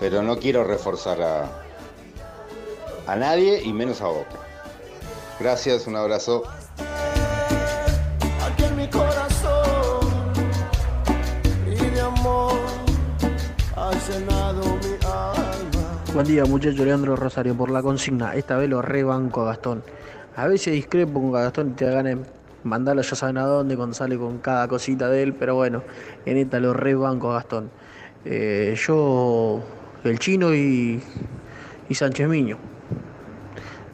[0.00, 1.50] pero no quiero reforzar a,
[3.06, 4.38] a nadie y menos a Boca.
[5.38, 6.44] Gracias, un abrazo.
[8.84, 10.06] Mi corazón
[11.66, 12.52] y de amor
[13.74, 16.02] has llenado mi alma.
[16.12, 18.34] Buen día muchacho Leandro Rosario por la consigna.
[18.34, 19.82] Esta vez lo rebanco a Gastón.
[20.36, 22.18] A veces discrepo con Gastón y te de
[22.64, 25.82] mandarlo ya saben a dónde cuando sale con cada cosita de él, pero bueno,
[26.26, 27.70] en esta lo rebanco a Gastón.
[28.26, 29.62] Eh, yo,
[30.04, 31.02] el chino y,
[31.88, 32.58] y Sánchez Miño.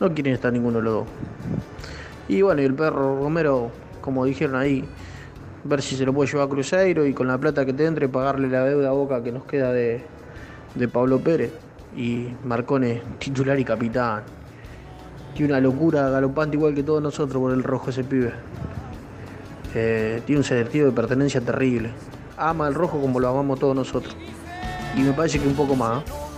[0.01, 1.07] No quieren estar ninguno de los dos.
[2.27, 4.85] Y bueno, y el perro Romero, como dijeron ahí,
[5.65, 8.09] ver si se lo puede llevar a Cruzeiro y con la plata que te entre
[8.09, 10.03] pagarle la deuda a Boca que nos queda de,
[10.75, 11.53] de Pablo Pérez
[11.97, 14.23] y Marcone titular y capitán.
[15.35, 18.33] Tiene una locura galopante igual que todos nosotros por el rojo ese pibe.
[19.75, 21.91] Eh, tiene un sentido de pertenencia terrible.
[22.37, 24.17] Ama el rojo como lo amamos todos nosotros.
[24.97, 26.03] Y me parece que un poco más.
[26.03, 26.30] ¿eh?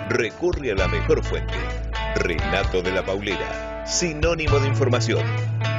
[0.09, 1.59] recurre a la mejor fuente.
[2.14, 5.24] Renato de la Paulera, sinónimo de información.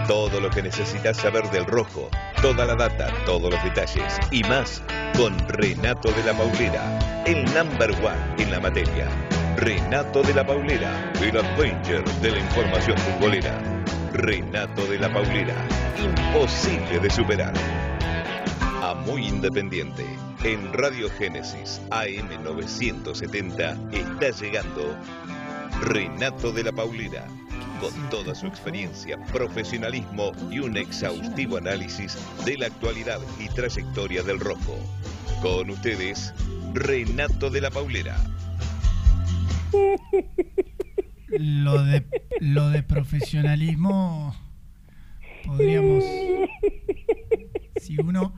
[0.05, 2.09] Todo lo que necesitas saber del rojo,
[2.41, 4.81] toda la data, todos los detalles y más
[5.15, 9.07] con Renato de la Paulera, el number one en la materia.
[9.55, 13.57] Renato de la Paulera, el Avenger de la información futbolera.
[14.11, 15.55] Renato de la Paulera,
[15.97, 17.53] imposible de superar.
[18.81, 20.05] A Muy Independiente,
[20.43, 24.97] en Radio Génesis AM970 está llegando
[25.81, 27.25] Renato de la Paulera,
[27.79, 34.39] con toda su experiencia, profesionalismo y un exhaustivo análisis de la actualidad y trayectoria del
[34.39, 34.77] rojo.
[35.41, 36.33] Con ustedes,
[36.73, 38.17] Renato de la Paulera.
[41.29, 42.05] Lo de,
[42.41, 44.35] lo de profesionalismo
[45.45, 46.03] podríamos...
[47.81, 48.33] Si uno,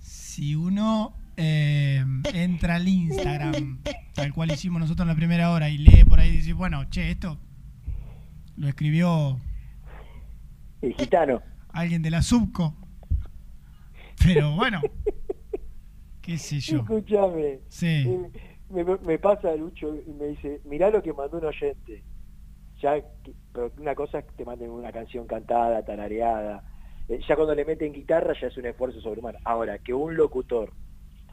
[0.00, 2.04] si uno eh,
[2.34, 3.80] entra al Instagram,
[4.14, 6.88] tal cual hicimos nosotros en la primera hora, y lee por ahí y dice, bueno,
[6.90, 7.38] che, esto
[8.56, 9.38] lo escribió
[10.82, 11.40] El gitano.
[11.72, 12.74] alguien de la Subco.
[14.24, 14.80] Pero bueno,
[16.20, 16.78] qué sé yo.
[16.80, 17.60] Escúchame.
[17.68, 18.06] Sí.
[18.70, 22.04] Me, me- me pasa Lucho y me dice, mirá lo que mandó un oyente.
[22.80, 22.94] Ya,
[23.52, 26.64] pero una cosa es que te manden una canción cantada, tarareada.
[27.08, 29.38] Eh, ya cuando le meten guitarra ya es un esfuerzo sobrehumano.
[29.44, 30.72] Ahora, que un locutor,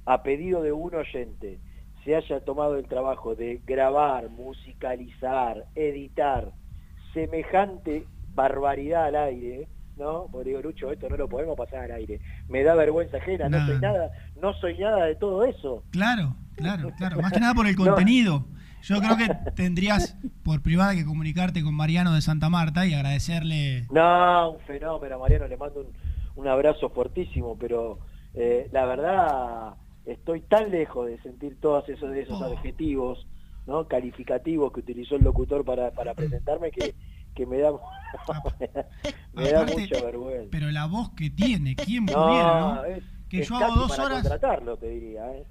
[0.05, 1.59] a pedido de un oyente,
[2.03, 6.51] se haya tomado el trabajo de grabar, musicalizar, editar
[7.13, 9.67] semejante barbaridad al aire,
[9.97, 10.27] ¿no?
[10.31, 12.19] Porque digo, Lucho, esto no lo podemos pasar al aire.
[12.47, 14.11] Me da vergüenza ajena, no soy nada,
[14.41, 15.83] no soy nada de todo eso.
[15.91, 17.21] Claro, claro, claro.
[17.21, 17.85] Más que nada por el No.
[17.85, 18.45] contenido.
[18.81, 23.85] Yo creo que tendrías por privada que comunicarte con Mariano de Santa Marta y agradecerle.
[23.91, 25.87] No, un fenómeno, Mariano le mando un,
[26.41, 27.99] un abrazo fuertísimo, pero
[28.33, 29.73] eh, la verdad
[30.11, 33.27] estoy tan lejos de sentir todos esos, de esos adjetivos
[33.65, 36.95] no calificativos que utilizó el locutor para, para presentarme que,
[37.35, 37.71] que me da,
[39.33, 40.47] me da Aparte, mucha vergüenza.
[40.51, 42.83] Pero la voz que tiene, ¿quién No, pudiera, no?
[42.85, 44.21] es- que es yo hago dos para horas.
[44.21, 45.45] contratarlo, te diría, ¿eh?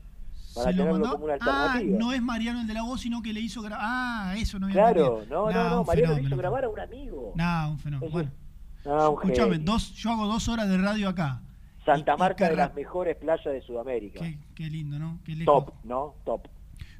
[0.52, 1.10] Para tenerlo mandó.
[1.12, 1.36] como una Ah,
[1.74, 1.98] alternativa.
[1.98, 3.84] no es Mariano el de la voz, sino que le hizo grabar.
[3.88, 5.26] Ah, eso no había Claro, entendido.
[5.46, 7.32] no, no, no, Mariano le hizo grabar a un amigo.
[7.36, 8.06] Nah, un fenómeno.
[8.08, 8.30] Eso- Bueno,
[8.84, 11.42] Ah, escúchame, dos, yo hago dos horas de radio acá.
[11.96, 14.20] Santa y- y Marta de las mejores playas de Sudamérica.
[14.20, 15.20] Qué, qué lindo, ¿no?
[15.24, 15.66] Qué lejos.
[15.66, 16.14] Top, ¿no?
[16.24, 16.48] Top.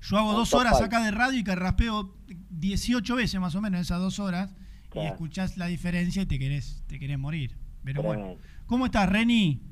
[0.01, 0.87] Yo hago dos horas five.
[0.87, 2.15] acá de radio y carraspeo
[2.51, 4.55] 18 veces más o menos esas dos horas
[4.95, 7.57] y escuchás la diferencia y te querés, te querés morir.
[7.85, 8.37] Pero bueno.
[8.67, 9.63] ¿Cómo estás, Reni?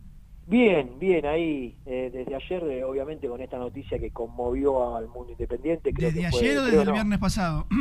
[0.49, 5.33] Bien, bien, ahí, eh, desde ayer, eh, obviamente, con esta noticia que conmovió al mundo
[5.33, 5.93] independiente.
[5.93, 6.93] Creo ¿Desde que fue- ayer o desde el no.
[6.93, 7.67] viernes pasado?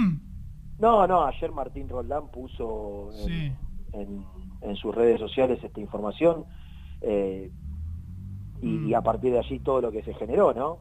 [0.77, 3.51] No, no, ayer Martín Roldán puso en, Sí.
[3.93, 4.25] en-
[4.61, 6.43] en sus redes sociales esta información
[7.05, 7.51] eh,
[8.61, 8.95] y, Mm.
[8.95, 10.79] a partir de allí todo lo que se generó, ¿no?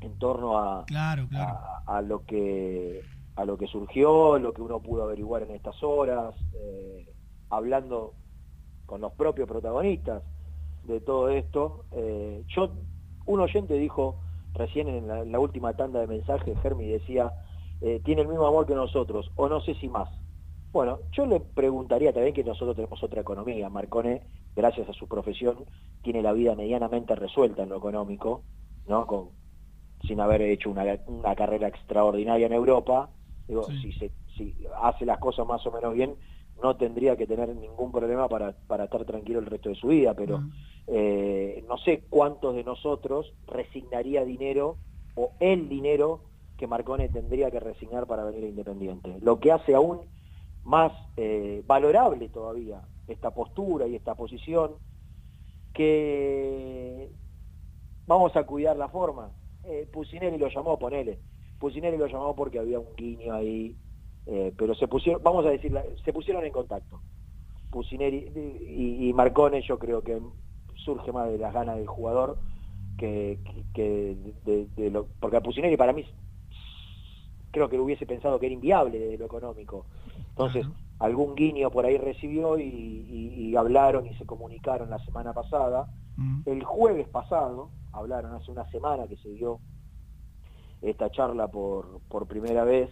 [0.00, 1.58] En torno a, Claro, claro.
[1.86, 3.02] a, a lo que
[3.36, 7.06] a lo que surgió, lo que uno pudo averiguar en estas horas, eh,
[7.50, 8.14] hablando
[8.86, 10.22] con los propios protagonistas
[10.84, 11.84] de todo esto.
[11.92, 12.70] Eh, yo,
[13.26, 14.16] un oyente dijo
[14.54, 17.30] recién en la, en la última tanda de mensajes, Germi decía,
[17.82, 20.08] eh, tiene el mismo amor que nosotros, o no sé si más.
[20.72, 23.68] Bueno, yo le preguntaría también que nosotros tenemos otra economía.
[23.68, 24.22] Marcone,
[24.56, 25.58] gracias a su profesión,
[26.02, 28.42] tiene la vida medianamente resuelta en lo económico,
[28.88, 29.06] ¿no?
[29.06, 29.28] Con,
[30.06, 33.10] sin haber hecho una, una carrera extraordinaria en Europa.
[33.46, 36.14] Digo, si, se, si hace las cosas más o menos bien,
[36.62, 40.14] no tendría que tener ningún problema para, para estar tranquilo el resto de su vida,
[40.14, 40.42] pero
[40.86, 44.78] eh, no sé cuántos de nosotros resignaría dinero
[45.14, 46.22] o el dinero
[46.56, 49.18] que Marcone tendría que resignar para venir a Independiente.
[49.20, 50.00] Lo que hace aún
[50.64, 54.76] más eh, valorable todavía esta postura y esta posición
[55.72, 57.10] que
[58.06, 59.30] vamos a cuidar la forma.
[59.62, 61.20] Eh, Pusineri lo llamó, ponele.
[61.58, 63.76] Pusineri lo llamó porque había un guiño ahí,
[64.26, 65.72] eh, pero se pusieron, vamos a decir,
[66.04, 67.02] se pusieron en contacto.
[67.70, 68.30] Pusineri
[68.66, 70.20] y, y Marcone yo creo que
[70.76, 72.38] surge más de las ganas del jugador
[72.96, 73.40] que,
[73.72, 76.06] que- de, lo, porque a Pusineri para mí
[77.50, 79.86] creo que hubiese pensado que era inviable de lo económico.
[80.30, 80.66] Entonces,
[80.98, 85.88] algún guiño por ahí recibió y, y- y hablaron y se comunicaron la semana pasada.
[86.46, 89.60] El jueves pasado, hablaron hace una semana que se dio
[90.80, 92.90] esta charla por, por primera vez,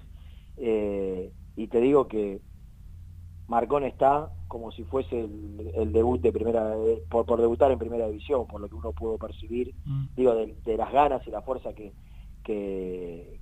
[0.57, 2.41] eh, y te digo que
[3.47, 6.75] Marcón está como si fuese el, el debut de primera
[7.11, 9.75] por, por debutar en primera división, por lo que uno pudo percibir,
[10.17, 11.93] digo, de, de las ganas y la fuerza que-
[12.43, 13.41] que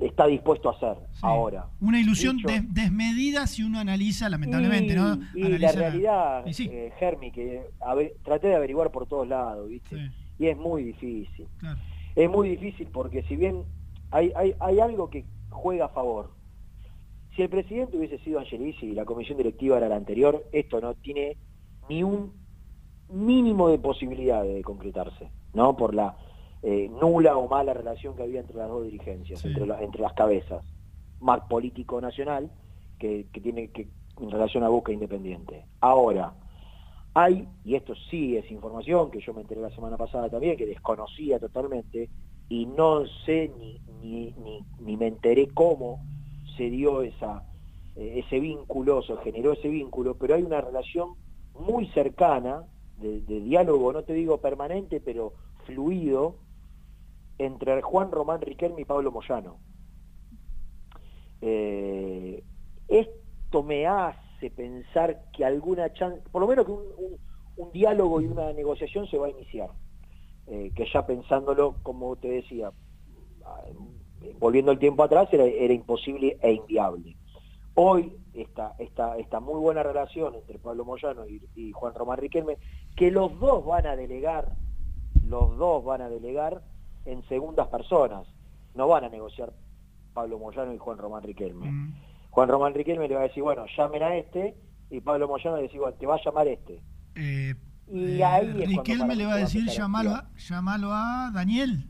[0.00, 1.66] está dispuesto a hacer ahora.
[1.80, 5.18] Una ilusión Dicho- des- desmedida si uno analiza, lamentablemente, ¿no?
[5.34, 6.68] Y, y la realidad, Y sí.
[6.72, 7.62] eh, Germi, que
[7.96, 10.10] ver, traté de averiguar por todos lados, ¿viste?
[10.38, 11.46] Y es muy difícil.
[11.58, 11.78] Claro.
[12.16, 13.62] Es muy difícil porque si bien
[14.10, 16.30] hay, hay, hay algo que juega a favor.
[17.36, 20.94] Si el presidente hubiese sido Angelici y la comisión directiva era la anterior, esto no
[20.94, 21.36] tiene
[21.88, 22.32] ni un
[23.12, 25.76] mínimo de posibilidad de concretarse, ¿no?
[25.76, 26.16] Por la
[26.62, 30.12] eh, nula o mala relación que había entre las dos dirigencias, entre, la- entre las
[30.12, 30.64] cabezas,
[31.20, 32.50] más político nacional
[32.98, 33.88] que, que tiene que
[34.18, 35.66] en relación a Boca Independiente.
[35.80, 36.34] Ahora,
[37.14, 40.66] hay, y esto sí es información que yo me enteré la semana pasada también, que
[40.66, 42.10] desconocía totalmente,
[42.48, 46.00] y no sé ni, ni, ni, ni me enteré cómo
[46.56, 47.44] se dio esa,
[47.96, 51.14] eh, ese vínculo, se generó ese vínculo, pero hay una relación
[51.54, 52.64] muy cercana,
[52.96, 55.32] de, de diálogo, no te digo permanente, pero
[55.64, 56.36] fluido,
[57.40, 59.56] entre Juan Román Riquelme y Pablo Moyano.
[61.40, 62.44] Eh,
[62.86, 68.52] esto me hace pensar que alguna chance, por lo menos que un, diálogo y una
[68.52, 69.70] negociación se va a iniciar.
[70.48, 72.72] Eh, que ya pensándolo, como te decía,
[73.46, 73.62] ah,
[74.38, 77.16] volviendo el tiempo atrás, era, imposible e inviable.
[77.74, 82.58] Hoy está esta, esta muy buena relación entre Pablo Moyano y Juan Román Riquelme,
[82.96, 84.52] que los dos van a delegar,
[85.26, 86.62] los dos van a delegar
[87.04, 88.26] en segundas personas.
[88.74, 89.52] No van a negociar
[90.14, 91.92] Pablo Moyano y Juan Román Riquelme.
[92.30, 94.54] Juan Román Riquelme le va a decir, bueno, llamen a este,
[94.90, 96.80] y Pablo Moyano le va a decir, bueno, te va a llamar este.
[97.16, 97.54] Eh,
[97.92, 101.86] Y eh, ahí Riquelme le va a decir empezar llamalo a, llamalo a Daniel.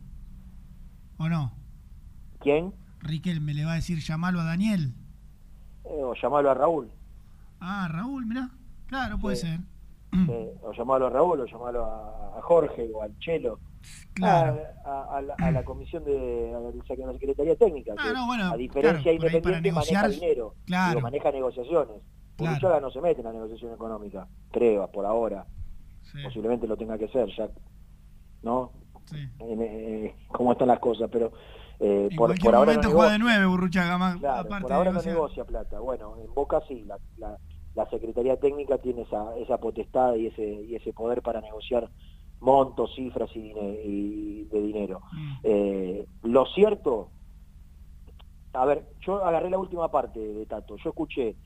[1.18, 1.52] ¿O no?
[2.40, 2.72] ¿Quién?
[3.00, 4.94] Riquelme le va a decir llamalo a Daniel.
[5.84, 6.90] Eh, o llamarlo a Raúl.
[7.60, 8.48] Ah, Raúl, mirá.
[8.86, 9.46] Claro, puede Sí.
[9.46, 9.60] ser.
[10.62, 13.58] o llamarlo a Raúl, o llamarlo a, a Jorge o al Chelo,
[14.14, 14.60] Claro.
[14.84, 18.52] a, a- la, a la comisión de, a la, Secretaría Técnica, que Ah, no, bueno,
[18.52, 20.88] a diferencia claro, ahí para Independiente negociar, maneja dinero, claro.
[20.90, 21.96] digo, maneja negociaciones.
[22.36, 25.46] Burruchaga no se mete en la negociación económica, creo, por ahora.
[26.02, 26.18] Sí.
[26.24, 27.48] Posiblemente lo tenga que hacer, ya,
[28.42, 28.72] ¿no?
[29.06, 29.16] Sí.
[29.38, 31.32] En, eh, cómo están las cosas, pero
[31.78, 34.62] eh, En por, cualquier por ahora momento no juega de nueve, Burruchaga, más, Claro, aparte
[34.62, 35.14] por de ahora no negociar.
[35.14, 35.80] negocia plata.
[35.80, 37.36] Bueno, en Boca sí, la, la,
[37.74, 41.88] la Secretaría Técnica tiene esa, esa potestad y ese, y ese poder para negociar
[42.40, 45.00] montos, cifras y, de dinero.
[45.42, 47.10] Eh, lo cierto,
[48.52, 50.76] a ver, yo agarré la última parte de Tato.
[50.82, 51.36] Yo escuché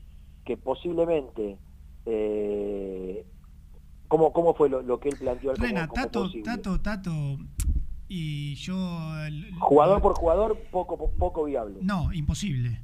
[0.45, 1.57] que posiblemente,
[2.05, 3.25] eh,
[4.07, 6.29] ¿cómo, ¿cómo fue lo, lo que él planteó como- Rena, como Tato?
[6.43, 7.11] Tato, Tato.
[8.07, 8.75] Y yo.
[9.25, 11.79] el- Jugador por jugador, poco, poco viable.
[11.81, 12.81] No, imposible.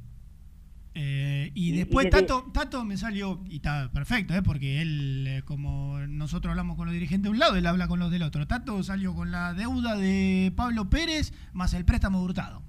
[0.94, 4.42] Eh, y, Y- después y desde- Tato, Tato me salió, y está perfecto, ¿eh?
[4.42, 7.98] porque él, eh, como nosotros hablamos con los dirigentes de un lado, él habla con
[7.98, 8.46] los del otro.
[8.46, 12.62] Tato salió con la deuda de Pablo Pérez más el préstamo de Hurtado.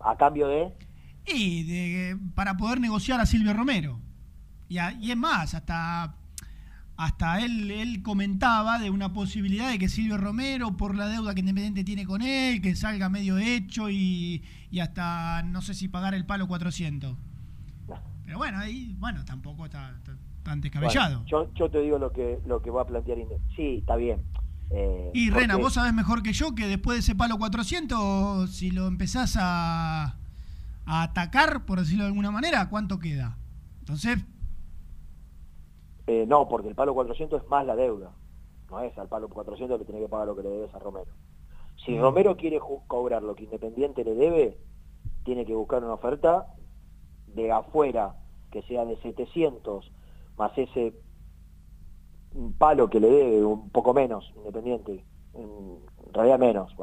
[0.00, 0.72] A cambio de...
[1.26, 3.98] Y de, para poder negociar a Silvio Romero.
[4.68, 6.14] Y, a- y es más, hasta,
[6.96, 11.40] hasta él, él comentaba de una posibilidad de que Silvio Romero, por la deuda que
[11.40, 16.14] Independiente tiene con él, que salga medio hecho y, y hasta no sé si pagar
[16.14, 17.16] el palo 400.
[18.24, 21.22] Pero bueno, ahí, bueno, tampoco está, está tan descabellado.
[21.22, 23.96] Bueno, yo, yo te digo lo que lo que va a plantear Inde- Sí, está
[23.96, 24.20] bien.
[24.70, 28.50] Eh, y Rena, porque- vos sabés mejor que yo que después de ese palo 400,
[28.50, 30.16] si lo empezás a,
[30.86, 33.36] a atacar, por decirlo de alguna manera, ¿cuánto queda?
[33.80, 34.18] Entonces,
[36.06, 38.12] Eh, no, porque el palo 400 es más la deuda.
[38.70, 41.10] No es al palo 400 le tiene que pagar lo que le debes a Romero.
[41.84, 42.00] Si Mm.
[42.00, 44.58] Romero quiere cobrar lo que Independiente le debe,
[45.24, 46.46] tiene que buscar una oferta
[47.26, 48.16] de afuera
[48.50, 49.92] que sea de 700
[50.36, 50.94] más ese
[52.58, 55.04] palo que le debe, un poco menos, Independiente,
[55.34, 55.80] en
[56.12, 56.74] realidad menos.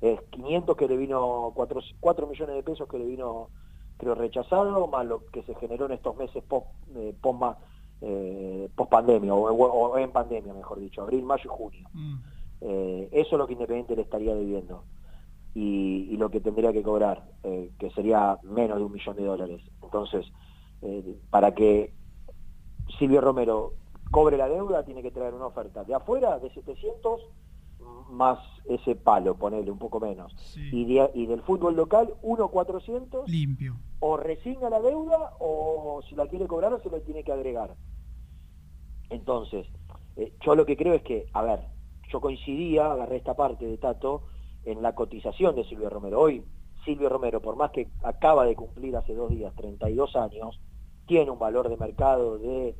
[0.00, 3.50] Es 500 que le vino, 4, 4 millones de pesos que le vino,
[3.96, 7.58] creo, rechazado, más lo que se generó en estos meses post, eh, post, ma-
[8.00, 11.88] eh, post pandemia, o, o en pandemia, mejor dicho, abril, mayo y junio.
[12.60, 14.84] Eh, eso es lo que Independiente le estaría debiendo.
[15.54, 19.24] Y, y lo que tendría que cobrar, eh, que sería menos de un millón de
[19.24, 19.62] dólares.
[19.82, 20.26] Entonces,
[20.82, 21.94] eh, para que
[22.98, 23.72] Silvio Romero
[24.10, 27.20] cobre la deuda, tiene que traer una oferta de afuera de 700
[28.10, 30.34] más ese palo, ponerle un poco menos.
[30.72, 33.76] Y, de- y del fútbol local, 1.400 limpio.
[34.00, 37.74] o resigna la deuda o si la quiere cobrar se lo tiene que agregar.
[39.10, 39.66] Entonces,
[40.16, 41.60] eh, yo lo que creo es que, a ver,
[42.10, 44.24] yo coincidía, agarré esta parte de Tato,
[44.64, 46.20] en la cotización de Silvio Romero.
[46.20, 46.44] Hoy,
[46.84, 50.60] Silvio Romero, por más que acaba de cumplir hace dos días 32 años,
[51.06, 52.76] tiene un valor de mercado de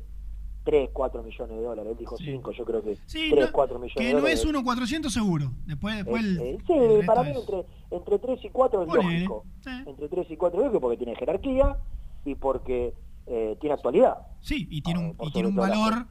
[0.67, 1.91] 3, 4 millones de dólares.
[1.93, 4.39] Él dijo 5, yo creo que Sí, 3, no- 4 millones de que no dólares.
[4.39, 5.51] es 1.400 seguro.
[5.65, 8.87] Después, después el- Eh, sí, el para mí es- entre, entre 3 y 4 es
[8.89, 9.45] Ponele, lógico.
[9.85, 11.77] Entre 3 y 4 es lógico porque tiene jerarquía
[12.25, 12.93] y porque
[13.29, 14.15] eh, tiene actualidad.
[14.41, 16.07] Sí, y tiene un, por y tiene un valor.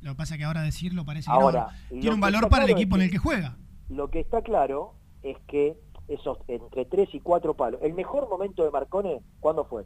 [0.00, 1.96] Lo que pasa es que ahora decirlo parece que Ahora, no.
[1.96, 3.56] lo Tiene un que valor para el claro es equipo en que- el que juega.
[3.88, 5.76] Lo que está claro es que
[6.08, 7.80] esos entre 3 y 4 palos.
[7.82, 9.84] El mejor momento de Marcone, ¿cuándo fue?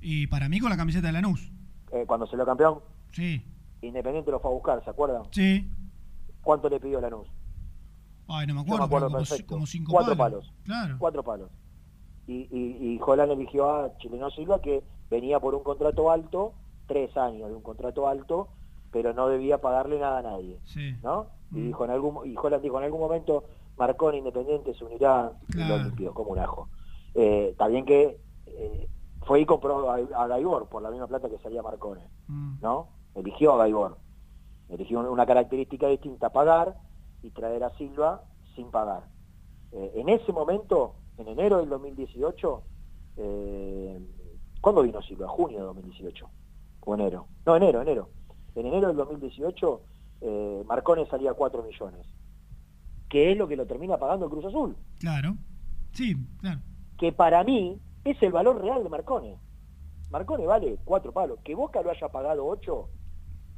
[0.00, 1.50] Y para mí con la camiseta de Lanús.
[1.92, 2.80] Eh, cuando se lo campeón.
[3.12, 3.42] Sí.
[3.82, 5.22] Independiente lo fue a buscar, ¿se acuerdan?
[5.30, 5.70] Sí.
[6.42, 7.28] ¿Cuánto le pidió Lanús?
[8.26, 10.44] Ay, no me acuerdo, me acuerdo pero como, como cinco Cuatro palos.
[10.46, 10.54] palos.
[10.64, 10.96] Claro.
[10.98, 11.50] Cuatro palos.
[12.26, 16.52] Y, y, y Jolán eligió a Chileno Silva que venía por un contrato alto,
[16.86, 18.48] tres años de un contrato alto,
[18.92, 20.58] pero no debía pagarle nada a nadie.
[20.64, 20.94] Sí.
[21.02, 21.28] ¿No?
[21.52, 21.66] Y Mm.
[21.68, 23.44] dijo en algún y Holland dijo en algún momento
[23.78, 25.78] Marcón Independiente se unirá y Claro.
[25.78, 26.68] lo limpió como un ajo.
[27.14, 28.88] Eh, también que eh,
[29.28, 32.56] fue y compró a, a Gaibor por la misma plata que salía Marcone, Mm.
[32.60, 32.88] ¿no?
[33.14, 33.96] Eligió a Gaibor.
[34.68, 36.76] Eligió una característica distinta, pagar
[37.22, 38.24] y traer a Silva
[38.56, 39.04] sin pagar.
[39.72, 42.62] Eh, en ese momento, en enero del 2018,
[43.18, 44.00] eh,
[44.60, 45.28] ¿cuándo vino Silva?
[45.28, 46.28] Junio de 2018.
[46.80, 47.26] O enero.
[47.46, 48.08] No, enero, enero.
[48.54, 49.80] En enero del 2018,
[50.22, 52.06] eh, Marcone salía a 4 millones.
[53.08, 54.76] Que es lo que lo termina pagando el Cruz Azul.
[55.00, 55.36] Claro.
[55.92, 56.60] Sí, claro.
[56.98, 59.36] Que para mí es el valor real de Marcone.
[60.10, 61.38] Marcone vale 4 palos.
[61.44, 62.88] Que Boca lo haya pagado 8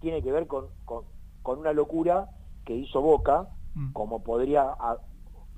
[0.01, 1.05] tiene que ver con, con,
[1.43, 2.29] con una locura
[2.65, 3.49] que hizo Boca,
[3.93, 4.99] como podría a-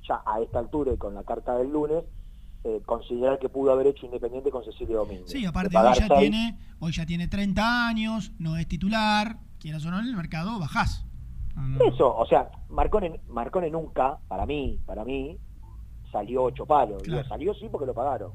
[0.07, 2.05] ya a esta altura y con la carta del lunes,
[2.65, 5.31] eh, considerar que pudo haber hecho Independiente con Cecilio Domínguez.
[5.31, 9.85] Sí, aparte hoy ya, seis- tiene, hoy ya tiene 30 años, no es titular, quieras
[9.87, 11.07] o no en el mercado, bajás.
[11.87, 15.39] Eso, o sea, Marcone, Marcone nunca, para mí, para mí,
[16.11, 17.03] salió ocho palos.
[17.03, 18.33] Digo, salió sí porque lo pagaron.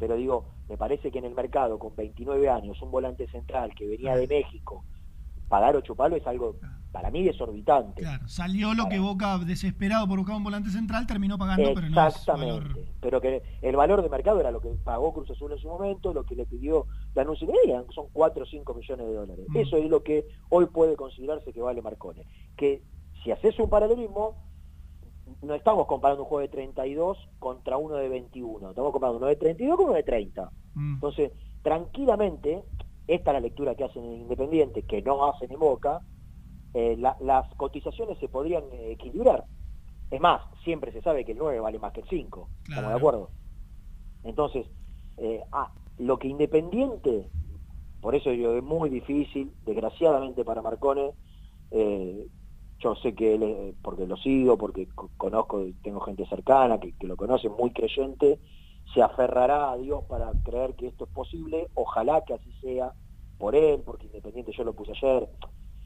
[0.00, 3.86] Pero digo, me parece que en el mercado, con 29 años, un volante central que
[3.86, 4.82] venía de México,
[5.46, 6.56] pagar ocho palos es algo
[6.90, 8.00] para mí desorbitante.
[8.00, 12.06] Claro, salió lo que Boca, desesperado por buscar un volante central, terminó pagando, pero no
[12.06, 12.52] Exactamente.
[12.52, 12.78] valor.
[13.00, 16.14] Pero que el valor de mercado era lo que pagó Cruz Azul en su momento,
[16.14, 17.46] lo que le pidió la anuncio
[17.94, 19.44] son 4 o 5 millones de dólares.
[19.48, 19.56] Mm.
[19.58, 22.24] Eso es lo que hoy puede considerarse que vale Marcone.
[22.56, 22.82] Que
[23.22, 24.49] si haces un paralelismo,
[25.42, 28.70] no estamos comparando un juego de 32 contra uno de 21.
[28.70, 30.50] Estamos comparando uno de 32 con uno de 30.
[30.74, 30.94] Mm.
[30.94, 32.64] Entonces, tranquilamente,
[33.06, 36.02] esta es la lectura que hacen en Independiente, que no hacen en Boca,
[36.74, 39.44] eh, la- las cotizaciones se podrían eh, equilibrar.
[40.10, 42.50] Es más, siempre se sabe que el 9 vale más que el 5.
[42.68, 43.30] ¿Estamos de acuerdo?
[44.22, 44.66] Entonces,
[45.16, 47.30] eh, ah, lo que Independiente,
[48.00, 51.12] por eso yo es muy difícil, desgraciadamente para Marcone,
[51.70, 52.26] eh,
[52.80, 57.06] yo sé que él, porque lo sigo, porque co- conozco, tengo gente cercana que, que
[57.06, 58.40] lo conoce, muy creyente,
[58.94, 62.94] se aferrará a Dios para creer que esto es posible, ojalá que así sea
[63.38, 65.28] por él, porque Independiente yo lo puse ayer,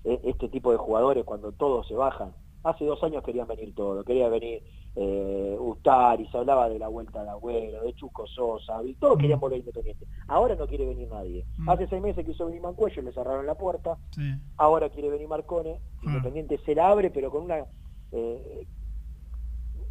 [0.05, 2.35] eh, este tipo de jugadores cuando todos se bajan,
[2.65, 4.63] hace dos años querían venir todos, quería venir
[4.97, 9.39] eh, Ustari, se hablaba de la vuelta de Agüero, de Chuco Sosa, y todos querían
[9.41, 13.47] volver Independiente, ahora no quiere venir nadie, hace seis meses quiso venir Mancuello, le cerraron
[13.47, 14.35] la puerta, Sí.
[14.57, 17.65] ahora quiere venir Marcone, Independiente se la abre, pero con una
[18.13, 18.67] eh,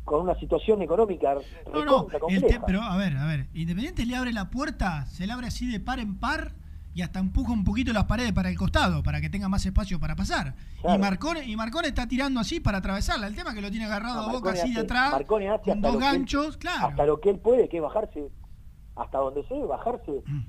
[0.05, 2.65] con una situación económica No, no, recontra el te- compleja.
[2.65, 5.79] pero a ver, a ver, Independiente le abre la puerta, se le abre así de
[5.79, 6.51] par en par
[6.93, 9.99] y hasta empuja un poquito las paredes para el costado, para que tenga más espacio
[9.99, 10.55] para pasar.
[10.81, 10.95] Claro.
[10.95, 13.27] Y Marcone, y Marcone está tirando así para atravesarla.
[13.27, 15.69] El tema es que lo tiene agarrado a boca así de hace- atrás, Marcone hace
[15.71, 16.87] con dos él- ganchos, claro.
[16.89, 18.27] hasta lo que él puede, que es bajarse
[18.95, 20.43] hasta donde se bajarse Mm.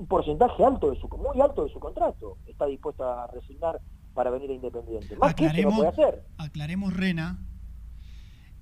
[0.00, 2.36] un porcentaje alto de su muy alto de su contrato.
[2.46, 3.80] Está dispuesto a resignar
[4.12, 5.16] para venir a Independiente.
[5.16, 6.24] Más que no Aclaremos, puede hacer.
[6.36, 7.38] aclaremos, Rena,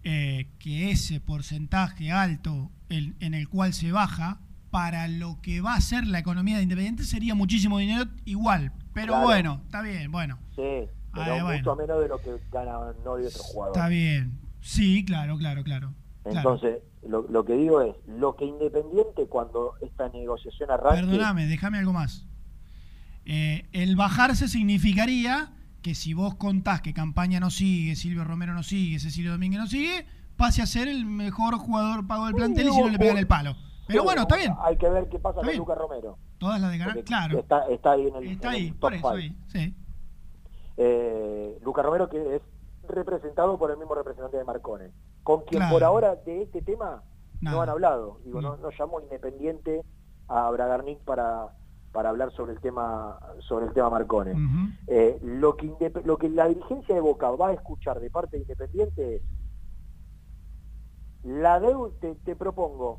[0.04, 4.40] eh, que ese porcentaje alto en el cual se baja,
[4.72, 8.72] para lo que va a ser la economía de Independiente sería muchísimo dinero igual.
[8.94, 9.24] Pero Claro.
[9.26, 10.38] bueno, está bien, bueno.
[10.56, 11.58] Sí, pero bueno.
[11.58, 12.72] mucho menos de lo que gana
[13.04, 13.76] no de otro jugador.
[13.76, 14.40] Está bien.
[14.62, 15.92] Sí, claro, claro, claro.
[16.22, 16.38] claro.
[16.38, 21.02] Entonces, lo, lo que digo es, lo que Independiente cuando esta negociación arranque...
[21.02, 22.26] Perdóname, déjame algo más.
[23.26, 28.62] Eh, el bajarse significaría que si vos contás que Campaña no sigue, Silvio Romero no
[28.62, 32.72] sigue, Cecilio Domínguez no sigue, pase a ser el mejor jugador pago del plantel y
[32.72, 33.54] si no le pegan el palo.
[33.86, 34.54] Pero bueno, está bien.
[34.60, 35.56] Hay que ver qué pasa con.
[35.56, 36.18] Lucas Romero.
[36.38, 37.38] Todas las de ganar, claro.
[37.38, 39.22] Está, está ahí en el, Está en el ahí, top por eso five.
[39.22, 39.36] ahí.
[39.48, 39.76] Sí.
[40.76, 42.42] Eh, Lucas Romero que es
[42.88, 44.90] representado por el mismo representante de Marcone,
[45.22, 45.74] con quien Claro.
[45.74, 47.02] por ahora de este tema
[47.40, 48.18] no han hablado.
[48.24, 48.42] Digo, Mm.
[48.42, 49.82] no, no llamó Independiente
[50.28, 51.48] a Bragarnik para
[51.92, 54.32] para hablar sobre el tema sobre el tema Marcone.
[54.86, 55.70] Eh, lo que
[56.04, 59.22] lo que la dirigencia de Boca va a escuchar de parte de Independiente es
[61.24, 62.98] la deuda te, te propongo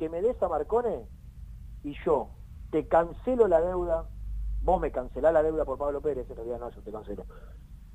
[0.00, 1.04] que me des a Marcone
[1.84, 2.30] y yo
[2.70, 4.08] te cancelo la deuda
[4.62, 7.26] vos me cancelás la deuda por Pablo Pérez en realidad no yo te cancelo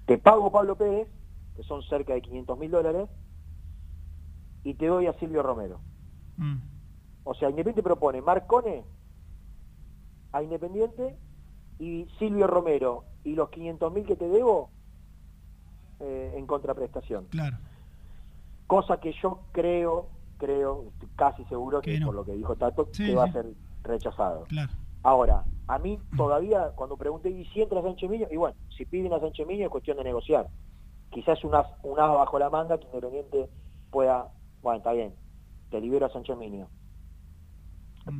[0.05, 1.07] te pago Pablo Pérez
[1.55, 3.09] que son cerca de 500 mil dólares
[4.63, 5.79] y te doy a Silvio Romero
[6.37, 6.57] Mm.
[7.23, 8.83] o sea Independiente propone Marcone
[10.33, 11.17] a Independiente
[11.79, 14.69] y Silvio Romero y los 500 mil que te debo
[16.01, 17.25] eh, en contraprestación.
[17.27, 17.57] Claro.
[18.67, 20.09] Cosa que yo creo,
[20.45, 22.07] creo, estoy casi seguro que, Que no.
[22.07, 23.45] por lo que dijo Tato, Sí, que va a ser
[23.83, 24.43] rechazado.
[24.45, 24.71] Claro.
[25.03, 28.27] Ahora, a mí todavía, cuando pregunté, ¿y si entra Sánchez Miño?
[28.31, 30.47] Y bueno, si piden a Sánchez Miño es cuestión de negociar.
[31.11, 33.49] Quizás un as, un as bajo la manga que Independiente
[33.91, 34.31] pueda,
[34.61, 35.13] bueno, está bien,
[35.69, 36.67] te libero a Sánchez Miño.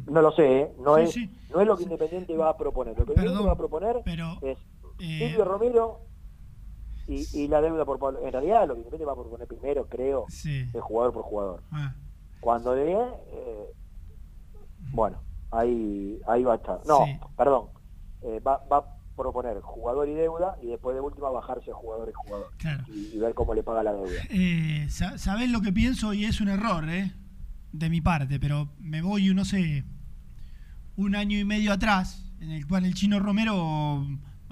[0.08, 0.76] No lo sé, ¿eh?
[0.80, 1.38] no, Sí, es, sí.
[1.54, 2.98] no es lo que Independiente va a proponer.
[2.98, 4.58] Lo que Independiente va a proponer pero, es
[5.00, 6.00] eh, Silvio Romero
[7.08, 8.20] y, y la deuda por Pablo.
[8.26, 10.66] En realidad, lo que Independiente va a proponer primero, creo, Sí.
[10.74, 11.62] es jugador por jugador.
[11.72, 11.94] Ah.
[12.46, 13.66] Cuando de eh,
[14.92, 15.18] bueno,
[15.52, 16.80] ahí, ahí va a estar.
[16.88, 17.18] No, Sí.
[17.36, 17.70] perdón.
[18.22, 18.86] Eh, va, va a
[19.16, 22.52] proponer jugador y deuda y después de última bajarse a jugador y jugador.
[22.58, 22.84] Claro.
[22.94, 24.12] Y, y ver cómo le paga la deuda.
[24.30, 26.14] Eh, sa- ¿Sabés lo que pienso?
[26.14, 27.12] Y es un error, ¿eh?
[27.72, 29.84] De mi parte, pero me voy, no sé,
[30.98, 34.06] un año y medio atrás, en el cual el chino Romero,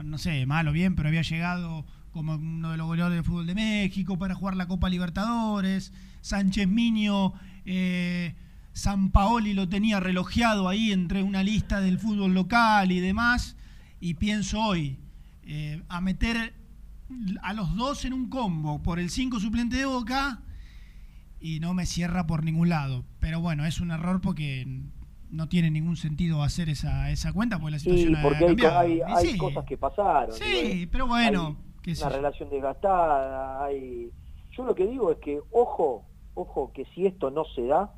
[0.04, 3.46] no sé, mal o bien, pero había llegado como uno de los goleadores de fútbol
[3.46, 5.94] de México para jugar la Copa Libertadores.
[6.22, 7.34] Sánchez Miño,
[7.66, 8.36] eh,
[8.74, 13.56] San Paoli lo tenía relojeado ahí entre una lista del fútbol local y demás.
[14.00, 14.98] Y pienso hoy,
[15.44, 16.54] eh, a meter
[17.42, 20.42] a los dos en un combo por el 5 suplente de Boca
[21.40, 23.04] y no me cierra por ningún lado.
[23.20, 24.66] Pero bueno, es un error porque
[25.30, 28.80] no tiene ningún sentido hacer esa, esa cuenta porque la Sí, situación porque hay, cambiado.
[28.80, 30.34] hay, Y hay sí, cosas que pasaron.
[30.36, 33.64] Sí, digo, pero bueno, hay una relación desgastada.
[33.66, 34.10] Hay...
[34.52, 37.94] Yo lo que digo es que, ojo, ojo, que si esto no se da,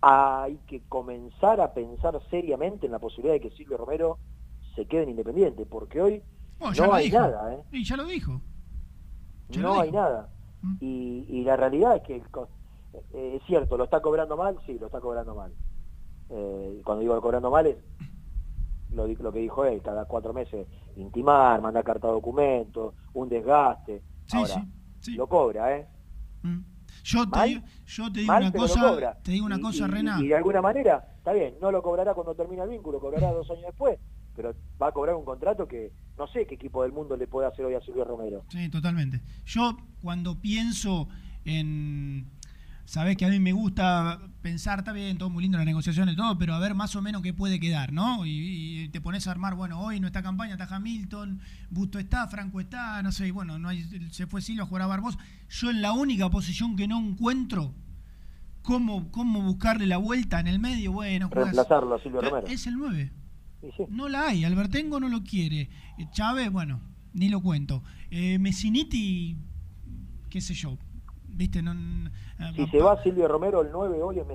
[0.00, 4.18] hay que comenzar a pensar seriamente en la posibilidad de que Silvio Romero
[4.74, 6.22] se quede en Independiente, porque hoy
[6.60, 7.18] no hay dijo.
[7.20, 7.62] nada, ¿eh?
[7.72, 8.40] Y ya lo dijo.
[9.48, 10.02] Ya lo no hay dijo.
[10.02, 10.28] nada.
[10.80, 14.86] Y, y la realidad es que eh, es cierto, lo está cobrando mal, sí, lo
[14.86, 15.52] está cobrando mal.
[16.30, 17.76] Eh, cuando digo cobrando mal es
[18.90, 20.66] lo, que dijo él, cada cuatro meses
[20.96, 24.02] intimar, mandar carta de documento, un desgaste.
[24.26, 24.66] Sí, Ahora,
[25.00, 25.88] sí, lo cobra, ¿eh?
[27.04, 29.90] Yo te, digo- yo te digo Mal, una cosa, te digo una Y- cosa, y-
[29.90, 30.18] Rena.
[30.22, 33.50] Y, de alguna manera, está bien, no lo cobrará cuando termine el vínculo, cobrará dos
[33.50, 33.98] años después,
[34.34, 37.46] pero va a cobrar un contrato que no sé qué equipo del mundo le puede
[37.48, 38.44] hacer hoy a Silvio Romero.
[38.48, 39.20] Sí, totalmente.
[39.44, 41.08] Yo cuando pienso
[41.44, 42.30] en...
[42.86, 46.16] Sabés que a mí me gusta pensar, está bien, todo muy lindo las negociaciones y
[46.16, 48.26] todo, pero a ver más o menos qué puede quedar, ¿no?
[48.26, 51.40] Y, y te pones a armar, bueno, hoy nuestra campaña está Hamilton,
[51.70, 54.82] Busto está, Franco está, no sé, y bueno, no hay, se fue Silva a jugar
[54.82, 55.18] a Barbosa.
[55.48, 57.72] Yo en la única posición que no encuentro
[58.60, 62.46] cómo, cómo buscarle la vuelta en el medio, bueno, Reemplazarlo a Silvio Ya, Romero.
[62.48, 63.12] Es el 9.
[63.62, 63.84] Y sí.
[63.88, 65.70] No la hay, Albertengo no lo quiere.
[65.98, 66.80] Eh, Chávez, bueno,
[67.14, 67.82] ni lo cuento.
[68.10, 69.38] Eh, Messiniti,
[70.28, 70.76] qué sé yo,
[71.28, 72.10] viste, no, eh,
[72.56, 74.26] Si se va Silvio Romero, el 9 hoy es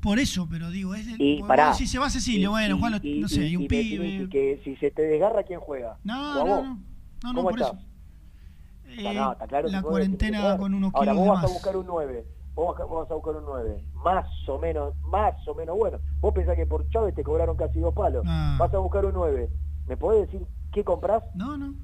[0.00, 1.72] por eso, pero digo, es Y pará.
[1.74, 4.28] si se va Cecilio, Y- bueno, Juan, y- no sé, y- un pibe.
[4.28, 5.96] Que si se te desgarra, ¿quién juega?
[6.04, 6.74] No, ¿O a no, no, no,
[7.22, 7.72] no, ¿Cómo por estás?
[7.74, 8.98] eso.
[8.98, 11.54] Está- no, está claro que la cuarentena con unos Ahora, kilos vos de vas a
[11.54, 12.26] buscar un 9.
[12.54, 13.84] Vos vas a- vos vas a buscar un 9.
[14.04, 15.98] Más o menos, más o menos bueno.
[16.20, 18.24] Vos pensás que por Chávez te cobraron casi dos palos.
[18.26, 18.56] Ah.
[18.58, 19.48] Vas a buscar un 9.
[19.88, 21.22] ¿Me podés decir qué comprás?
[21.34, 21.74] No, no,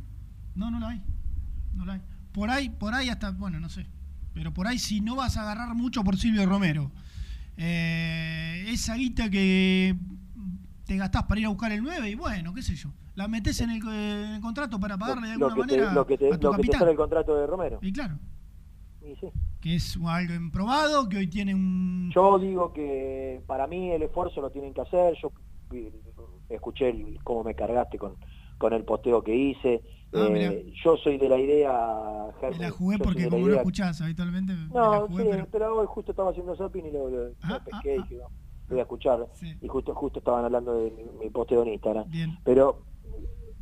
[0.54, 1.02] no, no la hay.
[1.74, 2.00] No la hay.
[2.32, 3.86] Por ahí, por ahí hasta, bueno, no sé.
[4.40, 6.90] Pero por ahí si no vas a agarrar mucho por Silvio Romero.
[7.58, 9.94] eh, esa guita que
[10.86, 12.88] te gastás para ir a buscar el 9 y bueno, qué sé yo.
[13.16, 15.92] La metes en el, en el contrato para pagarle de lo alguna que te, manera
[15.94, 17.80] lo que te, a tu lo que te sale el contrato de Romero.
[17.82, 18.18] Y claro,
[19.02, 19.26] Y sí.
[19.60, 22.10] que es algo improbado, que hoy tiene un...
[22.14, 25.16] Yo digo que para mí el esfuerzo lo tienen que hacer.
[25.20, 25.32] Yo
[25.74, 25.92] eh,
[26.48, 28.14] escuché el- cómo me cargaste con,
[28.56, 29.82] con el posteo que hice.
[30.12, 31.72] Ah, Eh, yo soy de la idea,
[32.42, 35.46] Me la jugué porque como no idea- escuchás habitualmente, No, jugué, sí, pero...
[35.52, 35.78] pero...
[35.78, 38.28] hoy justo estaba haciendo zapping y lo, lo- lo Ah, pesqué y dije, no, lo
[38.70, 39.28] voy a escuchar.
[39.60, 42.10] Y justo justo estaban hablando de mi, mi posteo en Instagram.
[42.10, 42.38] Bien.
[42.44, 42.82] Pero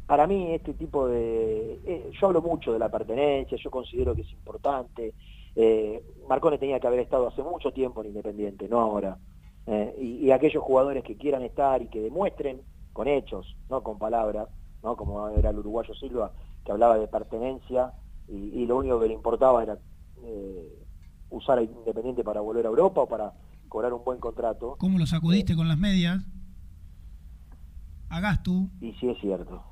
[0.06, 1.80] para mí este tipo de...
[1.84, 5.14] eh, yo hablo mucho de la pertenencia, yo considero que es importante.
[5.54, 9.18] Eh, Marcone tenía que haber estado hace mucho tiempo en Independiente, no ahora.
[9.66, 12.62] Eh, y, y aquellos jugadores que quieran estar y que demuestren
[12.94, 14.48] con hechos, no con palabras,
[14.82, 16.32] no como era el uruguayo Silva,
[16.64, 17.92] que hablaba de pertenencia
[18.28, 19.78] y, y lo único que le importaba era
[20.22, 20.84] eh,
[21.30, 23.32] usar a Independiente para volver a Europa o para
[23.68, 24.76] cobrar un buen contrato.
[24.78, 26.24] ¿Cómo lo sacudiste con las medias?
[28.08, 28.70] Hagas tú.
[28.80, 29.62] Y sí es cierto.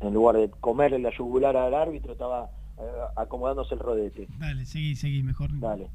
[0.00, 2.82] En lugar de comerle la yugular al árbitro, estaba eh,
[3.16, 4.28] acomodándose el rodete.
[4.38, 5.50] Dale, seguí, seguí, mejor.
[5.58, 5.90] Dale.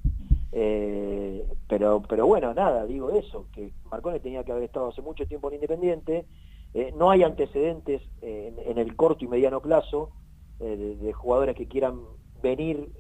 [0.52, 5.26] Eh, pero, pero bueno, nada, digo eso, que Marcone tenía que haber estado hace mucho
[5.26, 6.26] tiempo en Independiente.
[6.74, 10.12] Eh, no hay antecedentes en, en el corto y mediano plazo
[10.60, 12.00] eh, de, de jugadores que quieran
[12.42, 12.92] venir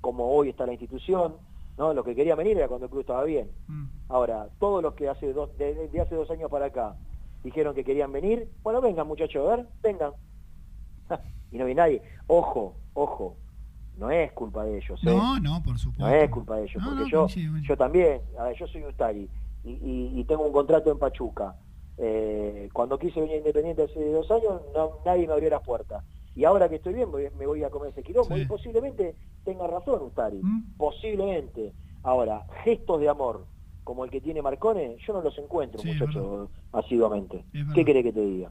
[0.00, 1.36] como hoy está la institución.
[1.76, 1.94] ¿no?
[1.94, 3.50] Lo que quería venir era cuando el club estaba bien.
[4.08, 6.96] Ahora, todos los que hace dos, de, de hace dos años para acá
[7.44, 10.12] dijeron que querían venir, bueno, vengan muchachos, a ver, vengan.
[11.50, 12.02] y no vi nadie.
[12.26, 13.36] Ojo, ojo,
[13.96, 15.00] no es culpa de ellos.
[15.04, 15.06] ¿eh?
[15.06, 16.04] No, no, por supuesto.
[16.04, 17.56] No es culpa de ellos, No, porque no, yo, coincido.
[17.58, 19.28] yo también, a ver, yo soy Ustari
[19.64, 21.54] y, y- y tengo un contrato en Pachuca.
[21.98, 26.04] Eh, cuando quise venir a Independiente hace dos años, no, nadie me abrió las puertas.
[26.34, 28.36] Y ahora que estoy bien, voy- me voy a comer ese quilombo.
[28.36, 28.42] Sí.
[28.42, 30.38] Y posiblemente tenga razón Ustari.
[30.42, 30.76] ¿Mm?
[30.76, 31.72] Posiblemente.
[32.04, 33.46] Ahora, gestos de amor
[33.82, 37.44] como el que tiene Marcone, yo no los encuentro, Sí, muchachos, asiduamente.
[37.74, 38.50] ¿Qué querés que te diga?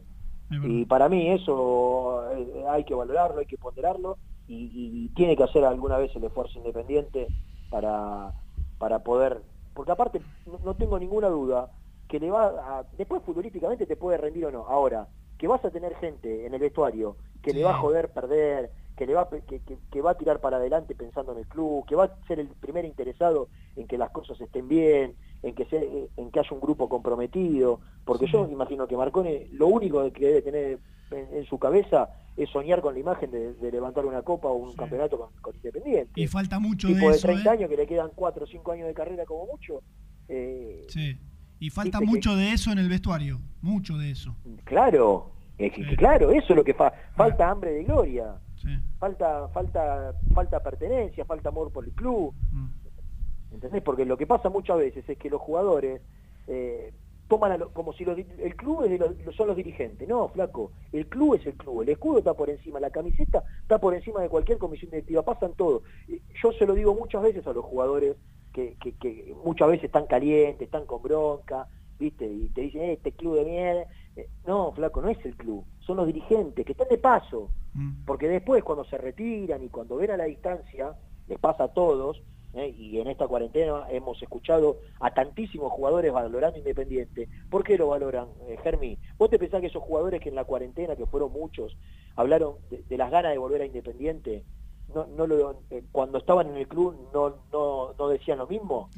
[0.68, 4.18] Y para mí eso eh, hay que valorarlo, hay que ponderarlo
[4.48, 7.28] y, y tiene que hacer alguna vez el esfuerzo independiente
[7.70, 8.34] para,
[8.80, 9.42] para poder,
[9.74, 11.70] porque aparte no, no tengo ninguna duda
[12.08, 12.46] que le va
[12.80, 14.66] a, después futbolísticamente te puede rendir o no.
[14.68, 15.08] Ahora,
[15.38, 19.06] que vas a tener gente en el vestuario que le va a joder perder, que
[19.06, 21.96] le va que, que- que va a tirar para adelante pensando en el club, que
[21.96, 26.10] va a ser el primer interesado en que las cosas estén bien, en que se,
[26.18, 30.42] en que haya un grupo comprometido, porque yo imagino que Marcone lo único que debe
[30.42, 30.80] tener
[31.12, 34.56] en, en su cabeza es soñar con la imagen de, de levantar una copa o
[34.56, 36.20] un campeonato con, con Independiente.
[36.20, 37.54] Y falta mucho tipo de de, eso, 30 ¿eh?
[37.54, 39.82] años que le quedan 4 o 5 años de carrera como mucho.
[40.28, 41.18] eh, Sí.
[41.60, 43.40] Y falta que- mucho de eso en el vestuario.
[43.62, 44.36] Mucho de eso.
[44.64, 48.36] Claro, es que- que claro, eso es lo que fa- falta hambre de gloria,
[49.00, 52.68] falta falta falta pertenencia, falta amor por el club, Mm.
[53.54, 53.82] ¿entendés?
[53.84, 56.02] Porque lo que pasa muchas veces es que los jugadores
[56.48, 56.94] eh,
[57.28, 60.30] toman a lo- como si los el club es de los- son los dirigentes, no,
[60.30, 63.94] flaco, el club es el club, el escudo está por encima, la camiseta está por
[63.94, 65.82] encima de cualquier comisión directiva, pasan todo.
[66.42, 68.16] Yo se lo digo muchas veces a los jugadores
[68.58, 71.68] que, que, que muchas veces están calientes, están con bronca,
[72.00, 72.26] ¿viste?
[72.26, 73.86] Y te dicen, "Eh, este club de mierda,
[74.20, 77.40] Eh, no, flaco, no es el club, son los dirigentes que están de paso.
[78.08, 80.96] Porque después, cuando se retiran y cuando ven a la distancia,
[81.28, 82.24] les pasa a todos,
[82.56, 82.74] ¿eh?
[82.76, 87.30] y en esta cuarentena hemos escuchado a tantísimos jugadores valorando Independiente.
[87.52, 88.98] ¿Por qué lo valoran, eh, Germi?
[89.20, 91.78] ¿Vos te pensás que esos jugadores que en la cuarentena, que fueron muchos,
[92.16, 94.44] hablaron de, de las ganas de volver a Independiente?
[94.94, 98.90] No, no lo, eh, cuando estaban en el club no, no, no decían lo mismo.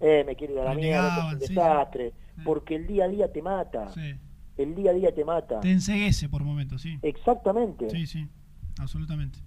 [0.00, 1.54] Eh, me quiero ir a la mierda, esto es un negaban, sí.
[1.54, 2.12] desastre.
[2.44, 3.90] Porque el día a día te mata.
[4.56, 5.60] El día a día te mata.
[5.60, 6.98] Te enseguece por momentos, sí.
[7.02, 7.90] Exactamente.
[7.90, 8.28] Sí, sí,
[8.78, 9.38] absolutamente.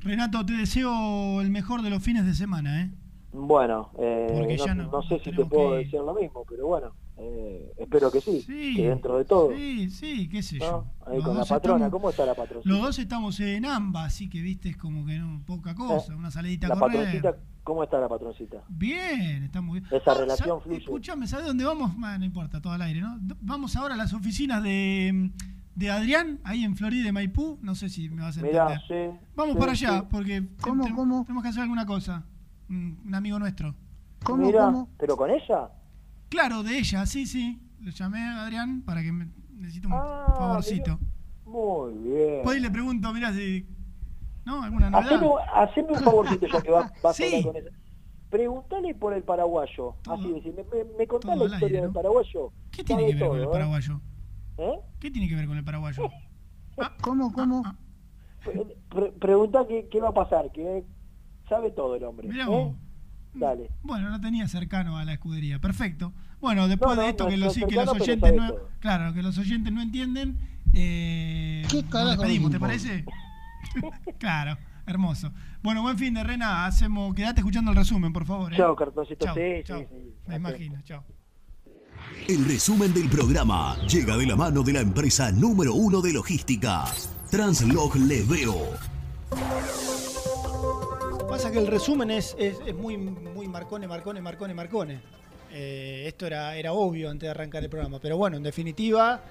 [0.00, 2.90] Renato, te deseo el mejor de los fines de semana, ¿eh?
[3.32, 6.44] Bueno, eh, Porque no, ya no- no sé si te puedo que decir lo mismo,
[6.48, 6.92] pero bueno,
[7.22, 9.50] eh, espero que sí, Sí, que dentro de todo.
[9.54, 10.64] Sí, sí, qué sé ¿no?
[10.64, 10.84] yo.
[11.06, 12.62] Ahí Los con la patrona, estamos- ¿cómo está la patrona?
[12.64, 16.30] Los dos estamos en ambas, así que viste, es como que no, poca cosa, una
[16.30, 16.96] salidita La a correr.
[17.04, 18.62] patroncita, ¿cómo está la patroncita?
[18.68, 19.92] Bien, está muy bien.
[19.94, 20.78] Esa Ah, relación sa- fluye.
[20.78, 21.92] Escuchame, ¿sabes dónde vamos?
[22.02, 23.18] Ah, no importa, todo al aire, ¿no?
[23.42, 25.30] Vamos ahora a las oficinas de,
[25.74, 27.58] de Adrián, ahí en Florida de Maipú.
[27.60, 28.64] No sé si me vas a entender.
[28.66, 29.18] Mirá, sí.
[29.36, 30.06] Vamos sí, para allá, sí.
[30.10, 31.22] porque ¿Cómo, te- cómo?
[31.24, 32.24] tenemos que hacer alguna cosa.
[32.70, 33.74] Un, un amigo nuestro.
[34.36, 35.68] Mirá, ¿Pero con ella?
[36.30, 37.60] Claro, de ella, sí, sí.
[37.80, 40.98] Le llamé a Adrián para que me necesite un Ah, favorcito.
[41.44, 42.40] Muy bien.
[42.44, 43.66] Pues ahí le pregunto, mirá si.
[44.44, 44.62] ¿No?
[44.62, 45.12] ¿Alguna novedad?
[45.14, 47.24] Haceme, haceme un favorcito ya que vas, vas Sí.
[47.24, 47.70] a hablar con ella.
[48.30, 49.96] Preguntale por el paraguayo.
[50.08, 52.52] Así decir, ¿me, me, me contás la historia aire, del paraguayo?
[52.70, 53.48] ¿Qué tiene que ver con el ¿eh?
[53.50, 54.00] paraguayo?
[54.58, 54.78] ¿Eh?
[55.00, 56.02] ¿Qué tiene que ver con el paraguayo?
[57.02, 57.62] ¿Cómo, cómo?
[58.88, 60.84] Pre- preguntá qué, qué va a pasar, que
[61.48, 62.28] sabe todo el hombre.
[62.28, 62.46] Mirá ¿eh?
[62.46, 62.76] vos.
[63.34, 63.70] Dale.
[63.82, 65.60] Bueno, no tenía cercano a la escudería.
[65.60, 66.12] Perfecto.
[66.40, 68.34] Bueno, después No, no, de esto no, que, no los, que cercano, los pero oyentes
[68.34, 70.38] no, claro, que los oyentes no entienden,
[70.72, 73.04] eh, nos carajo despedimos, ¿te parece?
[74.18, 75.32] claro, hermoso.
[75.62, 78.52] Bueno, buen fin de Rena, hacemos, quedate escuchando el resumen, por favor.
[78.52, 78.56] ¿eh?
[78.56, 79.26] Chao, cartoncito.
[79.26, 79.78] Chao, Sí, sí, chao.
[79.80, 80.14] sí.
[80.26, 81.04] Me imagino, chao.
[82.26, 86.84] El resumen del programa llega de la mano de la empresa número uno de logística,
[87.30, 88.56] Translog Leveo.
[91.40, 95.00] Pasa que el resumen es, es, es muy, muy marcone, marcone, marcone, marcone.
[95.50, 97.98] Eh, esto era, era obvio antes de arrancar el programa.
[97.98, 99.22] Pero bueno, en definitiva,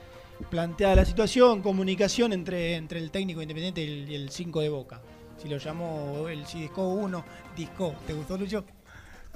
[0.49, 4.99] planteada la situación, comunicación entre, entre el técnico independiente y el 5 de Boca.
[5.37, 7.23] Si lo llamó el si discó uno,
[7.55, 7.93] discó.
[8.07, 8.65] ¿Te gustó, Lucho?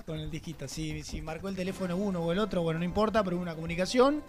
[0.03, 0.67] Con el disquito.
[0.67, 3.53] Si, si marcó el teléfono uno o el otro, bueno, no importa, pero hubo una
[3.53, 4.23] comunicación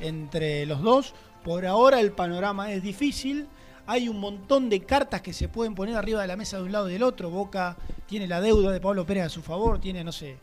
[0.00, 1.12] entre los dos.
[1.44, 3.46] Por ahora el panorama es difícil.
[3.90, 6.70] Hay un montón de cartas que se pueden poner arriba de la mesa de un
[6.70, 7.28] lado y del otro.
[7.28, 7.76] Boca
[8.06, 10.36] tiene la deuda de Pablo Pérez a su favor, tiene, no sé,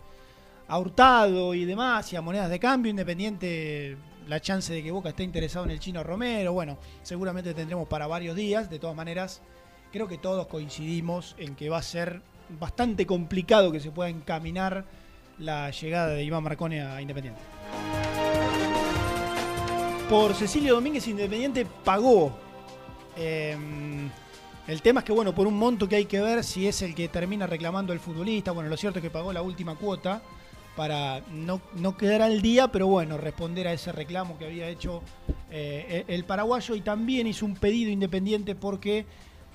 [0.67, 3.95] a Hurtado y demás, y a monedas de cambio, independiente
[4.27, 6.51] la chance de que Boca esté interesado en el chino Romero.
[6.51, 8.69] Bueno, seguramente tendremos para varios días.
[8.69, 9.41] De todas maneras,
[9.93, 12.21] creo que todos coincidimos en que va a ser
[12.59, 14.83] bastante complicado que se pueda encaminar
[15.39, 17.39] la llegada de Iván Marcone a Independiente.
[20.09, 22.45] Por Cecilio Domínguez Independiente pagó.
[23.17, 23.55] Eh,
[24.67, 26.93] el tema es que, bueno, por un monto que hay que ver si es el
[26.93, 28.51] que termina reclamando el futbolista.
[28.51, 30.21] Bueno, lo cierto es que pagó la última cuota
[30.75, 35.01] para no, no quedar al día, pero bueno, responder a ese reclamo que había hecho
[35.49, 39.05] eh, el paraguayo y también hizo un pedido independiente porque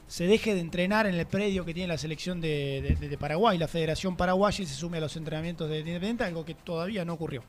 [0.08, 3.56] se deje de entrenar en el predio que tiene la selección de, de- de Paraguay,
[3.56, 7.12] la Federación Paraguaya, y se sume a los entrenamientos de Independiente, algo que todavía no
[7.14, 7.42] ocurrió.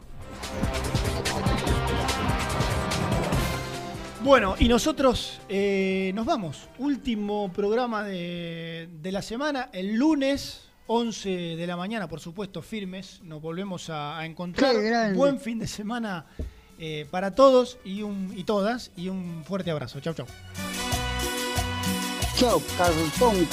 [4.23, 6.69] Bueno, y nosotros eh, nos vamos.
[6.79, 13.19] Último programa de, de la semana, el lunes, 11 de la mañana, por supuesto, firmes.
[13.23, 14.73] Nos volvemos a, a encontrar.
[15.13, 16.25] Buen fin de semana
[16.79, 18.91] eh, para todos y, un, y todas.
[18.95, 19.99] Y un fuerte abrazo.
[19.99, 20.25] Chau, chau.
[22.37, 23.47] Chao, cartón.